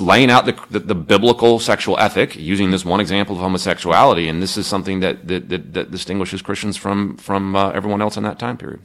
laying 0.00 0.30
out 0.30 0.46
the, 0.46 0.58
the, 0.70 0.80
the, 0.80 0.94
biblical 0.94 1.60
sexual 1.60 1.96
ethic 1.98 2.34
using 2.34 2.72
this 2.72 2.84
one 2.84 3.00
example 3.00 3.36
of 3.36 3.42
homosexuality, 3.42 4.28
and 4.28 4.42
this 4.42 4.56
is 4.56 4.66
something 4.66 5.00
that 5.00 5.28
that, 5.28 5.48
that, 5.48 5.72
that 5.74 5.90
distinguishes 5.90 6.42
Christians 6.42 6.76
from 6.76 7.16
from 7.16 7.54
uh, 7.54 7.70
everyone 7.70 8.02
else 8.02 8.16
in 8.16 8.24
that 8.24 8.38
time 8.38 8.56
period. 8.56 8.80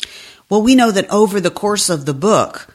Well, 0.50 0.62
we 0.62 0.76
know 0.76 0.92
that 0.92 1.10
over 1.10 1.40
the 1.40 1.50
course 1.50 1.90
of 1.90 2.06
the 2.06 2.14
book, 2.14 2.74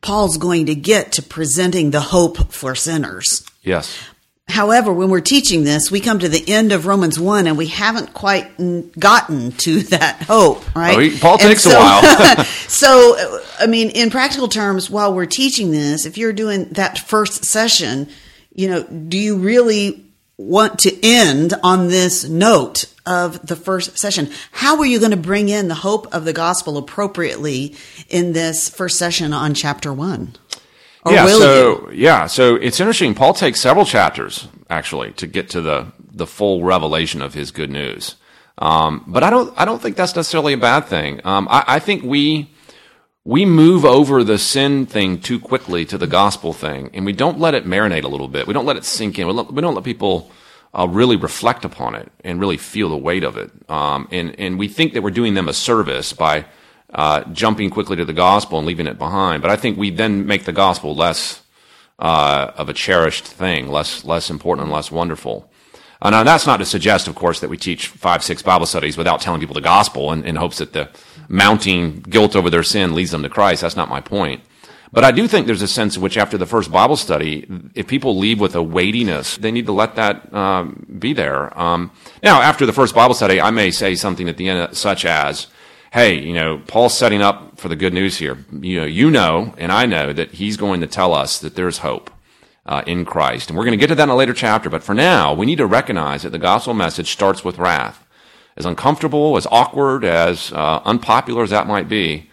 Paul's 0.00 0.36
going 0.36 0.66
to 0.66 0.74
get 0.74 1.12
to 1.12 1.22
presenting 1.22 1.90
the 1.90 2.00
hope 2.00 2.52
for 2.52 2.74
sinners. 2.74 3.44
Yes. 3.62 3.98
However, 4.50 4.92
when 4.92 5.10
we're 5.10 5.20
teaching 5.20 5.64
this, 5.64 5.90
we 5.90 6.00
come 6.00 6.18
to 6.18 6.28
the 6.28 6.44
end 6.48 6.72
of 6.72 6.86
Romans 6.86 7.18
1 7.18 7.46
and 7.46 7.56
we 7.56 7.68
haven't 7.68 8.12
quite 8.12 8.56
gotten 8.98 9.52
to 9.52 9.80
that 9.84 10.22
hope, 10.22 10.74
right? 10.74 11.12
Oh, 11.12 11.18
Paul 11.20 11.38
takes 11.38 11.62
so, 11.62 11.70
a 11.70 11.74
while. 11.74 12.44
so, 12.68 13.40
I 13.58 13.66
mean, 13.66 13.90
in 13.90 14.10
practical 14.10 14.48
terms, 14.48 14.90
while 14.90 15.14
we're 15.14 15.26
teaching 15.26 15.70
this, 15.70 16.06
if 16.06 16.18
you're 16.18 16.32
doing 16.32 16.66
that 16.70 16.98
first 16.98 17.44
session, 17.44 18.08
you 18.54 18.68
know, 18.68 18.82
do 18.82 19.18
you 19.18 19.38
really 19.38 20.04
want 20.36 20.78
to 20.80 21.06
end 21.06 21.52
on 21.62 21.88
this 21.88 22.24
note 22.24 22.86
of 23.04 23.46
the 23.46 23.56
first 23.56 23.98
session? 23.98 24.30
How 24.52 24.78
are 24.78 24.86
you 24.86 24.98
going 24.98 25.10
to 25.10 25.16
bring 25.16 25.48
in 25.48 25.68
the 25.68 25.74
hope 25.74 26.12
of 26.14 26.24
the 26.24 26.32
gospel 26.32 26.78
appropriately 26.78 27.76
in 28.08 28.32
this 28.32 28.68
first 28.68 28.98
session 28.98 29.32
on 29.32 29.54
chapter 29.54 29.92
1? 29.92 30.34
Or 31.04 31.12
yeah, 31.12 31.26
so 31.26 31.90
you? 31.90 31.96
yeah, 31.96 32.26
so 32.26 32.56
it's 32.56 32.78
interesting. 32.78 33.14
Paul 33.14 33.32
takes 33.32 33.60
several 33.60 33.86
chapters 33.86 34.48
actually 34.68 35.12
to 35.12 35.26
get 35.26 35.48
to 35.50 35.60
the 35.60 35.92
the 36.12 36.26
full 36.26 36.62
revelation 36.62 37.22
of 37.22 37.34
his 37.34 37.50
good 37.50 37.70
news. 37.70 38.16
Um, 38.58 39.04
but 39.06 39.22
I 39.22 39.30
don't 39.30 39.54
I 39.58 39.64
don't 39.64 39.80
think 39.80 39.96
that's 39.96 40.14
necessarily 40.14 40.52
a 40.52 40.58
bad 40.58 40.84
thing. 40.86 41.20
Um, 41.24 41.48
I, 41.50 41.64
I 41.66 41.78
think 41.78 42.02
we 42.02 42.50
we 43.24 43.44
move 43.44 43.84
over 43.84 44.24
the 44.24 44.38
sin 44.38 44.86
thing 44.86 45.20
too 45.20 45.38
quickly 45.38 45.84
to 45.86 45.96
the 45.96 46.06
gospel 46.06 46.52
thing, 46.52 46.90
and 46.92 47.06
we 47.06 47.12
don't 47.12 47.38
let 47.38 47.54
it 47.54 47.66
marinate 47.66 48.04
a 48.04 48.08
little 48.08 48.28
bit. 48.28 48.46
We 48.46 48.52
don't 48.52 48.66
let 48.66 48.76
it 48.76 48.84
sink 48.84 49.18
in. 49.18 49.26
We, 49.26 49.32
let, 49.32 49.52
we 49.52 49.62
don't 49.62 49.74
let 49.74 49.84
people 49.84 50.30
uh, 50.78 50.86
really 50.88 51.16
reflect 51.16 51.64
upon 51.64 51.94
it 51.94 52.10
and 52.24 52.40
really 52.40 52.56
feel 52.56 52.90
the 52.90 52.96
weight 52.96 53.24
of 53.24 53.38
it. 53.38 53.50
Um, 53.70 54.06
and 54.10 54.38
and 54.38 54.58
we 54.58 54.68
think 54.68 54.92
that 54.92 55.02
we're 55.02 55.10
doing 55.10 55.32
them 55.32 55.48
a 55.48 55.54
service 55.54 56.12
by 56.12 56.44
uh, 56.92 57.24
jumping 57.32 57.70
quickly 57.70 57.96
to 57.96 58.04
the 58.04 58.12
gospel 58.12 58.58
and 58.58 58.66
leaving 58.66 58.86
it 58.86 58.98
behind. 58.98 59.42
But 59.42 59.50
I 59.50 59.56
think 59.56 59.78
we 59.78 59.90
then 59.90 60.26
make 60.26 60.44
the 60.44 60.52
gospel 60.52 60.94
less 60.94 61.42
uh, 61.98 62.52
of 62.56 62.68
a 62.68 62.72
cherished 62.72 63.24
thing, 63.24 63.68
less 63.68 64.04
less 64.04 64.30
important 64.30 64.66
and 64.66 64.72
less 64.72 64.90
wonderful. 64.90 65.50
Uh, 66.02 66.10
now 66.10 66.24
that's 66.24 66.46
not 66.46 66.56
to 66.56 66.64
suggest, 66.64 67.08
of 67.08 67.14
course, 67.14 67.40
that 67.40 67.50
we 67.50 67.58
teach 67.58 67.88
five, 67.88 68.24
six 68.24 68.42
Bible 68.42 68.66
studies 68.66 68.96
without 68.96 69.20
telling 69.20 69.40
people 69.40 69.54
the 69.54 69.60
gospel 69.60 70.12
in, 70.12 70.24
in 70.24 70.36
hopes 70.36 70.58
that 70.58 70.72
the 70.72 70.88
mounting 71.28 72.00
guilt 72.00 72.34
over 72.34 72.48
their 72.48 72.62
sin 72.62 72.94
leads 72.94 73.10
them 73.10 73.22
to 73.22 73.28
Christ. 73.28 73.60
That's 73.60 73.76
not 73.76 73.88
my 73.88 74.00
point. 74.00 74.42
But 74.92 75.04
I 75.04 75.12
do 75.12 75.28
think 75.28 75.46
there's 75.46 75.62
a 75.62 75.68
sense 75.68 75.96
in 75.96 76.02
which 76.02 76.16
after 76.16 76.36
the 76.36 76.46
first 76.46 76.72
Bible 76.72 76.96
study, 76.96 77.46
if 77.74 77.86
people 77.86 78.18
leave 78.18 78.40
with 78.40 78.56
a 78.56 78.62
weightiness, 78.62 79.36
they 79.36 79.52
need 79.52 79.66
to 79.66 79.72
let 79.72 79.94
that 79.94 80.32
um, 80.34 80.84
be 80.98 81.12
there. 81.12 81.56
Um, 81.56 81.92
now, 82.24 82.40
after 82.42 82.66
the 82.66 82.72
first 82.72 82.94
Bible 82.94 83.14
study, 83.14 83.40
I 83.40 83.50
may 83.50 83.70
say 83.70 83.94
something 83.94 84.28
at 84.28 84.36
the 84.36 84.48
end, 84.48 84.76
such 84.76 85.04
as, 85.04 85.46
hey, 85.92 86.18
you 86.20 86.32
know, 86.32 86.62
Paul's 86.66 86.96
setting 86.96 87.20
up 87.20 87.58
for 87.58 87.68
the 87.68 87.76
good 87.76 87.92
news 87.92 88.16
here. 88.18 88.38
You 88.52 88.80
know, 88.80 88.86
you 88.86 89.10
know, 89.10 89.54
and 89.58 89.72
I 89.72 89.86
know 89.86 90.12
that 90.12 90.32
he's 90.32 90.56
going 90.56 90.80
to 90.80 90.86
tell 90.86 91.12
us 91.12 91.38
that 91.40 91.56
there's 91.56 91.78
hope 91.78 92.10
uh, 92.66 92.82
in 92.86 93.04
Christ. 93.04 93.48
And 93.48 93.58
we're 93.58 93.64
going 93.64 93.78
to 93.78 93.82
get 93.82 93.88
to 93.88 93.94
that 93.96 94.04
in 94.04 94.08
a 94.08 94.14
later 94.16 94.32
chapter. 94.34 94.70
But 94.70 94.84
for 94.84 94.94
now, 94.94 95.34
we 95.34 95.46
need 95.46 95.58
to 95.58 95.66
recognize 95.66 96.22
that 96.22 96.30
the 96.30 96.38
gospel 96.38 96.74
message 96.74 97.10
starts 97.10 97.44
with 97.44 97.58
wrath. 97.58 98.06
as 98.56 98.66
uncomfortable, 98.66 99.36
as 99.36 99.46
awkward, 99.50 100.04
as 100.04 100.52
uh, 100.52 100.80
unpopular 100.84 101.42
as 101.42 101.50
that 101.50 101.66
might 101.66 101.88
be, 101.88 102.30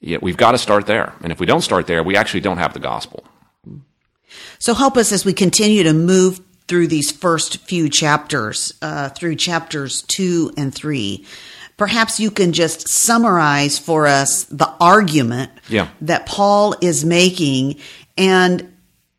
yet 0.00 0.22
we've 0.22 0.36
got 0.36 0.52
to 0.52 0.58
start 0.58 0.86
there. 0.86 1.12
And 1.22 1.32
if 1.32 1.40
we 1.40 1.46
don't 1.46 1.62
start 1.62 1.86
there, 1.86 2.02
we 2.02 2.16
actually 2.16 2.40
don't 2.40 2.58
have 2.58 2.72
the 2.72 2.80
gospel. 2.80 3.24
So 4.58 4.74
help 4.74 4.96
us 4.96 5.12
as 5.12 5.24
we 5.24 5.32
continue 5.32 5.82
to 5.82 5.92
move 5.92 6.40
through 6.68 6.86
these 6.86 7.10
first 7.10 7.58
few 7.58 7.88
chapters, 7.88 8.72
uh, 8.80 9.10
through 9.10 9.36
chapters 9.36 10.02
two 10.02 10.52
and 10.56 10.74
three. 10.74 11.26
Perhaps 11.76 12.20
you 12.20 12.30
can 12.30 12.52
just 12.52 12.88
summarize 12.88 13.78
for 13.78 14.06
us 14.06 14.44
the 14.44 14.70
argument 14.80 15.50
Yeah. 15.68 15.88
that 16.02 16.26
Paul 16.26 16.74
is 16.80 17.04
making 17.04 17.76
and 18.16 18.73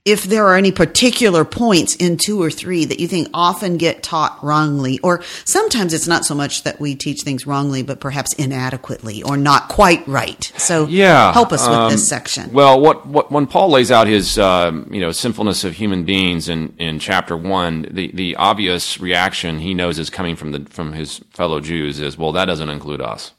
if 0.05 0.23
there 0.23 0.45
are 0.45 0.55
any 0.55 0.71
particular 0.71 1.43
points 1.43 1.95
in 1.95 2.15
two 2.15 2.39
or 2.39 2.51
three 2.51 2.85
that 2.85 2.99
you 2.99 3.07
think 3.07 3.27
often 3.33 3.77
get 3.77 4.03
taught 4.03 4.37
wrongly, 4.43 4.99
or 4.99 5.23
sometimes 5.45 5.95
it's 5.95 6.05
not 6.05 6.23
so 6.23 6.35
much 6.35 6.61
that 6.61 6.79
we 6.79 6.93
teach 6.93 7.23
things 7.23 7.47
wrongly, 7.47 7.81
but 7.81 7.99
perhaps 7.99 8.31
inadequately 8.33 9.23
or 9.23 9.35
not 9.35 9.67
quite 9.67 10.07
right. 10.07 10.51
So 10.57 10.85
Yeah, 10.85 11.33
help 11.33 11.51
us 11.51 11.67
with 11.67 11.75
um, 11.75 11.91
this 11.91 12.07
section. 12.07 12.53
Well, 12.53 12.79
what, 12.79 13.07
what 13.07 13.31
when 13.31 13.47
Paul 13.47 13.69
lays 13.71 13.89
out 13.89 14.05
his 14.05 14.37
um, 14.37 14.87
you 14.91 15.01
know 15.01 15.11
sinfulness 15.11 15.63
of 15.63 15.73
human 15.73 16.05
beings 16.05 16.47
in, 16.49 16.75
in 16.77 16.99
chapter 16.99 17.35
one, 17.35 17.87
the, 17.89 18.11
the 18.13 18.35
obvious 18.35 18.99
reaction 18.99 19.57
he 19.57 19.73
knows 19.73 19.97
is 19.97 20.11
coming 20.11 20.35
from 20.35 20.51
the 20.51 20.65
from 20.69 20.93
his 20.93 21.17
fellow 21.31 21.59
Jews 21.59 21.99
is 21.99 22.15
well 22.15 22.31
that 22.33 22.45
doesn't 22.45 22.69
include 22.69 23.01
us, 23.01 23.31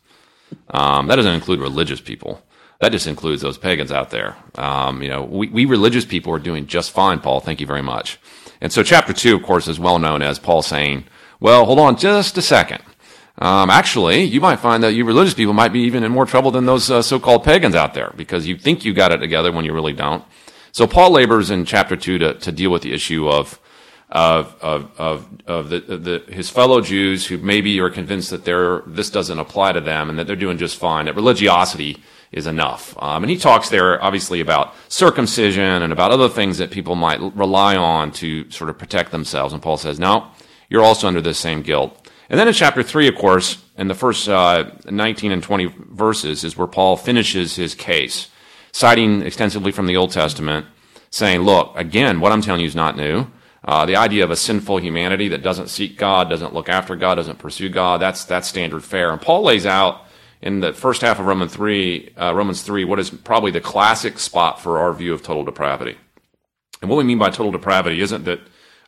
um, 0.71 1.07
that 1.07 1.15
doesn't 1.15 1.35
include 1.35 1.61
religious 1.61 2.01
people. 2.01 2.43
That 2.81 2.93
just 2.93 3.07
includes 3.07 3.43
those 3.43 3.57
pagans 3.57 3.91
out 3.91 4.11
there. 4.11 4.37
Um, 4.57 5.03
you 5.03 5.09
know, 5.09 5.23
we, 5.23 5.49
we 5.49 5.65
religious 5.65 6.05
people 6.05 6.33
are 6.35 6.39
doing 6.39 6.67
just 6.67 6.91
fine, 6.91 7.21
Paul. 7.21 7.41
Thank 7.41 7.61
you 7.61 7.67
very 7.67 7.83
much. 7.83 8.19
And 8.61 8.73
so, 8.73 8.83
chapter 8.83 9.13
two, 9.13 9.35
of 9.35 9.43
course, 9.43 9.69
is 9.69 9.79
well 9.79 9.99
known 9.99 10.23
as 10.23 10.39
Paul 10.39 10.63
saying, 10.63 11.05
"Well, 11.41 11.65
hold 11.65 11.79
on 11.79 11.97
just 11.97 12.37
a 12.37 12.43
second. 12.43 12.83
Um, 13.39 13.69
actually, 13.69 14.23
you 14.23 14.41
might 14.41 14.61
find 14.61 14.83
that 14.83 14.95
you 14.95 15.05
religious 15.05 15.35
people 15.35 15.53
might 15.53 15.73
be 15.73 15.81
even 15.81 16.05
in 16.05 16.13
more 16.13 16.25
trouble 16.25 16.51
than 16.51 16.65
those 16.65 16.91
uh, 16.91 17.03
so-called 17.03 17.45
pagans 17.45 17.75
out 17.75 17.93
there 17.93 18.13
because 18.17 18.47
you 18.47 18.57
think 18.57 18.85
you 18.85 18.95
got 18.95 19.13
it 19.13 19.19
together 19.19 19.53
when 19.53 19.65
you 19.65 19.75
really 19.75 19.93
don't. 19.93 20.25
So 20.73 20.87
Paul 20.87 21.13
labors 21.13 21.51
in 21.51 21.65
chapter 21.65 21.97
two 21.97 22.19
to, 22.19 22.35
to 22.35 22.53
deal 22.53 22.71
with 22.71 22.83
the 22.83 22.95
issue 22.95 23.29
of 23.29 23.61
of 24.11 24.57
of 24.63 24.91
of, 24.99 25.29
of 25.47 25.69
the, 25.69 25.81
the 25.81 26.33
his 26.33 26.49
fellow 26.49 26.81
Jews 26.81 27.27
who 27.27 27.37
maybe 27.39 27.79
are 27.81 27.91
convinced 27.91 28.31
that 28.31 28.45
they're 28.45 28.83
this 28.87 29.11
doesn't 29.11 29.39
apply 29.39 29.73
to 29.73 29.81
them 29.83 30.09
and 30.09 30.19
that 30.19 30.27
they're 30.27 30.37
doing 30.37 30.57
just 30.57 30.79
fine. 30.79 31.05
That 31.05 31.15
religiosity 31.15 32.03
is 32.33 32.47
enough. 32.47 32.97
Um, 33.01 33.25
and 33.25 33.31
he 33.31 33.37
talks 33.37 33.69
there 33.69 34.03
obviously 34.03 34.41
about 34.41 34.75
circumcision 34.89 35.83
and 35.83 35.93
about 35.93 36.11
other 36.11 36.29
things 36.29 36.59
that 36.59 36.71
people 36.71 36.95
might 36.95 37.21
rely 37.35 37.77
on 37.77 38.11
to 38.13 38.51
sort 38.51 38.71
of 38.71 38.79
protect 38.79 39.11
themselves. 39.11 39.53
And 39.53 39.63
Paul 39.63 39.77
says, 39.77 39.99
no, 39.99 40.29
you're 40.69 40.83
also 40.83 41.09
under 41.09 41.21
this 41.21 41.39
same 41.39 41.63
guilt. 41.63 42.11
And 42.29 42.39
then 42.41 42.49
in 42.49 42.55
chapter 42.55 42.83
3, 42.83 43.09
of 43.09 43.15
course, 43.15 43.63
in 43.79 43.89
the 43.89 43.95
first 43.95 44.29
uh, 44.29 44.71
19 44.91 45.33
and 45.33 45.43
20 45.43 45.67
verses, 45.91 46.43
is 46.43 46.57
where 46.57 46.67
Paul 46.67 46.97
finishes 46.97 47.57
his 47.57 47.75
case, 47.75 48.29
citing 48.73 49.23
extensively 49.23 49.71
from 49.71 49.87
the 49.87 49.97
Old 49.97 50.11
Testament, 50.11 50.67
saying, 51.11 51.43
look, 51.43 51.73
again, 51.77 52.21
what 52.21 52.33
I'm 52.33 52.43
telling 52.43 52.61
you 52.61 52.67
is 52.67 52.75
not 52.75 52.97
new. 52.97 53.27
Uh, 53.65 53.87
the 53.87 53.97
idea 53.97 54.25
of 54.25 54.31
a 54.31 54.37
sinful 54.37 54.79
humanity 54.79 55.29
that 55.29 55.43
doesn't 55.43 55.69
seek 55.69 55.97
God, 55.97 56.29
doesn't 56.29 56.55
look 56.55 56.69
after 56.69 56.95
God, 56.97 57.17
doesn't 57.17 57.39
pursue 57.39 57.69
God, 57.69 58.01
that's, 58.01 58.25
that's 58.25 58.49
standard 58.49 58.85
fare. 58.85 59.11
And 59.11 59.21
Paul 59.21 59.43
lays 59.43 59.67
out 59.67 60.06
in 60.47 60.61
the 60.61 60.73
first 60.73 61.03
half 61.03 61.19
of 61.19 61.27
Romans 61.27 61.53
3, 61.53 62.15
uh, 62.17 62.33
Romans 62.33 62.63
3, 62.63 62.85
what 62.85 63.01
is 63.01 63.11
probably 63.11 63.51
the 63.51 63.61
classic 63.61 64.17
spot 64.17 64.61
for 64.61 64.79
our 64.79 64.93
view 64.93 65.13
of 65.13 65.21
total 65.21 65.43
depravity. 65.43 65.97
And 66.81 66.89
what 66.89 66.99
we 66.99 67.03
mean 67.03 67.19
by 67.19 67.31
total 67.31 67.51
depravity 67.51 68.01
isn't 68.01 68.25
that, 68.27 68.39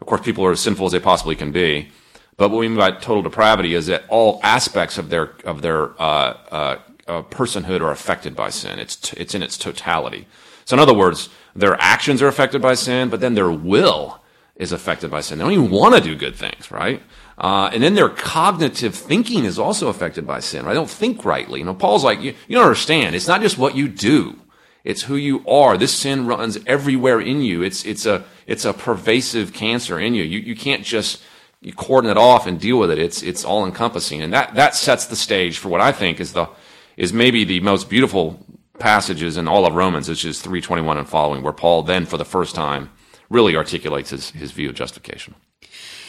of 0.00 0.06
course, 0.06 0.20
people 0.20 0.44
are 0.44 0.52
as 0.52 0.61
sinful 0.61 0.86
as 0.86 0.92
they 0.92 1.00
possibly 1.00 1.34
can 1.34 1.50
be, 1.50 1.88
but 2.36 2.50
what 2.50 2.61
we 2.61 2.68
mean 2.68 2.78
by 2.78 2.92
total 2.92 3.22
depravity 3.22 3.74
is 3.74 3.86
that 3.86 4.04
all 4.09 4.38
aspects 4.44 4.98
of 4.98 5.11
their 5.11 5.34
of 5.44 5.61
their 5.62 6.00
uh, 6.00 6.36
uh, 6.50 6.78
uh, 7.09 7.22
personhood 7.22 7.80
are 7.80 7.90
affected 7.90 8.36
by 8.36 8.50
sin. 8.50 8.78
It's 8.78 8.94
t- 8.94 9.16
it's 9.16 9.34
in 9.34 9.42
its 9.42 9.59
totality. 9.59 10.28
So, 10.64 10.76
in 10.76 10.80
other 10.80 10.94
words, 10.94 11.28
their 11.56 11.74
actions 11.80 12.22
are 12.22 12.28
affected 12.28 12.62
by 12.62 12.74
sin, 12.74 13.09
but 13.09 13.18
then 13.20 13.34
their 13.34 13.50
will 13.50 14.22
is 14.54 14.70
affected 14.70 15.11
by 15.11 15.22
sin. 15.22 15.38
They 15.38 15.44
don't 15.44 15.52
even 15.52 15.70
want 15.70 15.96
to 15.96 16.00
do 16.00 16.14
good 16.14 16.36
things, 16.36 16.70
right? 16.70 17.02
Uh, 17.39 17.70
and 17.72 17.82
then 17.82 17.95
their 17.95 18.09
cognitive 18.09 18.97
thinking 18.97 19.45
is 19.45 19.59
also 19.59 19.89
affected 19.89 20.26
by 20.26 20.41
sin. 20.41 20.64
They 20.64 20.74
don't 20.74 20.91
think 20.91 21.24
rightly. 21.24 21.61
You 21.61 21.66
know, 21.66 21.74
Paul's 21.74 22.03
like, 22.03 22.20
you, 22.20 22.34
you 22.49 22.57
don't 22.57 22.64
understand. 22.64 23.14
It's 23.14 23.28
not 23.28 23.41
just 23.41 23.57
what 23.57 23.76
you 23.76 23.89
do. 23.89 24.41
It's 24.82 25.03
who 25.03 25.14
you 25.14 25.47
are. 25.47 25.76
This 25.78 25.95
sin 25.95 26.26
runs 26.26 26.59
everywhere 26.66 27.20
in 27.20 27.43
you. 27.43 27.62
It's, 27.62 27.84
it's 27.84 28.07
a, 28.07 28.24
it's 28.47 28.64
a 28.64 28.72
pervasive 28.72 29.53
cancer 29.53 30.01
in 30.01 30.14
you. 30.14 30.24
You, 30.24 30.41
you 30.41 30.57
can't 30.57 30.82
just 30.82 31.22
you 31.61 31.72
cordon 31.72 32.11
it 32.11 32.16
off 32.16 32.47
and 32.47 32.61
deal 32.61 32.78
with 32.78 32.91
it. 32.91 32.99
It's, 32.99 33.22
it's 33.22 33.45
all 33.45 33.64
encompassing. 33.64 34.20
And 34.20 34.32
that, 34.32 34.55
that 34.55 34.74
sets 34.74 35.07
the 35.07 35.16
stage 35.16 35.59
for 35.59 35.68
what 35.68 35.80
I 35.80 35.93
think 35.93 36.20
is 36.20 36.32
the, 36.32 36.49
is 36.97 37.12
maybe 37.12 37.45
the 37.45 37.61
most 37.61 37.89
beautiful 37.89 38.45
passages 38.78 39.36
in 39.36 39.49
all 39.49 39.66
of 39.66 39.74
Romans, 39.74 40.09
which 40.09 40.24
is 40.24 40.41
321 40.41 40.99
and 40.99 41.09
following, 41.09 41.43
where 41.43 41.53
Paul 41.53 41.82
then 41.82 42.07
for 42.07 42.16
the 42.16 42.24
first 42.24 42.55
time 42.55 42.91
really 43.28 43.57
articulates 43.57 44.11
his, 44.11 44.30
his 44.30 44.53
view 44.53 44.70
of 44.70 44.74
justification. 44.74 45.34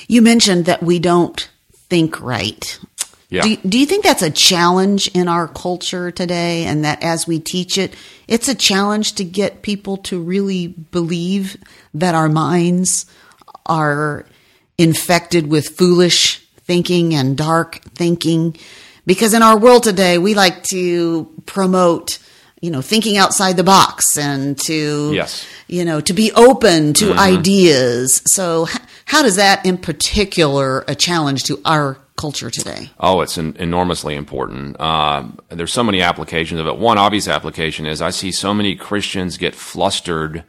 You 0.09 0.21
mentioned 0.21 0.65
that 0.65 0.83
we 0.83 0.99
don't 0.99 1.49
think 1.87 2.19
right. 2.19 2.79
Yeah. 3.29 3.43
Do, 3.43 3.55
do 3.57 3.79
you 3.79 3.85
think 3.85 4.03
that's 4.03 4.23
a 4.23 4.31
challenge 4.31 5.07
in 5.09 5.27
our 5.27 5.47
culture 5.47 6.09
today? 6.09 6.65
And 6.65 6.83
that 6.83 7.03
as 7.03 7.27
we 7.27 7.39
teach 7.39 7.77
it, 7.77 7.93
it's 8.27 8.47
a 8.47 8.55
challenge 8.55 9.13
to 9.13 9.23
get 9.23 9.61
people 9.61 9.97
to 9.97 10.19
really 10.19 10.67
believe 10.67 11.55
that 11.93 12.15
our 12.15 12.27
minds 12.27 13.05
are 13.67 14.25
infected 14.79 15.45
with 15.47 15.69
foolish 15.77 16.39
thinking 16.61 17.13
and 17.13 17.37
dark 17.37 17.81
thinking? 17.95 18.55
Because 19.05 19.33
in 19.33 19.43
our 19.43 19.57
world 19.57 19.83
today, 19.83 20.17
we 20.17 20.33
like 20.33 20.63
to 20.65 21.31
promote, 21.45 22.17
you 22.61 22.71
know, 22.71 22.81
thinking 22.81 23.17
outside 23.17 23.57
the 23.57 23.63
box 23.63 24.17
and 24.17 24.57
to, 24.61 25.11
Yes. 25.13 25.45
you 25.67 25.85
know, 25.85 26.01
to 26.01 26.13
be 26.13 26.31
open 26.33 26.93
to 26.95 27.05
mm-hmm. 27.05 27.19
ideas. 27.19 28.21
So, 28.25 28.67
h- 28.67 28.77
how 29.09 29.23
does 29.23 29.37
that 29.37 29.65
in 29.65 29.75
particular 29.75 30.85
a 30.87 30.93
challenge 30.93 31.43
to 31.45 31.59
our 31.65 31.97
culture 32.15 32.51
today? 32.51 32.91
Oh, 32.99 33.21
it's 33.21 33.39
en- 33.39 33.55
enormously 33.57 34.15
important. 34.15 34.79
Um, 34.79 35.39
there's 35.49 35.73
so 35.73 35.83
many 35.83 35.99
applications 35.99 36.59
of 36.59 36.67
it. 36.67 36.77
One 36.77 36.99
obvious 36.99 37.27
application 37.27 37.87
is 37.87 38.03
I 38.03 38.11
see 38.11 38.31
so 38.31 38.53
many 38.53 38.75
Christians 38.75 39.37
get 39.37 39.55
flustered 39.55 40.43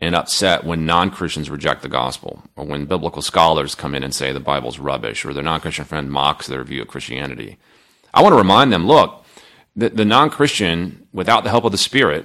and 0.00 0.14
upset 0.14 0.64
when 0.64 0.86
non-Christians 0.86 1.50
reject 1.50 1.82
the 1.82 1.88
gospel, 1.90 2.42
or 2.56 2.64
when 2.64 2.86
biblical 2.86 3.20
scholars 3.20 3.74
come 3.74 3.94
in 3.94 4.02
and 4.02 4.14
say 4.14 4.32
the 4.32 4.40
Bible's 4.40 4.78
rubbish, 4.78 5.26
or 5.26 5.34
their 5.34 5.42
non-Christian 5.42 5.84
friend 5.84 6.10
mocks 6.10 6.46
their 6.46 6.64
view 6.64 6.80
of 6.80 6.88
Christianity. 6.88 7.58
I 8.14 8.22
want 8.22 8.32
to 8.32 8.38
remind 8.38 8.72
them: 8.72 8.86
look, 8.86 9.22
the, 9.76 9.90
the 9.90 10.06
non-Christian, 10.06 11.06
without 11.12 11.44
the 11.44 11.50
help 11.50 11.64
of 11.64 11.72
the 11.72 11.78
Spirit, 11.78 12.24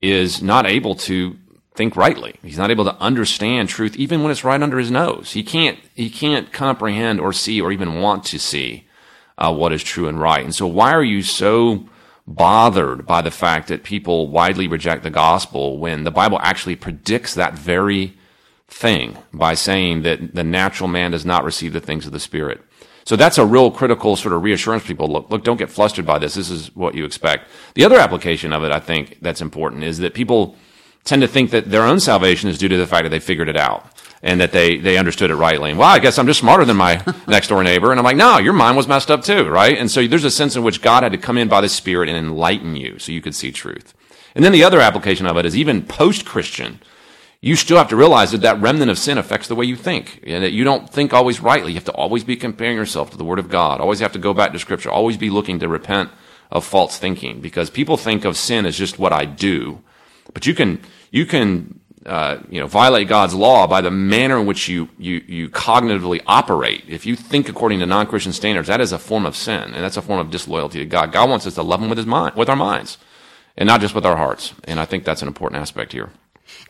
is 0.00 0.40
not 0.40 0.64
able 0.64 0.94
to 0.94 1.36
think 1.74 1.96
rightly. 1.96 2.34
He's 2.42 2.58
not 2.58 2.70
able 2.70 2.84
to 2.84 2.96
understand 2.96 3.68
truth 3.68 3.96
even 3.96 4.22
when 4.22 4.30
it's 4.30 4.44
right 4.44 4.62
under 4.62 4.78
his 4.78 4.90
nose. 4.90 5.32
He 5.32 5.42
can't 5.42 5.78
he 5.94 6.10
can't 6.10 6.52
comprehend 6.52 7.20
or 7.20 7.32
see 7.32 7.60
or 7.60 7.72
even 7.72 8.00
want 8.00 8.24
to 8.26 8.38
see 8.38 8.86
uh, 9.38 9.52
what 9.52 9.72
is 9.72 9.82
true 9.82 10.08
and 10.08 10.20
right. 10.20 10.44
And 10.44 10.54
so 10.54 10.66
why 10.66 10.92
are 10.92 11.04
you 11.04 11.22
so 11.22 11.88
bothered 12.26 13.06
by 13.06 13.22
the 13.22 13.30
fact 13.30 13.68
that 13.68 13.82
people 13.82 14.28
widely 14.28 14.68
reject 14.68 15.02
the 15.02 15.10
gospel 15.10 15.78
when 15.78 16.04
the 16.04 16.10
Bible 16.10 16.38
actually 16.42 16.76
predicts 16.76 17.34
that 17.34 17.54
very 17.54 18.14
thing 18.68 19.18
by 19.32 19.54
saying 19.54 20.02
that 20.02 20.34
the 20.34 20.44
natural 20.44 20.88
man 20.88 21.10
does 21.10 21.26
not 21.26 21.44
receive 21.44 21.72
the 21.72 21.80
things 21.80 22.06
of 22.06 22.12
the 22.12 22.20
spirit. 22.20 22.60
So 23.04 23.16
that's 23.16 23.38
a 23.38 23.44
real 23.44 23.70
critical 23.70 24.14
sort 24.14 24.32
of 24.32 24.42
reassurance 24.42 24.86
people. 24.86 25.08
Look, 25.08 25.30
look, 25.30 25.42
don't 25.42 25.56
get 25.56 25.70
flustered 25.70 26.06
by 26.06 26.18
this. 26.18 26.34
This 26.34 26.50
is 26.50 26.74
what 26.76 26.94
you 26.94 27.04
expect. 27.04 27.48
The 27.74 27.84
other 27.84 27.98
application 27.98 28.52
of 28.52 28.62
it, 28.62 28.70
I 28.70 28.78
think, 28.78 29.18
that's 29.20 29.40
important 29.40 29.82
is 29.82 29.98
that 29.98 30.14
people 30.14 30.56
tend 31.04 31.22
to 31.22 31.28
think 31.28 31.50
that 31.50 31.70
their 31.70 31.82
own 31.82 32.00
salvation 32.00 32.48
is 32.48 32.58
due 32.58 32.68
to 32.68 32.76
the 32.76 32.86
fact 32.86 33.04
that 33.04 33.10
they 33.10 33.20
figured 33.20 33.48
it 33.48 33.56
out 33.56 33.86
and 34.22 34.40
that 34.40 34.52
they, 34.52 34.78
they 34.78 34.98
understood 34.98 35.30
it 35.30 35.36
rightly. 35.36 35.70
And 35.70 35.78
well, 35.78 35.88
I 35.88 35.98
guess 35.98 36.18
I'm 36.18 36.26
just 36.26 36.40
smarter 36.40 36.64
than 36.64 36.76
my 36.76 37.04
next 37.26 37.48
door 37.48 37.62
neighbor. 37.64 37.90
And 37.90 37.98
I'm 37.98 38.04
like, 38.04 38.16
no, 38.16 38.38
your 38.38 38.52
mind 38.52 38.76
was 38.76 38.86
messed 38.86 39.10
up 39.10 39.24
too, 39.24 39.48
right? 39.48 39.76
And 39.76 39.90
so 39.90 40.06
there's 40.06 40.24
a 40.24 40.30
sense 40.30 40.54
in 40.54 40.62
which 40.62 40.82
God 40.82 41.02
had 41.02 41.12
to 41.12 41.18
come 41.18 41.38
in 41.38 41.48
by 41.48 41.60
the 41.60 41.68
Spirit 41.68 42.08
and 42.08 42.16
enlighten 42.16 42.76
you 42.76 42.98
so 42.98 43.10
you 43.10 43.20
could 43.20 43.34
see 43.34 43.50
truth. 43.50 43.94
And 44.34 44.44
then 44.44 44.52
the 44.52 44.64
other 44.64 44.80
application 44.80 45.26
of 45.26 45.36
it 45.36 45.44
is 45.44 45.56
even 45.56 45.82
post 45.82 46.24
Christian, 46.24 46.80
you 47.40 47.56
still 47.56 47.76
have 47.76 47.88
to 47.88 47.96
realize 47.96 48.30
that 48.30 48.42
that 48.42 48.60
remnant 48.60 48.90
of 48.90 48.98
sin 48.98 49.18
affects 49.18 49.48
the 49.48 49.56
way 49.56 49.64
you 49.64 49.74
think 49.74 50.20
and 50.24 50.44
that 50.44 50.52
you 50.52 50.62
don't 50.62 50.88
think 50.88 51.12
always 51.12 51.40
rightly. 51.40 51.72
You 51.72 51.76
have 51.76 51.84
to 51.86 51.92
always 51.92 52.22
be 52.22 52.36
comparing 52.36 52.76
yourself 52.76 53.10
to 53.10 53.16
the 53.16 53.24
Word 53.24 53.40
of 53.40 53.50
God, 53.50 53.80
always 53.80 53.98
have 53.98 54.12
to 54.12 54.20
go 54.20 54.32
back 54.32 54.52
to 54.52 54.58
Scripture, 54.60 54.90
always 54.90 55.16
be 55.16 55.28
looking 55.28 55.58
to 55.58 55.68
repent 55.68 56.10
of 56.52 56.64
false 56.64 56.98
thinking 56.98 57.40
because 57.40 57.68
people 57.68 57.96
think 57.96 58.24
of 58.24 58.36
sin 58.36 58.64
as 58.64 58.78
just 58.78 58.98
what 58.98 59.12
I 59.12 59.24
do. 59.24 59.80
But 60.34 60.46
you 60.46 60.54
can, 60.54 60.80
you 61.10 61.26
can, 61.26 61.80
uh, 62.06 62.38
you 62.50 62.60
know, 62.60 62.66
violate 62.66 63.08
God's 63.08 63.34
law 63.34 63.66
by 63.66 63.80
the 63.80 63.90
manner 63.90 64.38
in 64.38 64.46
which 64.46 64.68
you, 64.68 64.88
you, 64.98 65.22
you 65.26 65.48
cognitively 65.48 66.20
operate. 66.26 66.84
If 66.88 67.06
you 67.06 67.16
think 67.16 67.48
according 67.48 67.80
to 67.80 67.86
non-Christian 67.86 68.32
standards, 68.32 68.68
that 68.68 68.80
is 68.80 68.92
a 68.92 68.98
form 68.98 69.26
of 69.26 69.36
sin, 69.36 69.62
and 69.62 69.84
that's 69.84 69.96
a 69.96 70.02
form 70.02 70.18
of 70.18 70.30
disloyalty 70.30 70.78
to 70.80 70.86
God. 70.86 71.12
God 71.12 71.28
wants 71.30 71.46
us 71.46 71.54
to 71.54 71.62
love 71.62 71.80
Him 71.80 71.88
with 71.88 71.98
His 71.98 72.06
mind, 72.06 72.34
with 72.34 72.48
our 72.48 72.56
minds, 72.56 72.98
and 73.56 73.66
not 73.66 73.80
just 73.80 73.94
with 73.94 74.06
our 74.06 74.16
hearts. 74.16 74.54
And 74.64 74.80
I 74.80 74.84
think 74.84 75.04
that's 75.04 75.22
an 75.22 75.28
important 75.28 75.60
aspect 75.60 75.92
here. 75.92 76.10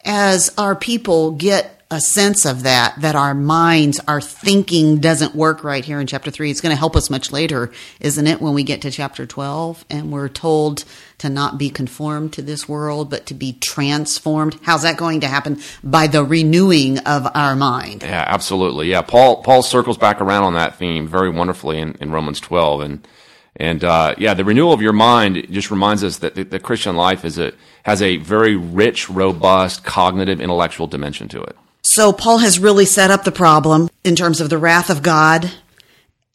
As 0.05 0.53
our 0.59 0.77
people 0.77 1.33
get 1.33 1.82
a 1.93 2.01
sense 2.01 2.47
of 2.47 2.63
that, 2.63 2.99
that 3.03 3.15
our 3.15 3.35
minds, 3.35 4.01
our 4.09 4.21
thinking 4.21 4.99
doesn't 4.99 5.35
work 5.35 5.63
right 5.63 5.85
here 5.85 6.01
in 6.01 6.07
chapter 6.07 6.31
three. 6.31 6.51
It's 6.51 6.63
going 6.63 6.75
to 6.75 6.79
help 6.79 6.97
us 6.97 7.11
much 7.11 7.31
later, 7.31 7.71
isn't 8.01 8.27
it, 8.27 8.41
when 8.41 8.55
we 8.55 8.63
get 8.63 8.81
to 8.83 8.91
chapter 8.91 9.27
12 9.27 9.85
and 9.91 10.11
we're 10.11 10.31
told 10.31 10.87
to 11.19 11.29
not 11.29 11.59
be 11.59 11.69
conformed 11.69 12.33
to 12.33 12.43
this 12.43 12.67
world, 12.67 13.11
but 13.11 13.27
to 13.27 13.35
be 13.35 13.53
transformed? 13.53 14.59
How's 14.63 14.83
that 14.83 14.97
going 14.97 15.21
to 15.21 15.29
happen? 15.29 15.61
By 15.85 16.07
the 16.07 16.25
renewing 16.25 16.99
of 17.01 17.29
our 17.35 17.55
mind. 17.55 18.03
Yeah, 18.03 18.25
absolutely. 18.27 18.89
Yeah, 18.89 19.03
Paul 19.03 19.43
Paul 19.43 19.63
circles 19.63 19.99
back 19.99 20.23
around 20.23 20.45
on 20.45 20.55
that 20.55 20.77
theme 20.77 21.07
very 21.07 21.29
wonderfully 21.29 21.79
in, 21.79 21.93
in 22.01 22.11
Romans 22.11 22.41
12. 22.41 22.81
And 22.81 23.09
and 23.57 23.85
uh, 23.85 24.15
yeah, 24.17 24.33
the 24.33 24.47
renewal 24.47 24.73
of 24.73 24.81
your 24.81 24.95
mind 24.95 25.47
just 25.51 25.71
reminds 25.71 26.03
us 26.03 26.19
that 26.19 26.37
the, 26.37 26.45
the 26.45 26.59
Christian 26.59 26.97
life 26.97 27.27
is 27.27 27.39
a 27.39 27.53
has 27.83 28.01
a 28.01 28.17
very 28.17 28.57
rich, 28.57 29.11
robust, 29.11 29.85
cognitive, 29.85 30.41
intellectual 30.41 30.87
dimension 30.87 31.29
to 31.29 31.43
it. 31.43 31.55
So 31.83 32.13
Paul 32.13 32.39
has 32.39 32.59
really 32.59 32.87
set 32.87 33.11
up 33.11 33.25
the 33.25 33.33
problem 33.33 33.91
in 34.05 34.17
terms 34.17 34.41
of 34.41 34.51
the 34.51 34.59
wrath 34.59 34.89
of 34.89 35.03
God 35.03 35.51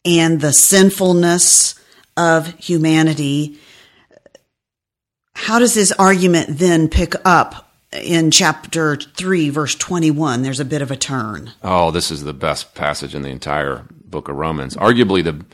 and 0.04 0.40
the 0.40 0.52
sinfulness 0.52 1.74
of 2.16 2.54
humanity. 2.58 3.58
How 5.34 5.58
does 5.58 5.74
his 5.74 5.92
argument 5.92 6.58
then 6.58 6.88
pick 6.88 7.14
up 7.24 7.72
in 7.92 8.30
chapter 8.30 8.96
3, 8.96 9.50
verse 9.50 9.74
21? 9.74 10.42
There's 10.42 10.60
a 10.60 10.64
bit 10.64 10.82
of 10.82 10.90
a 10.90 10.96
turn. 10.96 11.52
Oh, 11.62 11.90
this 11.90 12.10
is 12.10 12.24
the 12.24 12.34
best 12.34 12.74
passage 12.74 13.14
in 13.14 13.22
the 13.22 13.30
entire 13.30 13.84
book 14.04 14.28
of 14.28 14.36
Romans. 14.36 14.76
Arguably 14.76 15.24
the 15.24 15.44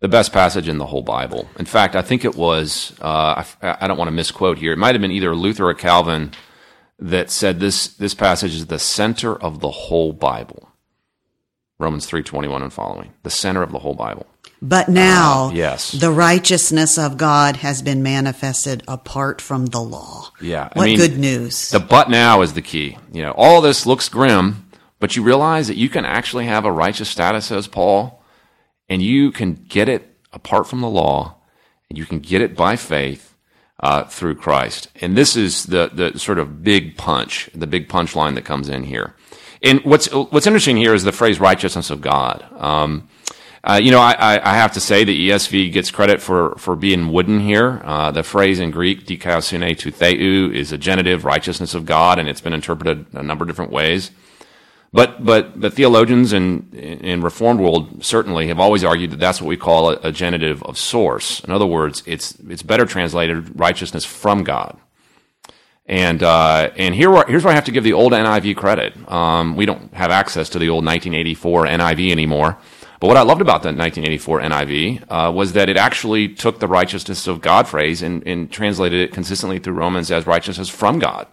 the 0.00 0.08
best 0.08 0.32
passage 0.32 0.66
in 0.66 0.78
the 0.78 0.86
whole 0.86 1.02
Bible. 1.02 1.46
In 1.58 1.66
fact, 1.66 1.94
I 1.94 2.00
think 2.00 2.24
it 2.24 2.34
was, 2.34 2.94
uh, 3.02 3.44
I, 3.62 3.76
I, 3.82 3.86
don't 3.86 3.98
want 3.98 4.08
to 4.08 4.12
misquote 4.12 4.56
here, 4.56 4.72
it 4.72 4.78
might 4.78 4.94
have 4.94 5.02
been 5.02 5.10
either 5.10 5.34
Luther 5.36 5.68
or 5.68 5.74
Calvin 5.74 6.32
that 7.00 7.30
said 7.30 7.60
this, 7.60 7.88
this 7.88 8.14
passage 8.14 8.54
is 8.54 8.66
the 8.66 8.78
center 8.78 9.34
of 9.34 9.60
the 9.60 9.70
whole 9.70 10.12
Bible. 10.12 10.68
Romans 11.78 12.08
3.21 12.08 12.62
and 12.62 12.72
following. 12.72 13.14
The 13.22 13.30
center 13.30 13.62
of 13.62 13.72
the 13.72 13.78
whole 13.78 13.94
Bible. 13.94 14.26
But 14.62 14.90
now, 14.90 15.46
uh, 15.46 15.52
yes. 15.52 15.92
the 15.92 16.10
righteousness 16.10 16.98
of 16.98 17.16
God 17.16 17.56
has 17.56 17.80
been 17.80 18.02
manifested 18.02 18.82
apart 18.86 19.40
from 19.40 19.66
the 19.66 19.80
law. 19.80 20.30
Yeah. 20.42 20.68
What 20.74 20.82
I 20.82 20.86
mean, 20.86 20.98
good 20.98 21.18
news. 21.18 21.70
The 21.70 21.80
but 21.80 22.10
now 22.10 22.42
is 22.42 22.52
the 22.52 22.60
key. 22.60 22.98
You 23.10 23.22
know, 23.22 23.32
all 23.32 23.62
this 23.62 23.86
looks 23.86 24.10
grim, 24.10 24.68
but 24.98 25.16
you 25.16 25.22
realize 25.22 25.68
that 25.68 25.78
you 25.78 25.88
can 25.88 26.04
actually 26.04 26.44
have 26.44 26.66
a 26.66 26.72
righteous 26.72 27.08
status, 27.08 27.46
says 27.46 27.66
Paul, 27.66 28.22
and 28.90 29.00
you 29.00 29.32
can 29.32 29.54
get 29.54 29.88
it 29.88 30.14
apart 30.34 30.66
from 30.66 30.82
the 30.82 30.90
law, 30.90 31.36
and 31.88 31.96
you 31.96 32.04
can 32.04 32.18
get 32.18 32.42
it 32.42 32.54
by 32.54 32.76
faith 32.76 33.29
uh, 33.80 34.04
through 34.04 34.36
Christ. 34.36 34.88
And 35.00 35.16
this 35.16 35.36
is 35.36 35.64
the 35.64 35.90
the 35.92 36.18
sort 36.18 36.38
of 36.38 36.62
big 36.62 36.96
punch, 36.96 37.50
the 37.54 37.66
big 37.66 37.88
punchline 37.88 38.34
that 38.36 38.44
comes 38.44 38.68
in 38.68 38.84
here. 38.84 39.14
And 39.62 39.82
what's 39.84 40.06
what's 40.12 40.46
interesting 40.46 40.76
here 40.76 40.94
is 40.94 41.04
the 41.04 41.12
phrase 41.12 41.40
"righteousness 41.40 41.90
of 41.90 42.00
God." 42.00 42.44
Um, 42.56 43.08
uh, 43.62 43.78
you 43.82 43.90
know, 43.90 44.00
I, 44.00 44.40
I, 44.42 44.54
have 44.54 44.72
to 44.72 44.80
say 44.80 45.04
the 45.04 45.28
ESV 45.28 45.70
gets 45.70 45.90
credit 45.90 46.22
for, 46.22 46.54
for 46.56 46.74
being 46.74 47.12
wooden 47.12 47.40
here. 47.40 47.82
Uh, 47.84 48.10
the 48.10 48.22
phrase 48.22 48.58
in 48.58 48.70
Greek, 48.70 49.04
dikaiosune 49.04 49.76
to 49.76 49.90
theou, 49.90 50.50
is 50.50 50.72
a 50.72 50.78
genitive, 50.78 51.26
righteousness 51.26 51.74
of 51.74 51.84
God, 51.84 52.18
and 52.18 52.26
it's 52.26 52.40
been 52.40 52.54
interpreted 52.54 53.04
a 53.12 53.22
number 53.22 53.44
of 53.44 53.48
different 53.48 53.70
ways. 53.70 54.12
But 54.92 55.24
but 55.24 55.60
the 55.60 55.70
theologians 55.70 56.32
in 56.32 56.70
in 56.72 57.22
Reformed 57.22 57.60
world 57.60 58.04
certainly 58.04 58.48
have 58.48 58.58
always 58.58 58.82
argued 58.82 59.12
that 59.12 59.20
that's 59.20 59.40
what 59.40 59.48
we 59.48 59.56
call 59.56 59.90
a, 59.90 60.00
a 60.02 60.12
genitive 60.12 60.62
of 60.64 60.76
source. 60.76 61.40
In 61.40 61.52
other 61.52 61.66
words, 61.66 62.02
it's 62.06 62.36
it's 62.48 62.62
better 62.62 62.86
translated 62.86 63.58
righteousness 63.58 64.04
from 64.04 64.42
God. 64.42 64.78
And 65.86 66.22
uh, 66.24 66.70
and 66.76 66.94
here 66.94 67.10
here's 67.28 67.44
where 67.44 67.52
I 67.52 67.54
have 67.54 67.64
to 67.66 67.72
give 67.72 67.84
the 67.84 67.92
old 67.92 68.12
NIV 68.12 68.56
credit. 68.56 68.94
Um, 69.10 69.54
we 69.54 69.64
don't 69.64 69.94
have 69.94 70.10
access 70.10 70.48
to 70.50 70.58
the 70.58 70.68
old 70.68 70.84
1984 70.84 71.66
NIV 71.66 72.10
anymore. 72.10 72.58
But 73.00 73.06
what 73.06 73.16
I 73.16 73.22
loved 73.22 73.40
about 73.40 73.62
the 73.62 73.72
1984 73.72 74.40
NIV 74.40 75.04
uh, 75.08 75.32
was 75.32 75.54
that 75.54 75.70
it 75.70 75.78
actually 75.78 76.28
took 76.28 76.60
the 76.60 76.68
righteousness 76.68 77.26
of 77.26 77.40
God 77.40 77.66
phrase 77.66 78.02
and, 78.02 78.26
and 78.26 78.52
translated 78.52 79.00
it 79.00 79.14
consistently 79.14 79.58
through 79.58 79.72
Romans 79.72 80.10
as 80.10 80.26
righteousness 80.26 80.68
from 80.68 80.98
God. 80.98 81.26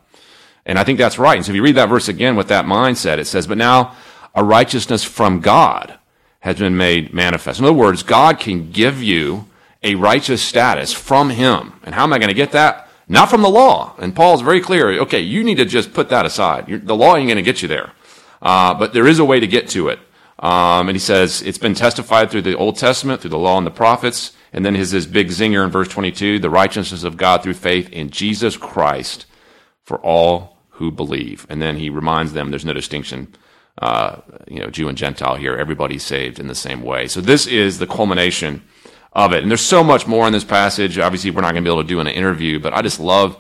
And 0.68 0.78
I 0.78 0.84
think 0.84 1.00
that's 1.00 1.18
right. 1.18 1.38
And 1.38 1.46
so 1.46 1.52
if 1.52 1.56
you 1.56 1.64
read 1.64 1.76
that 1.76 1.90
verse 1.90 2.10
again 2.10 2.36
with 2.36 2.50
that 2.50 2.66
mindset, 2.66 3.18
it 3.18 3.26
says, 3.26 3.48
But 3.48 3.58
now 3.58 3.96
a 4.36 4.44
righteousness 4.44 5.04
from 5.04 5.40
God 5.40 5.98
has 6.42 6.58
been 6.58 6.78
made 6.78 7.14
manifest. 7.14 7.60
In 7.60 7.66
other 7.66 7.74
words, 7.74 8.04
God 8.04 8.40
can 8.40 8.72
give 8.72 9.02
you 9.02 9.48
a 9.82 9.96
righteous 9.96 10.42
status 10.42 10.94
from 10.94 11.30
Him. 11.30 11.74
And 11.84 11.96
how 11.96 12.04
am 12.04 12.14
I 12.14 12.20
going 12.20 12.28
to 12.28 12.36
get 12.36 12.52
that? 12.52 12.90
Not 13.08 13.30
from 13.30 13.42
the 13.42 13.50
law. 13.50 13.96
And 13.98 14.14
Paul's 14.14 14.42
very 14.42 14.60
clear. 14.60 15.00
Okay, 15.00 15.22
you 15.22 15.44
need 15.44 15.56
to 15.56 15.66
just 15.66 15.94
put 15.94 16.10
that 16.10 16.26
aside. 16.26 16.68
You're, 16.68 16.80
the 16.80 16.96
law 16.96 17.16
ain't 17.16 17.28
going 17.28 17.38
to 17.38 17.42
get 17.42 17.62
you 17.62 17.70
there. 17.70 17.94
Uh, 18.42 18.74
but 18.74 18.94
there 18.94 19.08
is 19.08 19.20
a 19.20 19.26
way 19.26 19.40
to 19.40 19.48
get 19.48 19.70
to 19.70 19.88
it. 19.88 20.00
Um, 20.40 20.90
and 20.90 20.96
he 20.96 21.00
says 21.00 21.42
it's 21.42 21.58
been 21.58 21.74
testified 21.74 22.30
through 22.30 22.44
the 22.44 22.58
Old 22.58 22.78
Testament, 22.78 23.22
through 23.22 23.32
the 23.32 23.38
law 23.38 23.58
and 23.58 23.66
the 23.66 23.72
prophets. 23.72 24.34
And 24.52 24.66
then 24.66 24.76
his, 24.76 24.92
his 24.92 25.08
big 25.08 25.30
zinger 25.30 25.64
in 25.64 25.72
verse 25.72 25.88
22, 25.88 26.40
the 26.40 26.50
righteousness 26.50 27.04
of 27.04 27.16
God 27.16 27.42
through 27.42 27.54
faith 27.54 27.90
in 27.90 28.10
Jesus 28.10 28.58
Christ 28.58 29.26
for 29.84 29.98
all 30.00 30.57
who 30.78 30.92
believe. 30.92 31.46
And 31.50 31.62
then 31.62 31.78
he 31.78 31.90
reminds 31.90 32.34
them 32.34 32.50
there's 32.50 32.66
no 32.66 32.74
distinction, 32.74 33.34
uh, 33.82 34.22
you 34.48 34.60
know, 34.60 34.70
Jew 34.70 34.88
and 34.88 34.98
Gentile 34.98 35.36
here. 35.36 35.56
Everybody's 35.56 36.04
saved 36.04 36.40
in 36.40 36.48
the 36.48 36.56
same 36.56 36.82
way. 36.82 37.08
So 37.08 37.20
this 37.20 37.48
is 37.48 37.80
the 37.80 37.88
culmination 37.88 38.64
of 39.14 39.34
it. 39.34 39.42
And 39.42 39.52
there's 39.52 39.62
so 39.62 39.84
much 39.84 40.06
more 40.06 40.28
in 40.28 40.34
this 40.34 40.44
passage. 40.44 41.00
Obviously, 41.00 41.32
we're 41.32 41.42
not 41.42 41.54
going 41.54 41.64
to 41.64 41.68
be 41.68 41.74
able 41.74 41.82
to 41.82 41.88
do 41.88 42.00
an 42.00 42.08
interview, 42.08 42.60
but 42.60 42.74
I 42.74 42.84
just 42.84 43.00
love, 43.00 43.36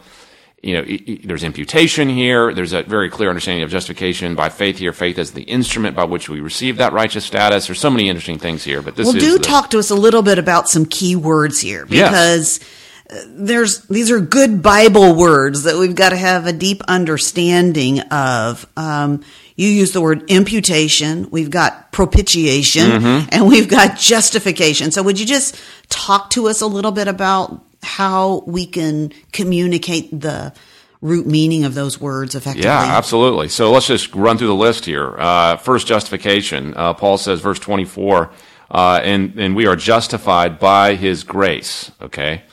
you 0.64 0.74
know, 0.74 0.82
it, 0.82 1.02
it, 1.08 1.28
there's 1.28 1.44
imputation 1.44 2.10
here. 2.10 2.54
There's 2.54 2.74
a 2.74 2.82
very 2.82 3.10
clear 3.10 3.30
understanding 3.30 3.64
of 3.64 3.70
justification 3.70 4.34
by 4.34 4.50
faith 4.50 4.80
here. 4.80 4.94
Faith 4.94 5.20
as 5.20 5.32
the 5.34 5.44
instrument 5.44 5.96
by 5.96 6.06
which 6.06 6.30
we 6.30 6.40
receive 6.40 6.78
that 6.78 6.92
righteous 6.94 7.26
status. 7.26 7.68
There's 7.68 7.80
so 7.80 7.92
many 7.92 8.10
interesting 8.10 8.40
things 8.40 8.64
here, 8.64 8.82
but 8.82 8.96
this 8.96 9.06
well, 9.06 9.16
is. 9.16 9.24
do 9.24 9.38
the, 9.38 9.44
talk 9.44 9.70
to 9.70 9.80
us 9.80 9.92
a 9.92 9.96
little 9.96 10.24
bit 10.24 10.40
about 10.40 10.68
some 10.70 10.86
key 10.86 11.16
words 11.16 11.60
here 11.60 11.86
because. 11.86 12.60
Yes 12.60 12.84
there's 13.28 13.82
these 13.86 14.12
are 14.12 14.20
good 14.20 14.62
Bible 14.62 15.16
words 15.16 15.64
that 15.64 15.78
we've 15.78 15.96
got 15.96 16.10
to 16.10 16.18
have 16.18 16.46
a 16.46 16.54
deep 16.54 16.82
understanding 16.88 18.02
of. 18.02 18.66
Um, 18.76 19.24
you 19.56 19.70
use 19.70 19.92
the 19.92 20.02
word 20.02 20.30
imputation. 20.30 21.30
We've 21.32 21.50
got 21.50 21.92
propitiation, 21.92 22.92
mm-hmm. 22.92 23.30
and 23.32 23.48
we've 23.48 23.68
got 23.68 23.98
justification. 23.98 24.92
So, 24.92 25.02
would 25.04 25.20
you 25.20 25.26
just 25.26 25.60
talk 25.90 26.30
to 26.32 26.48
us 26.48 26.62
a 26.62 26.68
little 26.68 26.92
bit 26.92 27.08
about 27.08 27.64
how 27.82 28.44
we 28.46 28.66
can 28.66 29.14
communicate 29.32 30.10
the 30.20 30.54
root 31.02 31.26
meaning 31.26 31.64
of 31.64 31.76
those 31.76 32.00
words 32.00 32.36
effectively? 32.36 32.68
Yeah, 32.68 32.98
absolutely. 32.98 33.50
So 33.50 33.72
let's 33.72 33.88
just 33.88 34.14
run 34.14 34.38
through 34.38 34.48
the 34.48 34.56
list 34.56 34.86
here. 34.86 35.16
Uh, 35.18 35.58
first, 35.58 35.88
justification. 35.88 36.74
Uh, 36.76 36.94
Paul 36.94 37.18
says, 37.18 37.40
verse 37.40 37.60
24, 37.60 38.32
uh, 38.70 39.00
and, 39.04 39.40
and 39.40 39.56
we 39.56 39.68
are 39.68 39.76
justified 39.76 40.60
by 40.60 40.96
his 40.96 41.24
grace. 41.24 41.92
Okay. 42.02 42.44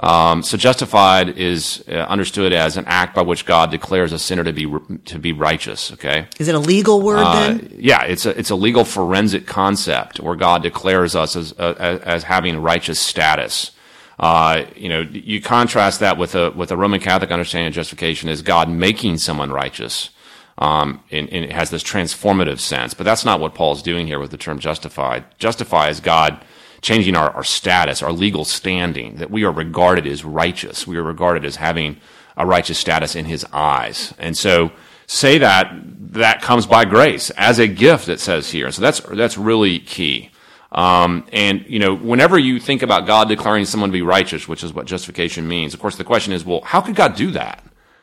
Um, 0.00 0.42
so 0.42 0.56
justified 0.56 1.38
is 1.38 1.84
uh, 1.88 1.92
understood 1.92 2.52
as 2.52 2.76
an 2.76 2.84
act 2.86 3.14
by 3.14 3.22
which 3.22 3.46
God 3.46 3.70
declares 3.70 4.12
a 4.12 4.18
sinner 4.18 4.42
to 4.42 4.52
be 4.52 4.66
to 5.04 5.18
be 5.20 5.32
righteous. 5.32 5.92
Okay, 5.92 6.26
is 6.38 6.48
it 6.48 6.54
a 6.54 6.58
legal 6.58 7.00
word 7.00 7.18
uh, 7.24 7.34
then? 7.34 7.76
Yeah, 7.78 8.02
it's 8.02 8.26
a 8.26 8.36
it's 8.36 8.50
a 8.50 8.56
legal 8.56 8.84
forensic 8.84 9.46
concept 9.46 10.18
where 10.18 10.34
God 10.34 10.62
declares 10.62 11.14
us 11.14 11.36
as 11.36 11.52
uh, 11.58 12.00
as 12.04 12.24
having 12.24 12.58
righteous 12.58 12.98
status. 12.98 13.70
Uh, 14.18 14.64
you 14.74 14.88
know, 14.88 15.00
you 15.00 15.40
contrast 15.40 16.00
that 16.00 16.18
with 16.18 16.34
a 16.34 16.50
with 16.50 16.72
a 16.72 16.76
Roman 16.76 17.00
Catholic 17.00 17.30
understanding 17.30 17.68
of 17.68 17.74
justification 17.74 18.28
as 18.28 18.42
God 18.42 18.68
making 18.68 19.18
someone 19.18 19.52
righteous. 19.52 20.10
Um, 20.56 21.02
and, 21.10 21.28
and, 21.30 21.44
it 21.44 21.50
has 21.50 21.70
this 21.70 21.82
transformative 21.82 22.60
sense, 22.60 22.94
but 22.94 23.02
that's 23.02 23.24
not 23.24 23.40
what 23.40 23.56
Paul's 23.56 23.82
doing 23.82 24.06
here 24.06 24.20
with 24.20 24.30
the 24.30 24.36
term 24.36 24.60
justified. 24.60 25.24
Justify 25.36 25.88
is 25.88 25.98
God 25.98 26.40
changing 26.84 27.16
our, 27.16 27.30
our 27.30 27.42
status, 27.42 28.02
our 28.02 28.12
legal 28.12 28.44
standing, 28.44 29.16
that 29.16 29.30
we 29.30 29.42
are 29.42 29.50
regarded 29.50 30.06
as 30.06 30.22
righteous. 30.22 30.86
We 30.86 30.98
are 30.98 31.02
regarded 31.02 31.44
as 31.46 31.56
having 31.56 31.96
a 32.36 32.44
righteous 32.44 32.78
status 32.78 33.16
in 33.16 33.24
his 33.24 33.44
eyes. 33.52 34.12
And 34.18 34.36
so 34.36 34.70
say 35.06 35.38
that 35.38 35.72
that 36.12 36.42
comes 36.42 36.66
by 36.66 36.84
grace 36.84 37.30
as 37.30 37.58
a 37.58 37.66
gift, 37.66 38.08
it 38.08 38.20
says 38.20 38.50
here. 38.50 38.70
So 38.70 38.82
that's, 38.82 39.00
that's 39.00 39.38
really 39.38 39.78
key. 39.78 40.30
Um, 40.72 41.26
and, 41.32 41.64
you 41.68 41.78
know, 41.78 41.94
whenever 41.94 42.38
you 42.38 42.60
think 42.60 42.82
about 42.82 43.06
God 43.06 43.28
declaring 43.28 43.64
someone 43.64 43.88
to 43.88 43.92
be 43.92 44.02
righteous, 44.02 44.46
which 44.46 44.62
is 44.62 44.74
what 44.74 44.84
justification 44.84 45.48
means, 45.48 45.72
of 45.72 45.80
course, 45.80 45.96
the 45.96 46.04
question 46.04 46.34
is, 46.34 46.44
well, 46.44 46.60
how 46.60 46.82
could 46.82 46.96
God 46.96 47.16
do 47.16 47.30
that? 47.30 47.62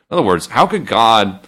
In 0.10 0.18
other 0.18 0.24
words, 0.24 0.48
how 0.48 0.66
could 0.66 0.88
God 0.88 1.48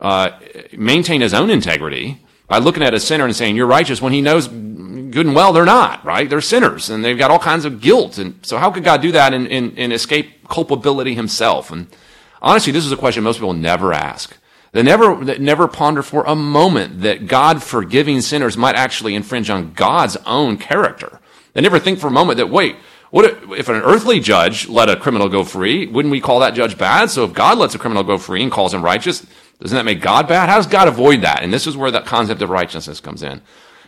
uh, 0.00 0.32
maintain 0.76 1.22
his 1.22 1.32
own 1.32 1.48
integrity 1.48 2.20
by 2.46 2.58
looking 2.58 2.82
at 2.82 2.92
a 2.92 3.00
sinner 3.00 3.24
and 3.24 3.34
saying, 3.34 3.56
you're 3.56 3.66
righteous 3.66 4.02
when 4.02 4.12
he 4.12 4.20
knows 4.20 4.48
good 5.14 5.26
and 5.26 5.34
well 5.34 5.52
they're 5.52 5.64
not, 5.64 6.04
right? 6.04 6.28
They're 6.28 6.40
sinners 6.40 6.90
and 6.90 7.04
they've 7.04 7.18
got 7.18 7.30
all 7.30 7.38
kinds 7.38 7.64
of 7.64 7.80
guilt. 7.80 8.18
And 8.18 8.38
so 8.42 8.58
how 8.58 8.70
could 8.70 8.84
God 8.84 9.00
do 9.00 9.12
that 9.12 9.32
and, 9.32 9.46
and, 9.48 9.78
and 9.78 9.92
escape 9.92 10.48
culpability 10.48 11.14
himself? 11.14 11.70
And 11.70 11.86
honestly, 12.42 12.72
this 12.72 12.84
is 12.84 12.92
a 12.92 12.96
question 12.96 13.24
most 13.24 13.36
people 13.36 13.54
never 13.54 13.92
ask. 13.92 14.36
They 14.72 14.82
never, 14.82 15.24
they 15.24 15.38
never 15.38 15.68
ponder 15.68 16.02
for 16.02 16.24
a 16.24 16.34
moment 16.34 17.02
that 17.02 17.28
God 17.28 17.62
forgiving 17.62 18.20
sinners 18.20 18.56
might 18.56 18.74
actually 18.74 19.14
infringe 19.14 19.48
on 19.48 19.72
God's 19.72 20.16
own 20.26 20.58
character. 20.58 21.20
They 21.52 21.60
never 21.60 21.78
think 21.78 22.00
for 22.00 22.08
a 22.08 22.10
moment 22.10 22.38
that, 22.38 22.50
wait, 22.50 22.76
what 23.10 23.24
if, 23.24 23.52
if 23.52 23.68
an 23.68 23.76
earthly 23.76 24.18
judge 24.18 24.68
let 24.68 24.90
a 24.90 24.96
criminal 24.96 25.28
go 25.28 25.44
free? 25.44 25.86
Wouldn't 25.86 26.10
we 26.10 26.20
call 26.20 26.40
that 26.40 26.54
judge 26.54 26.76
bad? 26.76 27.10
So 27.10 27.22
if 27.22 27.32
God 27.32 27.58
lets 27.58 27.76
a 27.76 27.78
criminal 27.78 28.02
go 28.02 28.18
free 28.18 28.42
and 28.42 28.50
calls 28.50 28.74
him 28.74 28.84
righteous, 28.84 29.24
Doesn't 29.60 29.76
that 29.76 29.84
make 29.84 30.00
God 30.00 30.26
bad? 30.26 30.48
How 30.48 30.56
does 30.56 30.66
God 30.66 30.88
avoid 30.88 31.20
that? 31.20 31.44
And 31.44 31.52
this 31.52 31.68
is 31.68 31.76
where 31.76 31.92
that 31.92 32.06
concept 32.06 32.42
of 32.42 32.50
righteousness 32.50 32.98
comes 32.98 33.22
in. 33.22 33.40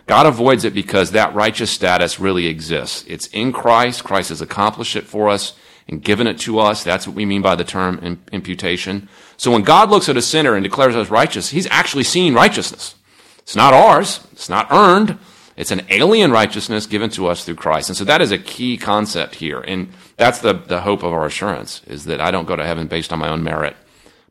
God 0.07 0.27
avoids 0.27 0.65
it 0.65 0.73
because 0.73 1.11
that 1.11 1.35
righteous 1.35 1.71
status 1.71 2.21
really 2.21 2.47
exists. 2.47 3.05
It's 3.09 3.27
in 3.29 3.53
Christ. 3.53 4.05
Christ 4.05 4.29
has 4.29 4.41
accomplished 4.41 4.95
it 4.95 5.05
for 5.05 5.29
us 5.29 5.55
and 5.89 6.03
given 6.03 6.27
it 6.27 6.39
to 6.41 6.59
us. 6.59 6.85
That's 6.85 7.07
what 7.07 7.17
we 7.17 7.25
mean 7.25 7.43
by 7.43 7.57
the 7.57 7.65
term 7.65 8.21
imputation. 8.33 9.09
So 9.37 9.51
when 9.51 9.63
God 9.63 9.91
looks 9.91 10.09
at 10.09 10.17
a 10.17 10.23
sinner 10.23 10.55
and 10.55 10.63
declares 10.63 10.97
us 10.97 11.11
righteous, 11.11 11.51
he's 11.51 11.67
actually 11.69 12.05
seeing 12.05 12.35
righteousness. 12.35 12.95
It's 13.39 13.57
not 13.57 13.75
ours. 13.75 14.27
It's 14.33 14.49
not 14.49 14.71
earned. 14.73 15.19
It's 15.57 15.71
an 15.71 15.87
alien 15.91 16.31
righteousness 16.31 16.87
given 16.87 17.11
to 17.11 17.29
us 17.29 17.45
through 17.45 17.55
Christ. 17.57 17.89
And 17.89 17.97
so 17.97 18.05
that 18.05 18.21
is 18.21 18.31
a 18.31 18.39
key 18.39 18.77
concept 18.77 19.37
here. 19.37 19.61
And 19.61 19.93
that's 20.17 20.41
the, 20.41 20.53
the 20.53 20.83
hope 20.83 21.03
of 21.03 21.13
our 21.13 21.27
assurance 21.27 21.83
is 21.87 22.05
that 22.05 22.21
I 22.21 22.31
don't 22.31 22.47
go 22.47 22.57
to 22.57 22.65
heaven 22.65 22.87
based 22.87 23.13
on 23.13 23.19
my 23.19 23.29
own 23.29 23.43
merit, 23.43 23.77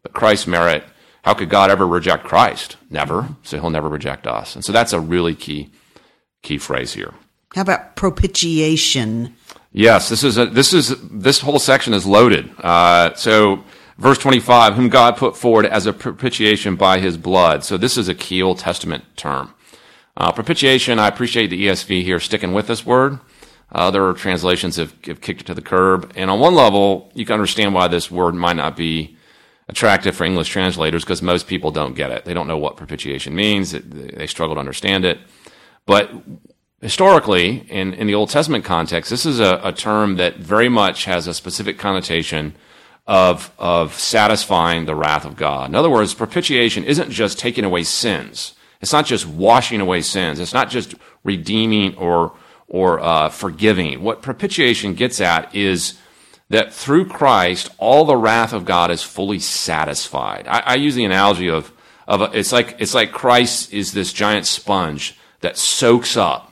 but 0.04 0.14
Christ's 0.14 0.48
merit. 0.48 0.84
How 1.26 1.34
could 1.34 1.50
God 1.50 1.72
ever 1.72 1.88
reject 1.88 2.24
Christ? 2.24 2.78
Never. 2.92 3.28
So 3.42 3.60
he'll 3.60 3.72
never 3.72 3.90
reject 3.90 4.28
us. 4.28 4.56
And 4.56 4.64
so 4.64 4.72
that's 4.72 4.94
a 4.94 5.00
really 5.00 5.34
key, 5.34 5.72
key 6.44 6.60
phrase 6.60 6.94
here. 6.94 7.16
How 7.56 7.64
about 7.64 7.96
propitiation? 7.96 9.36
Yes, 9.72 10.08
this 10.08 10.24
is 10.24 10.38
a, 10.38 10.46
this 10.46 10.72
is 10.72 10.96
this 11.10 11.40
whole 11.40 11.58
section 11.58 11.96
is 11.96 12.06
loaded. 12.06 12.52
Uh, 12.60 13.16
so 13.16 13.64
verse 13.98 14.20
25, 14.20 14.76
whom 14.76 14.88
God 14.88 15.18
put 15.18 15.36
forward 15.36 15.66
as 15.66 15.88
a 15.88 15.94
propitiation 15.94 16.76
by 16.76 17.00
his 17.00 17.18
blood. 17.18 17.64
So 17.64 17.76
this 17.76 17.98
is 17.98 18.08
a 18.08 18.14
key 18.14 18.44
Old 18.44 18.60
Testament 18.60 19.04
term. 19.16 19.52
Uh, 20.16 20.32
propitiation, 20.32 21.00
I 21.00 21.08
appreciate 21.08 21.48
the 21.48 21.66
ESV 21.66 22.04
here 22.04 22.20
sticking 22.20 22.54
with 22.54 22.68
this 22.68 22.86
word. 22.86 23.14
Uh, 23.74 23.80
other 23.80 24.14
translations 24.14 24.76
have, 24.76 24.94
have, 25.06 25.22
kicked 25.22 25.42
it 25.42 25.48
to 25.48 25.56
the 25.56 25.62
curb. 25.62 26.14
And 26.16 26.30
on 26.30 26.40
one 26.40 26.54
level, 26.54 27.12
you 27.16 27.26
can 27.26 27.34
understand 27.34 27.74
why 27.74 27.88
this 27.88 28.12
word 28.12 28.36
might 28.36 28.58
not 28.58 28.78
be 28.78 29.15
attractive 29.68 30.16
for 30.16 30.26
English 30.26 30.50
translators 30.50 31.04
because 31.04 31.22
most 31.22 31.48
people 31.48 31.72
don't 31.72 31.96
get 31.96 32.12
it. 32.12 32.26
They 32.26 32.34
don't 32.34 32.48
know 32.48 32.58
what 32.58 32.78
propitiation 32.78 33.36
means. 33.36 33.74
It, 33.74 34.18
they 34.18 34.28
struggle 34.28 34.56
to 34.56 34.60
understand 34.60 35.06
it. 35.06 35.20
But 35.86 36.12
historically, 36.82 37.66
in, 37.70 37.94
in 37.94 38.08
the 38.08 38.16
Old 38.16 38.30
Testament 38.30 38.64
context, 38.64 39.10
this 39.10 39.26
is 39.26 39.40
a, 39.40 39.60
a 39.64 39.72
term 39.72 40.18
that 40.18 40.38
very 40.38 40.70
much 40.70 41.06
has 41.06 41.28
a 41.28 41.34
specific 41.34 41.78
connotation 41.80 42.56
of, 43.08 43.52
of 43.58 43.94
satisfying 43.94 44.86
the 44.86 44.96
wrath 44.96 45.26
of 45.26 45.36
God. 45.36 45.70
In 45.70 45.76
other 45.76 45.90
words, 45.90 46.14
propitiation 46.14 46.84
isn't 46.84 47.12
just 47.12 47.40
taking 47.40 47.64
away 47.64 47.84
sins. 47.84 48.56
It's 48.82 48.94
not 48.94 49.06
just 49.06 49.26
washing 49.26 49.82
away 49.82 50.02
sins. 50.02 50.40
It's 50.40 50.54
not 50.54 50.70
just 50.70 50.96
redeeming 51.24 51.96
or 51.96 52.36
or 52.68 53.00
uh, 53.00 53.30
forgiving. 53.30 54.02
What 54.02 54.24
propitiation 54.24 54.96
gets 54.96 55.22
at 55.22 55.54
is 55.54 56.00
that 56.50 56.74
through 56.74 57.08
Christ, 57.08 57.70
all 57.78 58.06
the 58.06 58.18
wrath 58.18 58.54
of 58.54 58.66
God 58.66 58.92
is 58.92 59.02
fully 59.04 59.40
satisfied. 59.40 60.48
I, 60.48 60.60
I 60.60 60.76
use 60.76 60.96
the 60.96 61.06
analogy 61.06 61.50
of 61.50 61.72
of 62.08 62.22
a, 62.22 62.38
it's 62.38 62.52
like 62.52 62.76
it's 62.80 62.94
like 62.94 63.12
Christ 63.12 63.74
is 63.74 63.94
this 63.94 64.14
giant 64.14 64.46
sponge 64.46 65.18
that 65.42 65.58
soaks 65.58 66.16
up 66.16 66.52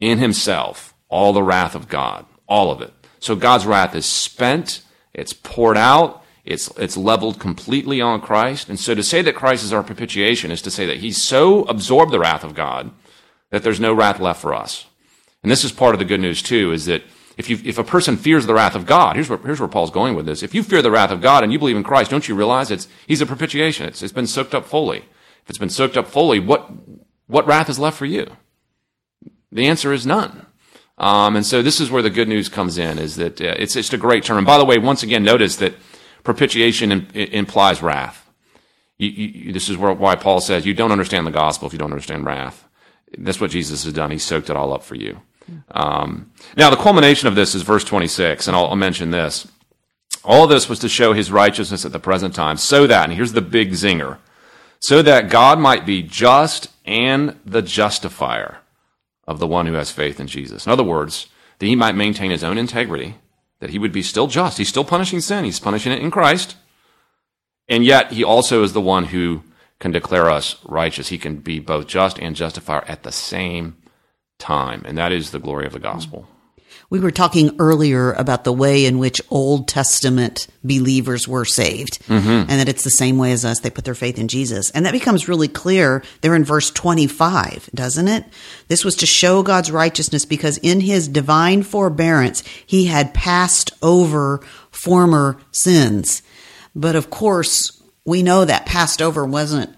in 0.00 0.18
Himself 0.18 0.94
all 1.08 1.32
the 1.32 1.42
wrath 1.42 1.74
of 1.74 1.88
God, 1.88 2.26
all 2.48 2.70
of 2.72 2.80
it. 2.80 2.92
So 3.20 3.36
God's 3.36 3.66
wrath 3.66 3.94
is 3.94 4.04
spent. 4.04 4.82
It's 5.12 5.32
poured 5.32 5.76
out. 5.76 6.24
It's, 6.44 6.68
it's 6.76 6.96
leveled 6.96 7.38
completely 7.38 8.00
on 8.00 8.20
Christ. 8.20 8.68
And 8.68 8.78
so 8.78 8.94
to 8.94 9.02
say 9.02 9.22
that 9.22 9.36
Christ 9.36 9.64
is 9.64 9.72
our 9.72 9.82
propitiation 9.82 10.50
is 10.50 10.60
to 10.62 10.70
say 10.70 10.84
that 10.86 10.98
he's 10.98 11.22
so 11.22 11.62
absorbed 11.64 12.12
the 12.12 12.18
wrath 12.18 12.44
of 12.44 12.54
God 12.54 12.90
that 13.50 13.62
there's 13.62 13.80
no 13.80 13.94
wrath 13.94 14.20
left 14.20 14.42
for 14.42 14.52
us. 14.52 14.86
And 15.42 15.50
this 15.50 15.64
is 15.64 15.72
part 15.72 15.94
of 15.94 16.00
the 16.00 16.04
good 16.04 16.20
news 16.20 16.42
too, 16.42 16.72
is 16.72 16.86
that 16.86 17.02
if 17.36 17.50
you, 17.50 17.58
if 17.64 17.78
a 17.78 17.84
person 17.84 18.16
fears 18.16 18.46
the 18.46 18.54
wrath 18.54 18.74
of 18.74 18.86
God, 18.86 19.16
here's 19.16 19.28
where, 19.28 19.38
here's 19.38 19.60
where 19.60 19.68
Paul's 19.68 19.90
going 19.90 20.14
with 20.14 20.26
this. 20.26 20.42
If 20.42 20.54
you 20.54 20.62
fear 20.62 20.82
the 20.82 20.90
wrath 20.90 21.10
of 21.10 21.20
God 21.20 21.42
and 21.42 21.52
you 21.52 21.58
believe 21.58 21.76
in 21.76 21.82
Christ, 21.82 22.10
don't 22.10 22.28
you 22.28 22.34
realize 22.34 22.70
it's, 22.70 22.88
he's 23.06 23.20
a 23.20 23.26
propitiation. 23.26 23.86
It's, 23.86 24.02
it's 24.02 24.12
been 24.12 24.26
soaked 24.26 24.54
up 24.54 24.66
fully. 24.66 24.98
If 24.98 25.50
it's 25.50 25.58
been 25.58 25.70
soaked 25.70 25.96
up 25.96 26.06
fully, 26.06 26.38
what, 26.38 26.70
what 27.26 27.46
wrath 27.46 27.68
is 27.68 27.78
left 27.78 27.98
for 27.98 28.06
you? 28.06 28.28
The 29.50 29.66
answer 29.66 29.92
is 29.92 30.06
none. 30.06 30.46
Um, 30.96 31.34
and 31.36 31.44
so 31.44 31.60
this 31.60 31.80
is 31.80 31.90
where 31.90 32.02
the 32.02 32.10
good 32.10 32.28
news 32.28 32.48
comes 32.48 32.78
in, 32.78 32.98
is 32.98 33.16
that 33.16 33.40
uh, 33.40 33.54
it's, 33.58 33.74
it's 33.74 33.92
a 33.92 33.98
great 33.98 34.24
term. 34.24 34.38
And 34.38 34.46
by 34.46 34.58
the 34.58 34.64
way, 34.64 34.78
once 34.78 35.02
again, 35.02 35.24
notice 35.24 35.56
that 35.56 35.74
propitiation 36.22 37.08
implies 37.14 37.82
wrath. 37.82 38.30
You, 38.96 39.08
you, 39.08 39.52
this 39.52 39.68
is 39.68 39.76
where, 39.76 39.92
why 39.92 40.14
Paul 40.14 40.40
says 40.40 40.64
you 40.64 40.74
don't 40.74 40.92
understand 40.92 41.26
the 41.26 41.32
gospel 41.32 41.66
if 41.66 41.72
you 41.72 41.80
don't 41.80 41.92
understand 41.92 42.24
wrath. 42.24 42.68
That's 43.18 43.40
what 43.40 43.50
Jesus 43.50 43.84
has 43.84 43.92
done. 43.92 44.12
He 44.12 44.18
soaked 44.18 44.50
it 44.50 44.56
all 44.56 44.72
up 44.72 44.84
for 44.84 44.94
you. 44.94 45.20
Um, 45.70 46.32
now, 46.56 46.70
the 46.70 46.76
culmination 46.76 47.28
of 47.28 47.34
this 47.34 47.54
is 47.54 47.62
verse 47.62 47.84
26, 47.84 48.46
and 48.46 48.56
I'll, 48.56 48.66
I'll 48.66 48.76
mention 48.76 49.10
this. 49.10 49.46
All 50.24 50.46
this 50.46 50.68
was 50.68 50.78
to 50.80 50.88
show 50.88 51.12
his 51.12 51.30
righteousness 51.30 51.84
at 51.84 51.92
the 51.92 51.98
present 51.98 52.34
time, 52.34 52.56
so 52.56 52.86
that, 52.86 53.04
and 53.04 53.12
here's 53.12 53.32
the 53.32 53.42
big 53.42 53.72
zinger, 53.72 54.18
so 54.80 55.02
that 55.02 55.30
God 55.30 55.58
might 55.58 55.84
be 55.84 56.02
just 56.02 56.68
and 56.84 57.38
the 57.44 57.62
justifier 57.62 58.58
of 59.26 59.38
the 59.38 59.46
one 59.46 59.66
who 59.66 59.74
has 59.74 59.90
faith 59.90 60.20
in 60.20 60.26
Jesus. 60.26 60.66
In 60.66 60.72
other 60.72 60.82
words, 60.82 61.28
that 61.58 61.66
he 61.66 61.76
might 61.76 61.94
maintain 61.94 62.30
his 62.30 62.44
own 62.44 62.58
integrity 62.58 63.16
that 63.64 63.70
he 63.70 63.78
would 63.78 63.92
be 63.92 64.02
still 64.02 64.26
just. 64.26 64.58
He's 64.58 64.68
still 64.68 64.84
punishing 64.84 65.20
sin. 65.20 65.46
He's 65.46 65.58
punishing 65.58 65.90
it 65.90 66.02
in 66.02 66.10
Christ. 66.10 66.56
And 67.66 67.82
yet 67.82 68.12
he 68.12 68.22
also 68.22 68.62
is 68.62 68.74
the 68.74 68.80
one 68.82 69.06
who 69.06 69.42
can 69.78 69.90
declare 69.90 70.28
us 70.28 70.56
righteous. 70.66 71.08
He 71.08 71.16
can 71.16 71.36
be 71.36 71.60
both 71.60 71.86
just 71.86 72.18
and 72.18 72.36
justifier 72.36 72.84
at 72.86 73.04
the 73.04 73.10
same 73.10 73.76
time. 74.44 74.82
And 74.84 74.98
that 74.98 75.10
is 75.10 75.30
the 75.30 75.40
glory 75.40 75.66
of 75.66 75.72
the 75.72 75.78
gospel. 75.78 76.28
We 76.90 77.00
were 77.00 77.10
talking 77.10 77.56
earlier 77.58 78.12
about 78.12 78.44
the 78.44 78.52
way 78.52 78.84
in 78.84 78.98
which 78.98 79.22
Old 79.30 79.66
Testament 79.66 80.46
believers 80.62 81.26
were 81.26 81.46
saved, 81.46 82.06
mm-hmm. 82.06 82.28
and 82.28 82.50
that 82.50 82.68
it's 82.68 82.84
the 82.84 82.90
same 82.90 83.16
way 83.16 83.32
as 83.32 83.44
us. 83.44 83.60
They 83.60 83.70
put 83.70 83.84
their 83.84 83.94
faith 83.94 84.18
in 84.18 84.28
Jesus. 84.28 84.70
And 84.70 84.84
that 84.84 84.92
becomes 84.92 85.28
really 85.28 85.48
clear 85.48 86.04
there 86.20 86.34
in 86.34 86.44
verse 86.44 86.70
25, 86.70 87.70
doesn't 87.74 88.06
it? 88.06 88.26
This 88.68 88.84
was 88.84 88.96
to 88.96 89.06
show 89.06 89.42
God's 89.42 89.72
righteousness 89.72 90.26
because 90.26 90.58
in 90.58 90.80
his 90.80 91.08
divine 91.08 91.62
forbearance, 91.62 92.42
he 92.66 92.84
had 92.84 93.14
passed 93.14 93.72
over 93.82 94.40
former 94.70 95.40
sins. 95.52 96.22
But 96.74 96.96
of 96.96 97.08
course, 97.08 97.82
we 98.04 98.22
know 98.22 98.44
that 98.44 98.66
passed 98.66 99.00
over 99.00 99.24
wasn't 99.24 99.74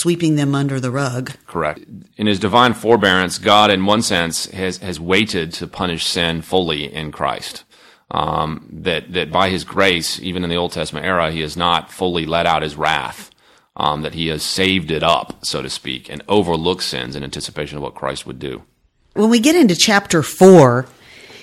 sweeping 0.00 0.36
them 0.36 0.54
under 0.54 0.80
the 0.80 0.90
rug. 0.90 1.32
Correct. 1.46 1.80
In 2.16 2.26
his 2.26 2.38
divine 2.38 2.74
forbearance, 2.74 3.38
God, 3.38 3.70
in 3.70 3.86
one 3.86 4.02
sense, 4.02 4.46
has, 4.46 4.78
has 4.78 4.98
waited 4.98 5.52
to 5.54 5.66
punish 5.66 6.06
sin 6.06 6.42
fully 6.42 6.92
in 6.92 7.12
Christ. 7.12 7.64
Um, 8.10 8.68
that, 8.72 9.12
that 9.12 9.30
by 9.30 9.50
his 9.50 9.64
grace, 9.64 10.18
even 10.20 10.44
in 10.44 10.50
the 10.50 10.56
Old 10.56 10.72
Testament 10.72 11.04
era, 11.04 11.30
he 11.30 11.42
has 11.42 11.56
not 11.56 11.92
fully 11.92 12.24
let 12.26 12.46
out 12.46 12.62
his 12.62 12.76
wrath. 12.76 13.30
Um, 13.80 14.02
that 14.02 14.14
he 14.14 14.26
has 14.26 14.42
saved 14.42 14.90
it 14.90 15.04
up, 15.04 15.44
so 15.44 15.62
to 15.62 15.70
speak, 15.70 16.08
and 16.08 16.20
overlooked 16.26 16.82
sins 16.82 17.14
in 17.14 17.22
anticipation 17.22 17.76
of 17.76 17.82
what 17.84 17.94
Christ 17.94 18.26
would 18.26 18.40
do. 18.40 18.64
When 19.14 19.30
we 19.30 19.38
get 19.38 19.54
into 19.54 19.76
chapter 19.76 20.24
four, 20.24 20.86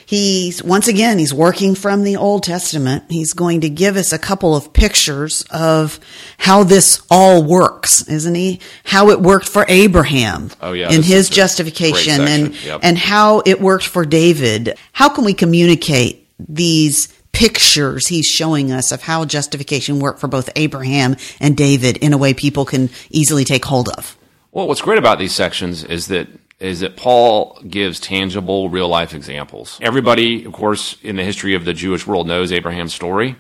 He's 0.05 0.63
once 0.63 0.87
again, 0.87 1.17
he's 1.17 1.33
working 1.33 1.73
from 1.75 2.03
the 2.03 2.15
Old 2.15 2.43
Testament. 2.43 3.05
He's 3.09 3.33
going 3.33 3.61
to 3.61 3.69
give 3.69 3.97
us 3.97 4.13
a 4.13 4.19
couple 4.19 4.55
of 4.55 4.71
pictures 4.71 5.45
of 5.49 5.99
how 6.37 6.63
this 6.63 7.01
all 7.09 7.43
works, 7.43 8.07
isn't 8.07 8.35
he? 8.35 8.59
How 8.83 9.09
it 9.09 9.19
worked 9.19 9.49
for 9.49 9.65
Abraham 9.67 10.51
oh, 10.61 10.73
yeah, 10.73 10.91
in 10.91 11.01
his 11.01 11.29
justification 11.29 12.21
and, 12.21 12.63
yep. 12.63 12.81
and 12.83 12.97
how 12.97 13.41
it 13.45 13.59
worked 13.59 13.87
for 13.87 14.05
David. 14.05 14.77
How 14.93 15.09
can 15.09 15.25
we 15.25 15.33
communicate 15.33 16.29
these 16.37 17.07
pictures 17.31 18.07
he's 18.07 18.25
showing 18.25 18.71
us 18.71 18.91
of 18.91 19.01
how 19.01 19.25
justification 19.25 19.99
worked 19.99 20.19
for 20.19 20.27
both 20.27 20.49
Abraham 20.55 21.17
and 21.39 21.57
David 21.57 21.97
in 21.97 22.13
a 22.13 22.17
way 22.17 22.33
people 22.33 22.63
can 22.63 22.89
easily 23.09 23.43
take 23.43 23.65
hold 23.65 23.89
of? 23.89 24.17
Well, 24.51 24.67
what's 24.67 24.81
great 24.81 24.97
about 24.97 25.19
these 25.19 25.33
sections 25.33 25.83
is 25.83 26.07
that 26.07 26.29
is 26.65 26.79
that 26.79 26.97
Paul 26.97 27.59
gives 27.67 27.99
tangible, 27.99 28.69
real 28.69 28.87
life 28.87 29.13
examples. 29.13 29.77
Everybody, 29.81 30.45
of 30.45 30.53
course, 30.53 30.97
in 31.03 31.15
the 31.15 31.23
history 31.23 31.55
of 31.55 31.65
the 31.65 31.73
Jewish 31.73 32.07
world 32.07 32.27
knows 32.27 32.51
Abraham's 32.51 32.93
story. 32.93 33.35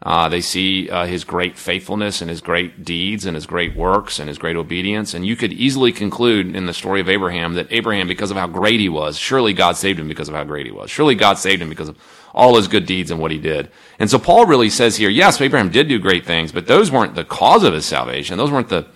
Uh, 0.00 0.28
they 0.28 0.40
see 0.40 0.88
uh, 0.88 1.06
his 1.06 1.24
great 1.24 1.58
faithfulness 1.58 2.20
and 2.20 2.30
his 2.30 2.40
great 2.40 2.84
deeds 2.84 3.26
and 3.26 3.34
his 3.34 3.46
great 3.46 3.74
works 3.74 4.20
and 4.20 4.28
his 4.28 4.38
great 4.38 4.54
obedience. 4.54 5.12
And 5.12 5.26
you 5.26 5.34
could 5.34 5.52
easily 5.52 5.90
conclude 5.90 6.54
in 6.54 6.66
the 6.66 6.72
story 6.72 7.00
of 7.00 7.08
Abraham 7.08 7.54
that 7.54 7.66
Abraham, 7.70 8.06
because 8.06 8.30
of 8.30 8.36
how 8.36 8.46
great 8.46 8.78
he 8.78 8.88
was, 8.88 9.18
surely 9.18 9.52
God 9.52 9.76
saved 9.76 9.98
him 9.98 10.06
because 10.06 10.28
of 10.28 10.36
how 10.36 10.44
great 10.44 10.66
he 10.66 10.72
was. 10.72 10.88
Surely 10.88 11.16
God 11.16 11.36
saved 11.36 11.60
him 11.60 11.68
because 11.68 11.88
of 11.88 11.98
all 12.32 12.56
his 12.56 12.68
good 12.68 12.86
deeds 12.86 13.10
and 13.10 13.20
what 13.20 13.32
he 13.32 13.38
did. 13.38 13.72
And 13.98 14.08
so 14.08 14.20
Paul 14.20 14.46
really 14.46 14.70
says 14.70 14.96
here, 14.96 15.10
yes, 15.10 15.40
Abraham 15.40 15.70
did 15.70 15.88
do 15.88 15.98
great 15.98 16.24
things, 16.24 16.52
but 16.52 16.68
those 16.68 16.92
weren't 16.92 17.16
the 17.16 17.24
cause 17.24 17.64
of 17.64 17.74
his 17.74 17.84
salvation. 17.84 18.38
Those 18.38 18.52
weren't 18.52 18.68
the 18.68 18.86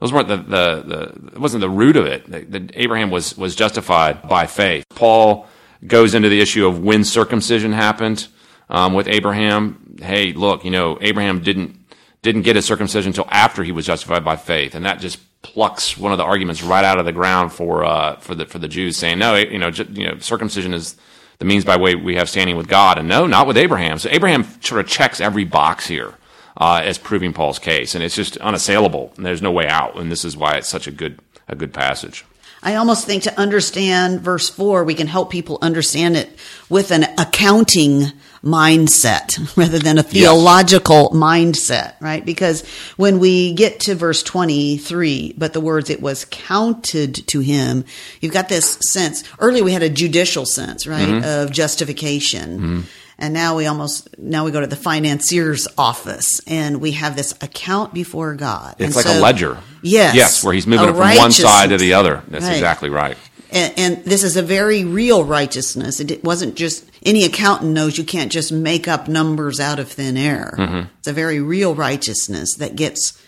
those 0.00 0.12
weren't 0.12 0.28
the, 0.28 0.36
the, 0.36 0.82
the 0.82 1.26
it 1.32 1.38
wasn't 1.38 1.62
the 1.62 1.70
root 1.70 1.96
of 1.96 2.06
it. 2.06 2.50
That 2.50 2.70
Abraham 2.74 3.10
was, 3.10 3.36
was 3.36 3.54
justified 3.54 4.28
by 4.28 4.46
faith. 4.46 4.84
Paul 4.90 5.46
goes 5.86 6.14
into 6.14 6.28
the 6.28 6.40
issue 6.40 6.66
of 6.66 6.82
when 6.82 7.04
circumcision 7.04 7.72
happened 7.72 8.28
um, 8.68 8.94
with 8.94 9.08
Abraham. 9.08 9.96
Hey, 10.00 10.32
look, 10.32 10.64
you 10.64 10.70
know, 10.70 10.98
Abraham 11.00 11.42
didn't, 11.42 11.78
didn't 12.22 12.42
get 12.42 12.56
his 12.56 12.66
circumcision 12.66 13.10
until 13.10 13.28
after 13.30 13.62
he 13.62 13.72
was 13.72 13.86
justified 13.86 14.24
by 14.24 14.36
faith. 14.36 14.74
And 14.74 14.84
that 14.84 15.00
just 15.00 15.18
plucks 15.42 15.96
one 15.96 16.12
of 16.12 16.18
the 16.18 16.24
arguments 16.24 16.62
right 16.62 16.84
out 16.84 16.98
of 16.98 17.04
the 17.04 17.12
ground 17.12 17.52
for, 17.52 17.84
uh, 17.84 18.16
for 18.16 18.34
the, 18.34 18.46
for 18.46 18.58
the 18.58 18.68
Jews 18.68 18.96
saying, 18.96 19.18
no, 19.18 19.34
you 19.36 19.58
know, 19.58 19.68
you 19.68 20.06
know, 20.06 20.18
circumcision 20.18 20.74
is 20.74 20.96
the 21.38 21.44
means 21.44 21.64
by 21.64 21.76
way 21.76 21.94
we 21.94 22.16
have 22.16 22.28
standing 22.28 22.56
with 22.56 22.68
God. 22.68 22.98
And 22.98 23.08
no, 23.08 23.26
not 23.26 23.46
with 23.46 23.56
Abraham. 23.56 23.98
So 23.98 24.08
Abraham 24.10 24.44
sort 24.60 24.80
of 24.80 24.88
checks 24.88 25.20
every 25.20 25.44
box 25.44 25.86
here. 25.86 26.14
Uh, 26.56 26.80
as 26.84 26.98
proving 26.98 27.32
Paul's 27.32 27.58
case, 27.58 27.94
and 27.94 28.02
it's 28.02 28.14
just 28.14 28.36
unassailable. 28.38 29.12
And 29.16 29.26
there's 29.26 29.42
no 29.42 29.52
way 29.52 29.68
out, 29.68 29.96
and 29.96 30.10
this 30.10 30.24
is 30.24 30.36
why 30.36 30.56
it's 30.56 30.68
such 30.68 30.86
a 30.86 30.90
good 30.90 31.20
a 31.48 31.54
good 31.54 31.72
passage. 31.72 32.24
I 32.62 32.74
almost 32.74 33.06
think 33.06 33.22
to 33.24 33.38
understand 33.38 34.22
verse 34.22 34.48
4, 34.48 34.82
we 34.82 34.94
can 34.94 35.06
help 35.06 35.30
people 35.30 35.58
understand 35.62 36.16
it 36.16 36.28
with 36.68 36.90
an 36.90 37.04
accounting 37.16 38.06
mindset 38.42 39.56
rather 39.56 39.78
than 39.78 39.98
a 39.98 40.02
theological 40.02 41.10
yes. 41.12 41.22
mindset, 41.22 41.94
right? 42.00 42.24
Because 42.24 42.66
when 42.96 43.20
we 43.20 43.52
get 43.52 43.80
to 43.80 43.94
verse 43.94 44.22
23, 44.22 45.34
but 45.38 45.52
the 45.52 45.60
words 45.60 45.90
it 45.90 46.00
was 46.00 46.24
counted 46.24 47.14
to 47.28 47.40
him, 47.40 47.84
you've 48.20 48.32
got 48.32 48.48
this 48.48 48.78
sense. 48.90 49.22
Earlier 49.38 49.62
we 49.62 49.72
had 49.72 49.84
a 49.84 49.90
judicial 49.90 50.46
sense, 50.46 50.86
right, 50.88 51.06
mm-hmm. 51.06 51.24
of 51.24 51.52
justification. 51.52 52.58
Mm-hmm. 52.58 52.80
And 53.18 53.32
now 53.32 53.56
we 53.56 53.66
almost 53.66 54.18
now 54.18 54.44
we 54.44 54.50
go 54.50 54.60
to 54.60 54.66
the 54.66 54.76
financier's 54.76 55.66
office 55.78 56.40
and 56.46 56.80
we 56.82 56.92
have 56.92 57.16
this 57.16 57.32
account 57.40 57.94
before 57.94 58.34
God. 58.34 58.76
It's 58.78 58.88
and 58.88 58.96
like 58.96 59.06
so, 59.06 59.18
a 59.18 59.20
ledger. 59.20 59.58
Yes. 59.82 60.14
Yes, 60.14 60.44
where 60.44 60.52
he's 60.52 60.66
moving 60.66 60.90
it 60.90 60.92
from 60.92 61.16
one 61.16 61.32
side 61.32 61.70
to 61.70 61.78
the 61.78 61.94
other. 61.94 62.22
That's 62.28 62.44
right. 62.44 62.52
exactly 62.52 62.90
right. 62.90 63.16
And, 63.50 63.74
and, 63.76 64.04
this 64.04 64.24
is 64.24 64.36
a 64.36 64.42
very 64.42 64.84
real 64.84 65.24
righteousness. 65.24 66.00
It 66.00 66.24
wasn't 66.24 66.56
just 66.56 66.84
any 67.04 67.24
accountant 67.24 67.72
knows 67.72 67.96
you 67.96 68.04
can't 68.04 68.30
just 68.30 68.50
make 68.50 68.88
up 68.88 69.06
numbers 69.06 69.60
out 69.60 69.78
of 69.78 69.88
thin 69.88 70.16
air. 70.16 70.54
Mm-hmm. 70.58 70.88
It's 70.98 71.06
a 71.06 71.12
very 71.12 71.40
real 71.40 71.74
righteousness 71.74 72.56
that 72.56 72.74
gets 72.74 73.22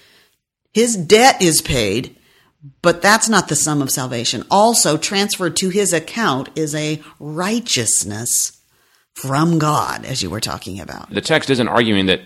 his 0.73 0.97
debt 0.97 1.41
is 1.41 1.63
paid, 1.63 2.17
but 2.83 3.01
that's 3.01 3.29
not 3.29 3.49
the 3.49 3.57
sum 3.57 3.81
of 3.81 3.91
salvation. 3.91 4.45
Also, 4.51 4.97
transferred 4.97 5.57
to 5.59 5.71
his 5.71 5.93
account 5.93 6.51
is 6.57 6.75
a 6.75 7.01
righteousness 7.21 8.58
from 9.21 9.59
God, 9.59 10.05
as 10.05 10.23
you 10.23 10.31
were 10.31 10.41
talking 10.41 10.81
about. 10.81 11.11
The 11.11 11.21
text 11.21 11.51
isn't 11.51 11.69
arguing 11.69 12.07
that 12.07 12.21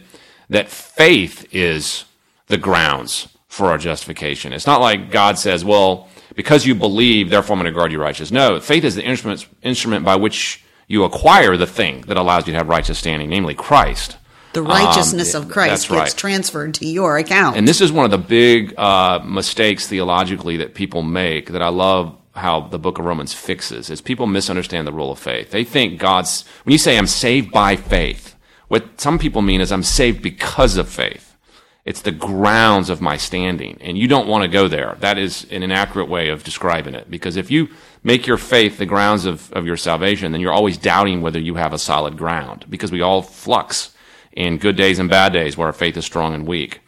that 0.51 0.69
faith 0.69 1.47
is 1.53 2.05
the 2.49 2.59
grounds 2.59 3.29
for 3.49 3.69
our 3.69 3.79
justification. 3.79 4.53
It's 4.53 4.67
not 4.67 4.81
like 4.81 5.11
God 5.11 5.39
says, 5.39 5.65
well, 5.65 6.09
because 6.35 6.67
you 6.67 6.75
believe, 6.75 7.31
therefore 7.31 7.55
I'm 7.55 7.63
going 7.63 7.73
to 7.73 7.77
guard 7.77 7.93
you 7.93 8.01
righteous. 8.01 8.31
No, 8.31 8.61
faith 8.61 8.85
is 8.85 8.95
the 8.95 9.03
instrument, 9.03 9.47
instrument 9.63 10.05
by 10.05 10.17
which 10.17 10.65
you 10.89 11.05
acquire 11.05 11.57
the 11.57 11.67
thing 11.67 12.03
that 12.03 12.17
allows 12.17 12.47
you 12.47 12.53
to 12.53 12.59
have 12.59 12.69
righteous 12.69 12.99
standing, 12.99 13.31
namely 13.31 13.55
Christ. 13.55 14.19
The 14.53 14.63
righteousness 14.63 15.35
um, 15.35 15.43
of 15.43 15.49
Christ 15.49 15.89
gets 15.89 15.91
right. 15.91 16.15
transferred 16.15 16.75
to 16.75 16.87
your 16.87 17.17
account. 17.17 17.57
And 17.57 17.67
this 17.67 17.81
is 17.81 17.91
one 17.91 18.05
of 18.05 18.11
the 18.11 18.19
big 18.19 18.79
uh, 18.79 19.21
mistakes 19.25 19.87
theologically 19.87 20.59
that 20.59 20.75
people 20.75 21.03
make 21.03 21.51
that 21.51 21.63
I 21.63 21.69
love 21.69 22.17
how 22.35 22.61
the 22.61 22.79
book 22.79 22.99
of 22.99 23.05
Romans 23.05 23.35
fixes 23.35 23.91
is 23.91 24.01
people 24.01 24.27
misunderstand 24.27 24.87
the 24.87 24.93
rule 24.93 25.13
of 25.13 25.19
faith. 25.19 25.51
They 25.51 25.65
think 25.65 25.99
God's, 25.99 26.45
when 26.65 26.73
you 26.73 26.79
say 26.79 26.97
I'm 26.97 27.07
saved 27.07 27.51
by 27.51 27.77
faith, 27.77 28.37
what 28.69 29.01
some 29.01 29.19
people 29.19 29.43
mean 29.43 29.61
is 29.61 29.71
I'm 29.71 29.83
saved 29.83 30.23
because 30.23 30.77
of 30.77 30.89
faith. 30.89 31.37
It's 31.85 32.03
the 32.03 32.13
grounds 32.13 32.91
of 32.91 33.01
my 33.01 33.17
standing. 33.17 33.77
And 33.81 33.99
you 33.99 34.07
don't 34.07 34.29
want 34.29 34.43
to 34.45 34.49
go 34.49 34.69
there. 34.69 34.97
That 35.01 35.19
is 35.19 35.47
an 35.51 35.63
inaccurate 35.63 36.09
way 36.09 36.29
of 36.29 36.45
describing 36.45 36.95
it. 36.95 37.11
Because 37.11 37.37
if 37.37 37.51
you 37.51 37.69
make 38.05 38.27
your 38.27 38.37
faith 38.37 38.79
the 38.79 38.87
grounds 38.87 39.25
of, 39.25 39.53
of 39.53 39.67
your 39.67 39.77
salvation, 39.77 40.31
then 40.31 40.41
you're 40.41 40.53
always 40.53 40.79
doubting 40.79 41.21
whether 41.21 41.41
you 41.41 41.57
have 41.57 41.73
a 41.73 41.79
solid 41.79 42.17
ground. 42.17 42.65
Because 42.71 42.93
we 42.93 43.03
all 43.03 43.21
flux 43.21 43.95
in 44.33 44.59
good 44.59 44.77
days 44.77 45.01
and 45.01 45.11
bad 45.11 45.33
days 45.33 45.57
where 45.57 45.67
our 45.67 45.73
faith 45.73 45.97
is 45.97 46.05
strong 46.05 46.35
and 46.35 46.47
weak. 46.47 46.81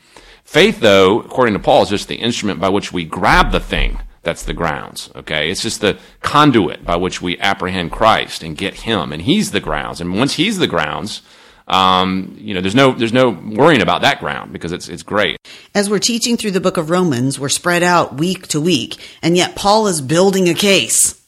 Faith, 0.44 0.80
though, 0.80 1.20
according 1.20 1.54
to 1.54 1.60
Paul, 1.60 1.82
is 1.82 1.88
just 1.88 2.06
the 2.06 2.16
instrument 2.16 2.60
by 2.60 2.68
which 2.68 2.92
we 2.92 3.04
grab 3.04 3.50
the 3.50 3.60
thing 3.60 3.98
that's 4.24 4.42
the 4.42 4.54
grounds. 4.54 5.10
Okay. 5.14 5.50
It's 5.50 5.62
just 5.62 5.80
the 5.80 5.98
conduit 6.22 6.84
by 6.84 6.96
which 6.96 7.22
we 7.22 7.38
apprehend 7.38 7.92
Christ 7.92 8.42
and 8.42 8.56
get 8.56 8.74
Him. 8.74 9.12
And 9.12 9.22
He's 9.22 9.50
the 9.50 9.60
grounds. 9.60 10.00
And 10.00 10.16
once 10.16 10.34
He's 10.34 10.58
the 10.58 10.66
grounds, 10.66 11.22
um, 11.66 12.36
you 12.38 12.52
know, 12.52 12.60
there's 12.60 12.74
no 12.74 12.92
there's 12.92 13.12
no 13.12 13.30
worrying 13.30 13.80
about 13.80 14.02
that 14.02 14.20
ground 14.20 14.52
because 14.52 14.72
it's 14.72 14.88
it's 14.88 15.02
great. 15.02 15.38
As 15.74 15.88
we're 15.88 15.98
teaching 15.98 16.36
through 16.36 16.50
the 16.50 16.60
book 16.60 16.76
of 16.76 16.90
Romans, 16.90 17.40
we're 17.40 17.48
spread 17.48 17.82
out 17.82 18.16
week 18.16 18.48
to 18.48 18.60
week, 18.60 18.96
and 19.22 19.36
yet 19.36 19.56
Paul 19.56 19.86
is 19.86 20.00
building 20.00 20.48
a 20.48 20.54
case. 20.54 21.20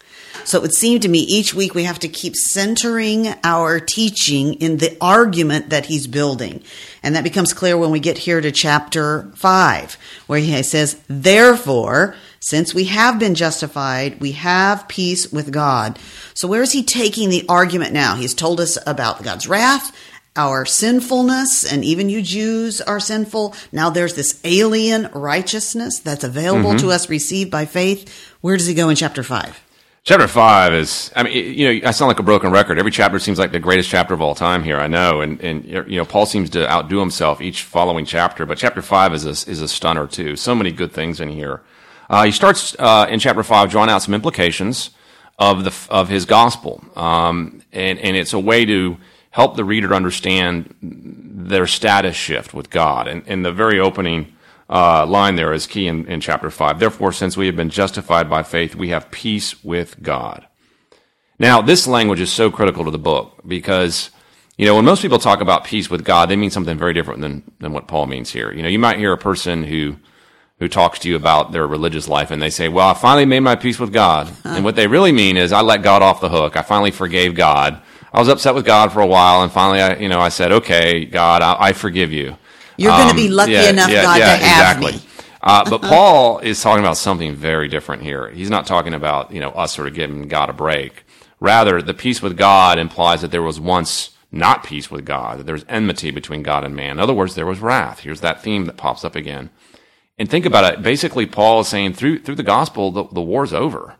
So 0.45 0.59
it 0.59 0.63
would 0.63 0.75
seem 0.75 1.01
to 1.01 1.09
me 1.09 1.19
each 1.21 1.55
week 1.55 1.75
we 1.75 1.83
have 1.85 1.99
to 1.99 2.09
keep 2.09 2.37
centering 2.37 3.35
our 3.43 3.81
teaching 3.81 4.55
in 4.55 4.77
the 4.77 4.97
argument 5.01 5.71
that 5.71 5.87
he's 5.87 6.07
building. 6.07 6.63
And 7.03 7.17
that 7.17 7.25
becomes 7.25 7.53
clear 7.53 7.77
when 7.77 7.91
we 7.91 7.99
get 7.99 8.17
here 8.17 8.41
to 8.41 8.53
chapter 8.53 9.29
5, 9.35 9.99
where 10.29 10.39
he 10.39 10.63
says, 10.63 11.03
Therefore, 11.09 12.15
since 12.41 12.75
we 12.75 12.85
have 12.85 13.19
been 13.19 13.35
justified, 13.35 14.21
we 14.21 14.33
have 14.33 14.89
peace 14.89 15.33
with 15.33 15.53
God. 15.53 15.99
So 16.35 16.49
where 16.49 16.63
is 16.63 16.73
he 16.73 16.83
taking 16.83 17.31
the 17.31 17.45
argument 17.49 17.93
now? 17.93 18.17
He's 18.17 18.35
told 18.35 18.61
us 18.61 18.79
about 18.87 19.23
God's 19.23 19.49
wrath 19.49 19.97
our 20.37 20.67
sinfulness, 20.67 21.65
and 21.65 21.85
even 21.85 22.11
you 22.11 22.21
Jews 22.21 22.81
are 22.83 23.01
sinful. 23.01 23.55
Now 23.73 23.91
there's 23.91 24.15
this 24.15 24.39
alien 24.45 25.09
righteousness 25.15 25.99
that's 26.01 26.25
available 26.25 26.71
mm-hmm. 26.71 26.87
to 26.87 26.93
us, 26.93 27.09
received 27.09 27.51
by 27.51 27.65
faith. 27.65 28.35
Where 28.43 28.57
does 28.57 28.67
he 28.67 28.75
go 28.75 28.91
in 28.91 28.97
chapter 28.97 29.23
5? 29.23 29.63
Chapter 30.05 30.29
five 30.29 30.73
is, 30.73 31.11
I 31.17 31.25
mean, 31.25 31.59
you 31.59 31.81
know, 31.81 31.89
I 31.89 31.91
sound 31.91 32.07
like 32.07 32.21
a 32.21 32.23
broken 32.23 32.53
record. 32.53 32.79
Every 32.79 32.93
chapter 32.93 33.19
seems 33.19 33.41
like 33.41 33.51
the 33.51 33.59
greatest 33.59 33.91
chapter 33.91 34.15
of 34.15 34.23
all 34.23 34.37
time 34.37 34.63
here. 34.63 34.77
I 34.77 34.87
know, 34.87 35.21
and 35.21 35.41
and 35.41 35.65
you 35.65 35.99
know, 35.99 36.05
Paul 36.05 36.27
seems 36.27 36.49
to 36.51 36.71
outdo 36.71 37.01
himself 37.01 37.41
each 37.41 37.65
following 37.65 38.05
chapter. 38.05 38.47
But 38.47 38.57
chapter 38.57 38.83
five 38.83 39.13
is 39.15 39.27
a, 39.27 39.31
is 39.51 39.61
a 39.61 39.67
stunner 39.67 40.07
too. 40.07 40.37
So 40.37 40.55
many 40.55 40.71
good 40.71 40.93
things 40.93 41.21
in 41.21 41.29
here. 41.29 41.61
Uh, 42.09 42.25
he 42.25 42.31
starts 42.31 42.77
uh, 42.79 43.07
in 43.09 43.19
chapter 43.19 43.43
five, 43.43 43.71
drawing 43.71 43.91
out 43.91 44.03
some 44.03 44.15
implications 44.15 44.91
of 45.39 45.65
the 45.65 45.75
of 45.91 46.09
his 46.09 46.25
gospel, 46.25 46.85
um, 46.97 47.63
and 47.73 47.99
and 47.99 48.17
it's 48.17 48.33
a 48.33 48.39
way 48.39 48.65
to 48.65 48.97
help 49.37 49.55
the 49.55 49.65
reader 49.65 49.95
understand 49.95 50.75
their 50.81 51.67
status 51.67 52.17
shift 52.17 52.55
with 52.55 52.71
God. 52.71 53.07
And, 53.07 53.23
and 53.27 53.45
the 53.45 53.53
very 53.53 53.79
opening 53.79 54.33
uh, 54.71 55.05
line 55.05 55.37
there 55.37 55.53
is 55.53 55.67
key 55.67 55.87
in, 55.87 56.07
in 56.07 56.23
chapter 56.23 56.51
5. 56.51 56.81
Therefore, 56.81 57.13
since 57.13 57.37
we 57.37 57.45
have 57.45 57.55
been 57.55 57.69
justified 57.69 58.31
by 58.31 58.43
faith, 58.43 58.75
we 58.75 58.89
have 58.89 59.11
peace 59.11 59.63
with 59.63 60.03
God. 60.03 60.47
Now, 61.39 61.61
this 61.61 61.87
language 61.87 62.21
is 62.21 62.33
so 62.33 62.51
critical 62.51 62.87
to 62.87 62.91
the 62.91 62.99
book 62.99 63.43
because, 63.47 64.09
you 64.57 64.65
know, 64.65 64.75
when 64.75 64.87
most 64.87 65.03
people 65.03 65.19
talk 65.19 65.43
about 65.43 65.65
peace 65.65 65.91
with 65.91 66.03
God, 66.03 66.31
they 66.31 66.37
mean 66.37 66.51
something 66.51 66.79
very 66.79 66.95
different 66.95 67.21
than, 67.21 67.43
than 67.61 67.73
what 67.75 67.89
Paul 67.89 68.07
means 68.07 68.31
here. 68.31 68.51
You 68.53 68.63
know, 68.63 68.71
you 68.71 68.79
might 68.79 68.99
hear 68.99 69.13
a 69.13 69.19
person 69.19 69.65
who, 69.65 69.97
who 70.59 70.69
talks 70.69 70.99
to 71.01 71.09
you 71.09 71.17
about 71.17 71.53
their 71.53 71.67
religious 71.67 72.09
life 72.09 72.31
and 72.31 72.41
they 72.41 72.51
say, 72.51 72.69
well, 72.69 72.89
I 72.89 72.95
finally 72.95 73.27
made 73.27 73.41
my 73.41 73.57
peace 73.57 73.79
with 73.79 73.93
God. 73.93 74.33
And 74.45 74.65
what 74.65 74.75
they 74.75 74.87
really 74.87 75.13
mean 75.13 75.37
is, 75.37 75.53
I 75.53 75.61
let 75.61 75.83
God 75.83 76.03
off 76.03 76.21
the 76.21 76.31
hook. 76.31 76.57
I 76.57 76.63
finally 76.63 76.91
forgave 76.91 77.35
God. 77.35 77.83
I 78.17 78.19
was 78.19 78.29
upset 78.29 78.55
with 78.55 78.65
God 78.65 78.93
for 78.93 79.01
a 79.01 79.07
while, 79.07 79.43
and 79.43 79.53
finally, 79.53 79.81
I, 79.83 79.97
you 79.97 80.09
know, 80.09 80.21
I 80.21 80.31
said, 80.31 80.51
"Okay, 80.51 81.05
God, 81.05 81.43
I, 81.43 81.57
I 81.59 81.73
forgive 81.75 82.13
you." 82.13 82.35
You're 82.79 82.93
um, 82.93 82.99
going 82.99 83.11
to 83.11 83.17
be 83.17 83.29
lucky 83.29 83.53
yeah, 83.53 83.69
enough, 83.69 83.91
yeah, 83.91 84.03
God, 84.03 84.19
yeah, 84.19 84.39
to 84.39 84.45
have 84.45 84.77
exactly. 84.79 84.93
me. 84.93 85.09
Uh, 85.43 85.69
but 85.69 85.83
Paul 85.83 86.39
is 86.39 86.63
talking 86.63 86.83
about 86.83 86.97
something 86.97 87.35
very 87.35 87.69
different 87.69 88.03
here. 88.03 88.31
He's 88.31 88.49
not 88.49 88.67
talking 88.67 88.95
about 88.95 89.33
you 89.33 89.41
know 89.41 89.51
us 89.51 89.75
sort 89.75 89.89
of 89.89 89.93
giving 89.93 90.29
God 90.29 90.49
a 90.49 90.55
break. 90.55 91.05
Rather, 91.41 91.83
the 91.83 91.93
peace 91.93 92.23
with 92.23 92.39
God 92.39 92.79
implies 92.79 93.21
that 93.21 93.31
there 93.31 93.43
was 93.43 93.61
once 93.61 94.17
not 94.33 94.65
peace 94.65 94.91
with 94.91 95.05
God, 95.05 95.41
that 95.41 95.45
there's 95.45 95.67
enmity 95.69 96.11
between 96.11 96.43
God 96.43 96.65
and 96.65 96.75
man. 96.75 96.93
In 96.93 97.01
other 97.01 97.13
words, 97.13 97.35
there 97.35 97.45
was 97.45 97.61
wrath. 97.61 98.01
Here's 98.01 98.23
that 98.23 98.43
theme 98.43 98.65
that 98.65 98.79
pops 98.79 99.05
up 99.05 99.15
again. 99.15 99.51
And 100.19 100.31
think 100.31 100.47
about 100.47 100.73
it. 100.73 100.83
Basically, 100.83 101.27
Paul 101.27 101.61
is 101.61 101.69
saying 101.69 101.95
through 101.95 102.21
through 102.21 102.37
the 102.37 102.43
gospel, 102.43 102.91
the, 102.91 103.05
the 103.05 103.21
war's 103.21 103.53
over. 103.53 103.97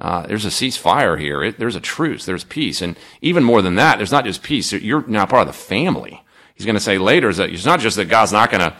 Uh, 0.00 0.26
there's 0.26 0.46
a 0.46 0.48
ceasefire 0.48 1.20
here. 1.20 1.44
It, 1.44 1.58
there's 1.58 1.76
a 1.76 1.80
truce. 1.80 2.24
There's 2.24 2.44
peace. 2.44 2.80
And 2.80 2.96
even 3.20 3.44
more 3.44 3.60
than 3.60 3.74
that, 3.74 3.98
there's 3.98 4.12
not 4.12 4.24
just 4.24 4.42
peace. 4.42 4.72
You're 4.72 5.06
now 5.06 5.26
part 5.26 5.46
of 5.46 5.46
the 5.46 5.52
family. 5.52 6.24
He's 6.54 6.64
going 6.64 6.76
to 6.76 6.80
say 6.80 6.98
later 6.98 7.32
that 7.32 7.50
it's 7.50 7.66
not 7.66 7.80
just 7.80 7.96
that 7.96 8.08
God's 8.08 8.32
not 8.32 8.50
going 8.50 8.70
to 8.70 8.76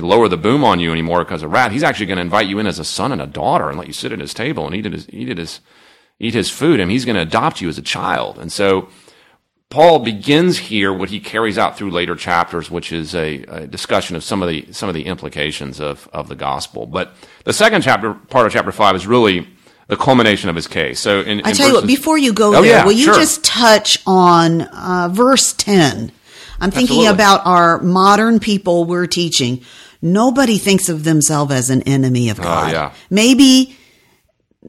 lower 0.00 0.28
the 0.28 0.36
boom 0.36 0.64
on 0.64 0.80
you 0.80 0.90
anymore 0.92 1.24
because 1.24 1.42
of 1.42 1.52
wrath. 1.52 1.72
He's 1.72 1.82
actually 1.82 2.06
going 2.06 2.16
to 2.16 2.22
invite 2.22 2.48
you 2.48 2.58
in 2.58 2.66
as 2.66 2.78
a 2.78 2.84
son 2.84 3.12
and 3.12 3.22
a 3.22 3.26
daughter 3.26 3.68
and 3.68 3.78
let 3.78 3.86
you 3.86 3.92
sit 3.92 4.12
at 4.12 4.20
his 4.20 4.34
table 4.34 4.66
and 4.66 4.74
eat 4.74 4.84
his, 4.84 5.08
eat 5.10 5.38
his, 5.38 5.60
eat 6.18 6.34
his 6.34 6.50
food. 6.50 6.80
And 6.80 6.90
he's 6.90 7.04
going 7.04 7.16
to 7.16 7.22
adopt 7.22 7.60
you 7.60 7.68
as 7.68 7.78
a 7.78 7.82
child. 7.82 8.38
And 8.38 8.52
so 8.52 8.88
Paul 9.74 9.98
begins 9.98 10.56
here 10.56 10.92
what 10.92 11.10
he 11.10 11.18
carries 11.18 11.58
out 11.58 11.76
through 11.76 11.90
later 11.90 12.14
chapters, 12.14 12.70
which 12.70 12.92
is 12.92 13.12
a, 13.12 13.42
a, 13.48 13.66
discussion 13.66 14.14
of 14.14 14.22
some 14.22 14.40
of 14.40 14.48
the 14.48 14.68
some 14.70 14.88
of 14.88 14.94
the 14.94 15.06
implications 15.06 15.80
of, 15.80 16.08
of 16.12 16.28
the 16.28 16.36
gospel. 16.36 16.86
But 16.86 17.12
the 17.42 17.52
second 17.52 17.82
chapter, 17.82 18.14
part 18.14 18.46
of 18.46 18.52
chapter 18.52 18.70
five, 18.70 18.94
is 18.94 19.04
really 19.04 19.48
the 19.88 19.96
culmination 19.96 20.48
of 20.48 20.54
his 20.54 20.68
case. 20.68 21.00
So, 21.00 21.22
in, 21.22 21.40
I 21.40 21.50
tell 21.50 21.52
verses, 21.54 21.66
you 21.66 21.74
what, 21.74 21.86
before 21.88 22.16
you 22.16 22.32
go 22.32 22.54
oh, 22.54 22.62
there, 22.62 22.70
yeah, 22.70 22.84
will 22.84 22.92
you 22.92 23.06
sure. 23.06 23.16
just 23.16 23.42
touch 23.42 23.98
on 24.06 24.60
uh, 24.60 25.08
verse 25.10 25.52
ten? 25.52 26.12
I'm 26.60 26.70
thinking 26.70 27.08
Absolutely. 27.08 27.08
about 27.08 27.44
our 27.44 27.82
modern 27.82 28.38
people 28.38 28.84
we're 28.84 29.08
teaching. 29.08 29.62
Nobody 30.00 30.58
thinks 30.58 30.88
of 30.88 31.02
themselves 31.02 31.50
as 31.52 31.70
an 31.70 31.82
enemy 31.82 32.28
of 32.28 32.38
oh, 32.38 32.44
God. 32.44 32.70
yeah. 32.72 32.92
Maybe, 33.10 33.76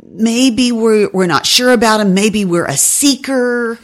maybe 0.03 0.71
we're 0.71 1.11
we're 1.13 1.27
not 1.27 1.45
sure 1.45 1.73
about 1.73 1.99
him. 1.99 2.15
Maybe 2.15 2.43
we're 2.43 2.65
a 2.65 2.75
seeker. 2.75 3.77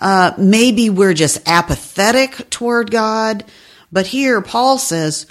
Uh, 0.00 0.32
maybe 0.38 0.90
we're 0.90 1.14
just 1.14 1.46
apathetic 1.48 2.50
toward 2.50 2.90
God. 2.90 3.44
But 3.92 4.06
here, 4.06 4.42
Paul 4.42 4.78
says, 4.78 5.26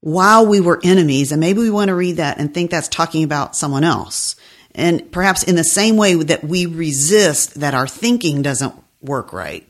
while 0.00 0.46
we 0.46 0.60
were 0.60 0.80
enemies, 0.82 1.32
and 1.32 1.40
maybe 1.40 1.60
we 1.60 1.70
want 1.70 1.88
to 1.88 1.94
read 1.94 2.16
that 2.16 2.38
and 2.38 2.52
think 2.52 2.70
that's 2.70 2.88
talking 2.88 3.22
about 3.24 3.56
someone 3.56 3.84
else. 3.84 4.36
And 4.74 5.10
perhaps 5.10 5.42
in 5.42 5.56
the 5.56 5.64
same 5.64 5.96
way 5.96 6.14
that 6.14 6.44
we 6.44 6.66
resist 6.66 7.60
that 7.60 7.74
our 7.74 7.86
thinking 7.88 8.42
doesn't 8.42 8.74
work 9.00 9.32
right, 9.32 9.66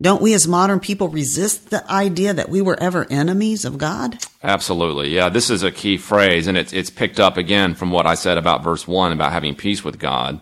Don't 0.00 0.22
we 0.22 0.32
as 0.34 0.46
modern 0.46 0.78
people 0.78 1.08
resist 1.08 1.70
the 1.70 1.88
idea 1.90 2.32
that 2.32 2.48
we 2.48 2.62
were 2.62 2.80
ever 2.80 3.06
enemies 3.10 3.64
of 3.64 3.78
God? 3.78 4.18
Absolutely. 4.44 5.10
Yeah, 5.10 5.28
this 5.28 5.50
is 5.50 5.64
a 5.64 5.72
key 5.72 5.96
phrase, 5.96 6.46
and 6.46 6.56
it's, 6.56 6.72
it's 6.72 6.90
picked 6.90 7.18
up 7.18 7.36
again 7.36 7.74
from 7.74 7.90
what 7.90 8.06
I 8.06 8.14
said 8.14 8.38
about 8.38 8.62
verse 8.62 8.86
1 8.86 9.12
about 9.12 9.32
having 9.32 9.56
peace 9.56 9.82
with 9.82 9.98
God. 9.98 10.40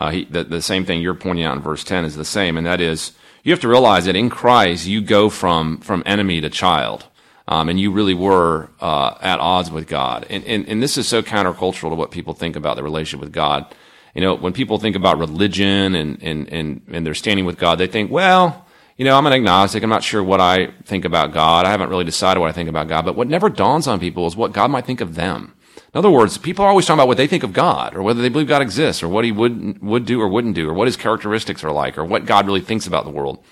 Uh, 0.00 0.10
he, 0.10 0.24
the, 0.24 0.42
the 0.42 0.62
same 0.62 0.84
thing 0.84 1.02
you're 1.02 1.14
pointing 1.14 1.44
out 1.44 1.56
in 1.56 1.62
verse 1.62 1.84
10 1.84 2.06
is 2.06 2.16
the 2.16 2.24
same, 2.24 2.56
and 2.56 2.66
that 2.66 2.80
is 2.80 3.12
you 3.42 3.52
have 3.52 3.60
to 3.60 3.68
realize 3.68 4.06
that 4.06 4.16
in 4.16 4.30
Christ 4.30 4.86
you 4.86 5.00
go 5.00 5.30
from, 5.30 5.78
from 5.78 6.02
enemy 6.06 6.40
to 6.40 6.50
child. 6.50 7.06
Um, 7.48 7.68
and 7.68 7.80
you 7.80 7.90
really 7.90 8.14
were 8.14 8.70
uh, 8.80 9.16
at 9.20 9.40
odds 9.40 9.72
with 9.72 9.88
God. 9.88 10.24
And, 10.30 10.44
and, 10.44 10.68
and 10.68 10.80
this 10.80 10.96
is 10.96 11.08
so 11.08 11.20
countercultural 11.20 11.90
to 11.90 11.96
what 11.96 12.12
people 12.12 12.32
think 12.32 12.54
about 12.54 12.76
the 12.76 12.84
relationship 12.84 13.20
with 13.20 13.32
God. 13.32 13.74
You 14.14 14.20
know, 14.20 14.36
when 14.36 14.52
people 14.52 14.78
think 14.78 14.94
about 14.94 15.18
religion 15.18 15.96
and, 15.96 16.22
and, 16.22 16.48
and, 16.52 16.82
and 16.92 17.04
their 17.04 17.14
standing 17.14 17.46
with 17.46 17.58
God, 17.58 17.78
they 17.78 17.88
think, 17.88 18.08
well, 18.08 18.66
you 18.96 19.04
know, 19.04 19.18
I'm 19.18 19.26
an 19.26 19.32
agnostic. 19.32 19.82
I'm 19.82 19.90
not 19.90 20.04
sure 20.04 20.22
what 20.22 20.40
I 20.40 20.68
think 20.84 21.04
about 21.04 21.32
God. 21.32 21.66
I 21.66 21.70
haven't 21.70 21.88
really 21.88 22.04
decided 22.04 22.38
what 22.38 22.50
I 22.50 22.52
think 22.52 22.68
about 22.68 22.86
God. 22.86 23.04
But 23.04 23.16
what 23.16 23.26
never 23.26 23.48
dawns 23.48 23.88
on 23.88 23.98
people 23.98 24.26
is 24.28 24.36
what 24.36 24.52
God 24.52 24.70
might 24.70 24.86
think 24.86 25.00
of 25.00 25.16
them. 25.16 25.54
In 25.92 25.98
other 25.98 26.10
words, 26.10 26.38
people 26.38 26.64
are 26.64 26.68
always 26.68 26.86
talking 26.86 26.98
about 26.98 27.08
what 27.08 27.16
they 27.16 27.26
think 27.26 27.42
of 27.42 27.52
God, 27.52 27.94
or 27.96 28.02
whether 28.02 28.22
they 28.22 28.28
believe 28.28 28.48
God 28.48 28.62
exists, 28.62 29.02
or 29.02 29.08
what 29.08 29.24
He 29.24 29.32
would 29.32 29.82
would 29.82 30.04
do 30.06 30.20
or 30.20 30.28
wouldn't 30.28 30.54
do, 30.54 30.68
or 30.68 30.74
what 30.74 30.88
His 30.88 30.96
characteristics 30.96 31.64
are 31.64 31.72
like, 31.72 31.98
or 31.98 32.04
what 32.04 32.26
God 32.26 32.46
really 32.46 32.60
thinks 32.60 32.86
about 32.86 33.04
the 33.04 33.10
world. 33.10 33.42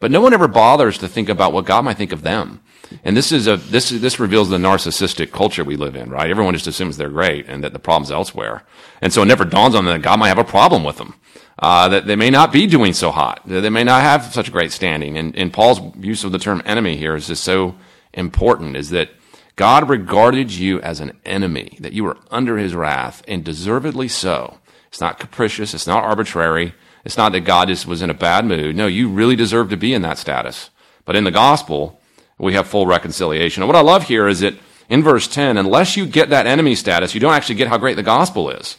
But 0.00 0.10
no 0.10 0.20
one 0.20 0.34
ever 0.34 0.48
bothers 0.48 0.98
to 0.98 1.08
think 1.08 1.28
about 1.28 1.52
what 1.52 1.66
God 1.66 1.84
might 1.84 1.96
think 1.96 2.12
of 2.12 2.22
them. 2.22 2.60
And 3.04 3.16
this 3.16 3.32
is 3.32 3.46
a 3.46 3.56
this 3.56 3.90
this 3.90 4.20
reveals 4.20 4.50
the 4.50 4.58
narcissistic 4.58 5.32
culture 5.32 5.64
we 5.64 5.76
live 5.76 5.96
in, 5.96 6.10
right? 6.10 6.30
Everyone 6.30 6.54
just 6.54 6.66
assumes 6.66 6.96
they're 6.96 7.08
great 7.08 7.48
and 7.48 7.64
that 7.64 7.72
the 7.72 7.78
problem's 7.78 8.10
elsewhere, 8.10 8.64
and 9.00 9.12
so 9.12 9.22
it 9.22 9.26
never 9.26 9.44
dawns 9.44 9.74
on 9.74 9.84
them 9.84 9.94
that 9.94 10.04
God 10.04 10.18
might 10.18 10.28
have 10.28 10.38
a 10.38 10.44
problem 10.44 10.84
with 10.84 10.98
them 10.98 11.14
uh, 11.58 11.88
that 11.88 12.06
they 12.06 12.16
may 12.16 12.30
not 12.30 12.52
be 12.52 12.66
doing 12.66 12.92
so 12.92 13.10
hot, 13.10 13.40
that 13.46 13.60
they 13.60 13.70
may 13.70 13.84
not 13.84 14.02
have 14.02 14.32
such 14.32 14.48
a 14.48 14.50
great 14.50 14.72
standing. 14.72 15.16
And, 15.16 15.36
and 15.36 15.52
Paul's 15.52 15.80
use 15.98 16.24
of 16.24 16.32
the 16.32 16.38
term 16.38 16.62
enemy 16.64 16.96
here 16.96 17.14
is 17.14 17.28
just 17.28 17.44
so 17.44 17.76
important, 18.12 18.76
is 18.76 18.90
that 18.90 19.10
God 19.56 19.88
regarded 19.88 20.52
you 20.52 20.80
as 20.80 21.00
an 21.00 21.18
enemy, 21.24 21.76
that 21.80 21.92
you 21.92 22.04
were 22.04 22.18
under 22.30 22.58
his 22.58 22.74
wrath, 22.74 23.22
and 23.28 23.44
deservedly 23.44 24.08
so. 24.08 24.58
It's 24.88 25.00
not 25.00 25.18
capricious, 25.18 25.74
it's 25.74 25.86
not 25.86 26.04
arbitrary, 26.04 26.74
it's 27.04 27.16
not 27.16 27.32
that 27.32 27.40
God 27.40 27.68
just 27.68 27.86
was 27.86 28.02
in 28.02 28.10
a 28.10 28.14
bad 28.14 28.44
mood. 28.44 28.76
No, 28.76 28.86
you 28.86 29.08
really 29.08 29.36
deserve 29.36 29.70
to 29.70 29.76
be 29.76 29.92
in 29.92 30.02
that 30.02 30.18
status. 30.18 30.70
But 31.04 31.16
in 31.16 31.24
the 31.24 31.30
gospel, 31.30 32.00
we 32.38 32.54
have 32.54 32.66
full 32.66 32.86
reconciliation. 32.86 33.62
And 33.62 33.68
what 33.68 33.76
I 33.76 33.82
love 33.82 34.08
here 34.08 34.26
is 34.26 34.40
that 34.40 34.54
in 34.88 35.02
verse 35.02 35.28
10, 35.28 35.56
unless 35.56 35.96
you 35.96 36.06
get 36.06 36.30
that 36.30 36.46
enemy 36.46 36.74
status, 36.74 37.14
you 37.14 37.20
don't 37.20 37.34
actually 37.34 37.56
get 37.56 37.68
how 37.68 37.78
great 37.78 37.96
the 37.96 38.02
gospel 38.02 38.50
is. 38.50 38.78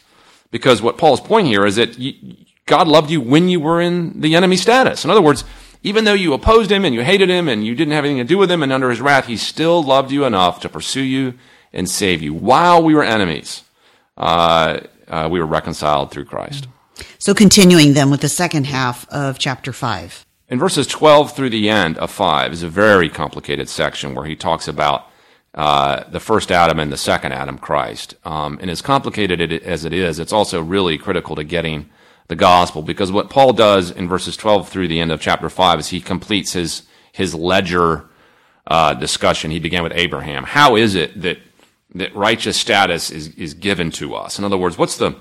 Because 0.50 0.82
what 0.82 0.98
Paul's 0.98 1.20
point 1.20 1.46
here 1.46 1.66
is 1.66 1.76
that 1.76 1.96
God 2.66 2.88
loved 2.88 3.10
you 3.10 3.20
when 3.20 3.48
you 3.48 3.60
were 3.60 3.80
in 3.80 4.20
the 4.20 4.34
enemy 4.34 4.56
status. 4.56 5.04
In 5.04 5.10
other 5.10 5.22
words, 5.22 5.44
even 5.86 6.02
though 6.02 6.14
you 6.14 6.32
opposed 6.32 6.72
him 6.72 6.84
and 6.84 6.92
you 6.92 7.04
hated 7.04 7.30
him 7.30 7.48
and 7.48 7.64
you 7.64 7.72
didn't 7.72 7.92
have 7.92 8.04
anything 8.04 8.18
to 8.18 8.24
do 8.24 8.36
with 8.36 8.50
him 8.50 8.60
and 8.60 8.72
under 8.72 8.90
his 8.90 9.00
wrath, 9.00 9.26
he 9.26 9.36
still 9.36 9.80
loved 9.80 10.10
you 10.10 10.24
enough 10.24 10.58
to 10.58 10.68
pursue 10.68 11.00
you 11.00 11.34
and 11.72 11.88
save 11.88 12.20
you. 12.20 12.34
While 12.34 12.82
we 12.82 12.92
were 12.92 13.04
enemies, 13.04 13.62
uh, 14.16 14.80
uh, 15.06 15.28
we 15.30 15.38
were 15.38 15.46
reconciled 15.46 16.10
through 16.10 16.24
Christ. 16.24 16.66
So 17.20 17.34
continuing 17.34 17.92
then 17.92 18.10
with 18.10 18.20
the 18.20 18.28
second 18.28 18.66
half 18.66 19.08
of 19.10 19.38
chapter 19.38 19.72
5. 19.72 20.26
In 20.48 20.58
verses 20.58 20.88
12 20.88 21.36
through 21.36 21.50
the 21.50 21.70
end 21.70 21.98
of 21.98 22.10
5 22.10 22.52
is 22.52 22.64
a 22.64 22.68
very 22.68 23.08
complicated 23.08 23.68
section 23.68 24.16
where 24.16 24.26
he 24.26 24.34
talks 24.34 24.66
about 24.66 25.08
uh, 25.54 26.02
the 26.10 26.18
first 26.18 26.50
Adam 26.50 26.80
and 26.80 26.90
the 26.90 26.96
second 26.96 27.30
Adam, 27.30 27.58
Christ. 27.58 28.16
Um, 28.24 28.58
and 28.60 28.72
as 28.72 28.82
complicated 28.82 29.52
as 29.62 29.84
it 29.84 29.92
is, 29.92 30.18
it's 30.18 30.32
also 30.32 30.60
really 30.60 30.98
critical 30.98 31.36
to 31.36 31.44
getting 31.44 31.88
the 32.28 32.36
gospel 32.36 32.82
because 32.82 33.12
what 33.12 33.30
Paul 33.30 33.52
does 33.52 33.90
in 33.90 34.08
verses 34.08 34.36
12 34.36 34.68
through 34.68 34.88
the 34.88 35.00
end 35.00 35.12
of 35.12 35.20
chapter 35.20 35.48
5 35.48 35.80
is 35.80 35.88
he 35.88 36.00
completes 36.00 36.52
his, 36.52 36.82
his 37.12 37.34
ledger 37.34 38.08
uh, 38.66 38.94
discussion. 38.94 39.50
He 39.50 39.60
began 39.60 39.82
with 39.82 39.92
Abraham. 39.94 40.44
How 40.44 40.76
is 40.76 40.94
it 40.94 41.20
that, 41.22 41.38
that 41.94 42.14
righteous 42.14 42.56
status 42.56 43.10
is, 43.10 43.28
is 43.36 43.54
given 43.54 43.90
to 43.92 44.14
us? 44.14 44.38
In 44.38 44.44
other 44.44 44.58
words, 44.58 44.76
what's 44.76 44.96
the, 44.96 45.16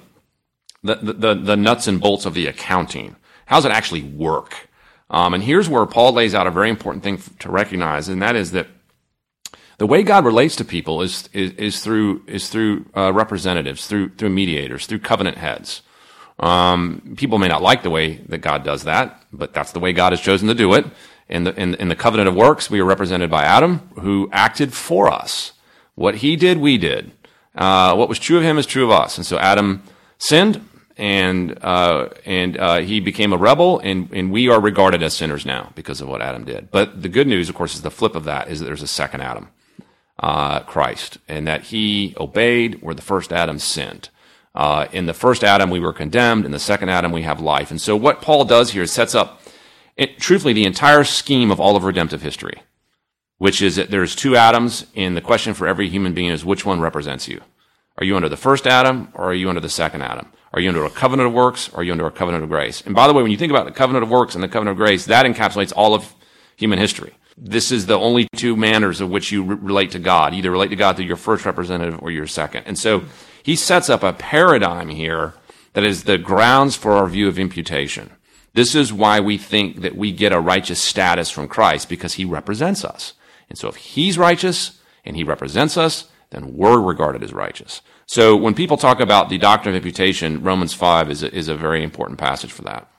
the, 0.84 0.95
the, 0.95 1.36
the 1.36 1.56
nuts 1.56 1.88
and 1.88 1.99
bolts 1.99 2.26
of 2.26 2.34
the 2.34 2.47
accounting? 2.47 3.16
How 3.45 3.58
does 3.58 3.66
it 3.66 3.72
actually 3.72 4.03
work? 4.03 4.70
Um, 5.10 5.36
and 5.36 5.43
here's 5.43 5.70
where 5.70 5.86
Paul 5.86 6.14
lays 6.14 6.34
out 6.34 6.47
a 6.47 6.51
very 6.51 6.70
important 6.70 7.03
thing 7.03 7.20
to 7.39 7.51
recognize, 7.51 8.10
and 8.10 8.22
that 8.24 8.36
is 8.36 8.51
that 8.51 8.68
the 9.78 9.86
way 9.86 10.03
God 10.03 10.26
relates 10.26 10.56
to 10.56 10.66
people 10.66 11.01
is, 11.01 11.30
is, 11.34 11.51
is 11.51 11.84
through, 11.84 12.24
is 12.28 12.49
through 12.49 12.86
uh, 12.95 13.12
representatives, 13.14 13.86
through, 13.86 14.16
through 14.16 14.30
mediators, 14.30 14.88
through 14.88 14.99
covenant 14.99 15.38
heads. 15.38 15.82
Um, 16.40 17.16
people 17.18 17.38
may 17.38 17.48
not 17.48 17.62
like 17.62 17.84
the 17.84 17.90
way 17.90 18.18
that 18.28 18.40
God 18.40 18.64
does 18.64 18.84
that, 18.84 19.24
but 19.32 19.54
that's 19.54 19.72
the 19.72 19.80
way 19.80 19.94
God 19.94 20.12
has 20.12 20.20
chosen 20.20 20.48
to 20.48 20.54
do 20.54 20.74
it. 20.74 20.86
In 21.28 21.44
the, 21.46 21.60
in, 21.60 21.74
in 21.76 21.88
the 21.88 21.96
covenant 21.96 22.30
of 22.30 22.36
works, 22.36 22.70
we 22.70 22.80
are 22.80 22.86
represented 22.86 23.32
by 23.32 23.44
Adam, 23.44 23.90
who 24.00 24.30
acted 24.32 24.74
for 24.74 25.12
us. 25.12 25.54
What 25.96 26.16
he 26.16 26.36
did, 26.36 26.60
we 26.60 26.78
did. 26.78 27.12
Uh, 27.56 27.96
what 27.96 28.10
was 28.10 28.20
true 28.20 28.38
of 28.38 28.44
him 28.44 28.58
is 28.58 28.66
true 28.66 28.84
of 28.84 28.92
us. 28.92 29.18
And 29.18 29.26
so 29.26 29.40
Adam 29.40 29.82
sinned, 30.18 30.62
and 30.98 31.58
uh, 31.64 32.10
and 32.26 32.58
uh, 32.58 32.78
he 32.82 33.00
became 33.00 33.34
a 33.34 33.38
rebel, 33.38 33.80
and, 33.80 34.12
and 34.14 34.32
we 34.32 34.50
are 34.50 34.60
regarded 34.60 35.04
as 35.04 35.14
sinners 35.14 35.46
now 35.46 35.72
because 35.76 36.00
of 36.02 36.08
what 36.08 36.22
Adam 36.22 36.46
did. 36.46 36.70
But 36.72 37.02
the 37.02 37.10
good 37.10 37.28
news, 37.28 37.50
of 37.50 37.56
course, 37.56 37.76
is 37.76 37.82
the 37.82 37.92
flip 37.92 38.16
of 38.16 38.26
that 38.26 38.50
is 38.50 38.60
that 38.60 38.66
there's 38.66 38.82
a 38.82 38.88
second 38.88 39.22
Adam, 39.22 39.50
uh, 40.20 40.62
Christ, 40.62 41.18
and 41.28 41.48
that 41.48 41.64
he 41.64 42.14
obeyed 42.18 42.82
where 42.82 42.96
the 42.96 43.02
first 43.02 43.34
Adam 43.34 43.60
sinned. 43.60 44.10
Uh, 44.56 44.88
in 44.93 45.06
the 45.06 45.14
first 45.14 45.43
Adam, 45.43 45.70
we 45.70 45.82
were 45.82 45.93
condemned. 45.93 46.45
In 46.45 46.51
the 46.51 46.60
second 46.60 46.89
Adam, 46.89 47.12
we 47.12 47.24
have 47.24 47.41
life. 47.41 47.72
And 47.72 47.82
so 47.82 47.95
what 47.95 48.22
Paul 48.22 48.45
does 48.45 48.72
here 48.72 48.84
is 48.84 48.91
sets 48.91 49.14
up, 49.14 49.41
it, 49.97 50.18
truthfully, 50.18 50.53
the 50.53 50.66
entire 50.66 51.03
scheme 51.03 51.51
of 51.51 51.60
all 51.60 51.76
of 51.76 51.84
redemptive 51.84 52.22
history, 52.22 52.62
which 53.38 53.62
is 53.62 53.76
that 53.76 53.91
there's 53.91 54.16
two 54.16 54.36
Adams, 54.36 54.86
and 54.95 55.16
the 55.16 55.22
question 55.22 55.53
for 55.53 55.68
every 55.68 55.89
human 55.89 56.14
being 56.14 56.30
is 56.30 56.45
which 56.45 56.66
one 56.66 56.80
represents 56.80 57.28
you? 57.28 57.41
Are 57.97 58.06
you 58.06 58.16
under 58.16 58.30
the 58.30 58.38
first 58.38 58.66
Adam, 58.66 59.10
or 59.14 59.26
are 59.26 59.34
you 59.34 59.49
under 59.49 59.62
the 59.62 59.70
second 59.70 60.01
Adam? 60.01 60.32
Are 60.53 60.62
you 60.62 60.70
under 60.70 60.86
a 60.86 60.89
covenant 60.89 61.28
of 61.28 61.34
works, 61.34 61.70
or 61.70 61.80
are 61.80 61.84
you 61.84 61.91
under 61.91 62.08
a 62.08 62.12
covenant 62.12 62.43
of 62.43 62.49
grace? 62.49 62.82
And 62.86 62.95
by 62.95 63.08
the 63.08 63.14
way, 63.14 63.22
when 63.22 63.32
you 63.32 63.38
think 63.38 63.51
about 63.51 63.66
the 63.66 63.72
covenant 63.72 64.03
of 64.03 64.10
works 64.10 64.36
and 64.36 64.43
the 64.43 64.47
covenant 64.47 64.74
of 64.74 64.78
grace, 64.78 65.06
that 65.06 65.26
encapsulates 65.26 65.74
all 65.76 65.93
of 65.93 66.14
human 66.56 66.80
history. 66.80 67.14
This 67.38 67.72
is 67.72 67.86
the 67.86 67.99
only 67.99 68.30
two 68.36 68.56
manners 68.56 69.01
of 69.01 69.10
which 69.10 69.32
you 69.34 69.43
re- 69.43 69.58
relate 69.58 69.91
to 69.91 69.99
God. 69.99 70.34
Either 70.34 70.51
relate 70.51 70.70
to 70.70 70.78
God 70.78 70.95
through 70.95 71.06
your 71.06 71.18
first 71.18 71.45
representative 71.45 72.01
or 72.01 72.10
your 72.10 72.28
second. 72.28 72.64
And 72.66 72.80
so 72.80 73.03
he 73.46 73.56
sets 73.56 73.91
up 73.91 74.02
a 74.02 74.12
paradigm 74.12 74.89
here 74.89 75.36
that 75.74 75.84
is 75.84 76.06
the 76.06 76.18
grounds 76.18 76.76
for 76.76 76.93
our 76.93 77.06
view 77.06 77.28
of 77.28 77.38
imputation. 77.38 78.10
This 78.56 78.74
is 78.74 78.91
why 78.91 79.20
we 79.20 79.38
think 79.38 79.82
that 79.82 79.96
we 79.96 80.12
get 80.12 80.34
a 80.34 80.39
righteous 80.39 80.82
status 80.82 81.30
from 81.30 81.48
Christ 81.48 81.88
because 81.88 82.16
he 82.16 82.26
represents 82.26 82.84
us. 82.84 83.14
And 83.48 83.56
so 83.56 83.68
if 83.68 83.76
he's 83.76 84.18
righteous 84.18 84.82
and 85.06 85.16
he 85.16 85.24
represents 85.24 85.78
us, 85.78 86.10
then 86.32 86.58
we're 86.58 86.80
regarded 86.80 87.22
as 87.22 87.34
righteous. 87.34 87.82
So 88.08 88.36
when 88.36 88.56
people 88.56 88.78
talk 88.78 89.00
about 89.00 89.30
the 89.30 89.38
doctrine 89.38 89.76
of 89.76 89.78
imputation, 89.78 90.41
Romans 90.41 90.74
5 90.74 91.12
is 91.12 91.22
a, 91.22 91.32
is 91.32 91.48
a 91.48 91.56
very 91.56 91.84
important 91.84 92.18
passage 92.18 92.52
for 92.52 92.64
that 92.64 92.89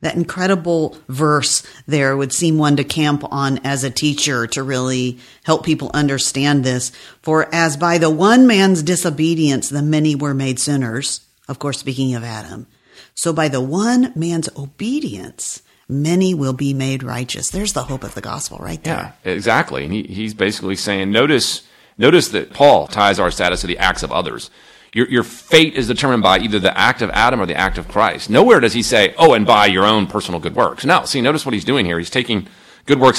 that 0.00 0.16
incredible 0.16 0.96
verse 1.08 1.62
there 1.86 2.16
would 2.16 2.32
seem 2.32 2.58
one 2.58 2.76
to 2.76 2.84
camp 2.84 3.22
on 3.30 3.58
as 3.58 3.84
a 3.84 3.90
teacher 3.90 4.46
to 4.48 4.62
really 4.62 5.18
help 5.44 5.64
people 5.64 5.90
understand 5.92 6.64
this. 6.64 6.90
For 7.22 7.52
as 7.54 7.76
by 7.76 7.98
the 7.98 8.10
one 8.10 8.46
man's 8.46 8.82
disobedience 8.82 9.68
the 9.68 9.82
many 9.82 10.14
were 10.14 10.34
made 10.34 10.58
sinners, 10.58 11.20
of 11.48 11.58
course, 11.58 11.78
speaking 11.78 12.14
of 12.14 12.24
Adam, 12.24 12.66
so 13.14 13.32
by 13.32 13.48
the 13.48 13.60
one 13.60 14.12
man's 14.14 14.48
obedience, 14.56 15.62
many 15.88 16.32
will 16.32 16.52
be 16.52 16.72
made 16.72 17.02
righteous. 17.02 17.50
There's 17.50 17.72
the 17.72 17.84
hope 17.84 18.04
of 18.04 18.14
the 18.14 18.20
gospel 18.20 18.58
right 18.58 18.82
there. 18.82 19.14
Yeah, 19.24 19.32
exactly. 19.32 19.84
And 19.84 19.92
he, 19.92 20.04
he's 20.04 20.32
basically 20.32 20.76
saying, 20.76 21.10
notice, 21.10 21.62
notice 21.98 22.28
that 22.28 22.52
Paul 22.52 22.86
ties 22.86 23.18
our 23.18 23.30
status 23.30 23.60
to 23.62 23.66
the 23.66 23.78
acts 23.78 24.02
of 24.02 24.12
others. 24.12 24.50
Your, 24.92 25.08
your 25.08 25.22
fate 25.22 25.74
is 25.74 25.86
determined 25.86 26.22
by 26.22 26.38
either 26.38 26.58
the 26.58 26.76
act 26.76 27.00
of 27.00 27.10
Adam 27.10 27.40
or 27.40 27.46
the 27.46 27.54
act 27.54 27.78
of 27.78 27.88
Christ. 27.88 28.28
Nowhere 28.28 28.60
does 28.60 28.72
he 28.72 28.82
say, 28.82 29.14
oh, 29.18 29.34
and 29.34 29.46
by 29.46 29.66
your 29.66 29.84
own 29.84 30.06
personal 30.06 30.40
good 30.40 30.56
works. 30.56 30.84
No, 30.84 31.04
see, 31.04 31.20
notice 31.20 31.46
what 31.46 31.54
he's 31.54 31.64
doing 31.64 31.86
here. 31.86 31.98
He's 31.98 32.10
taking 32.10 32.48
good 32.86 32.98
works 32.98 33.16
out 33.16 33.18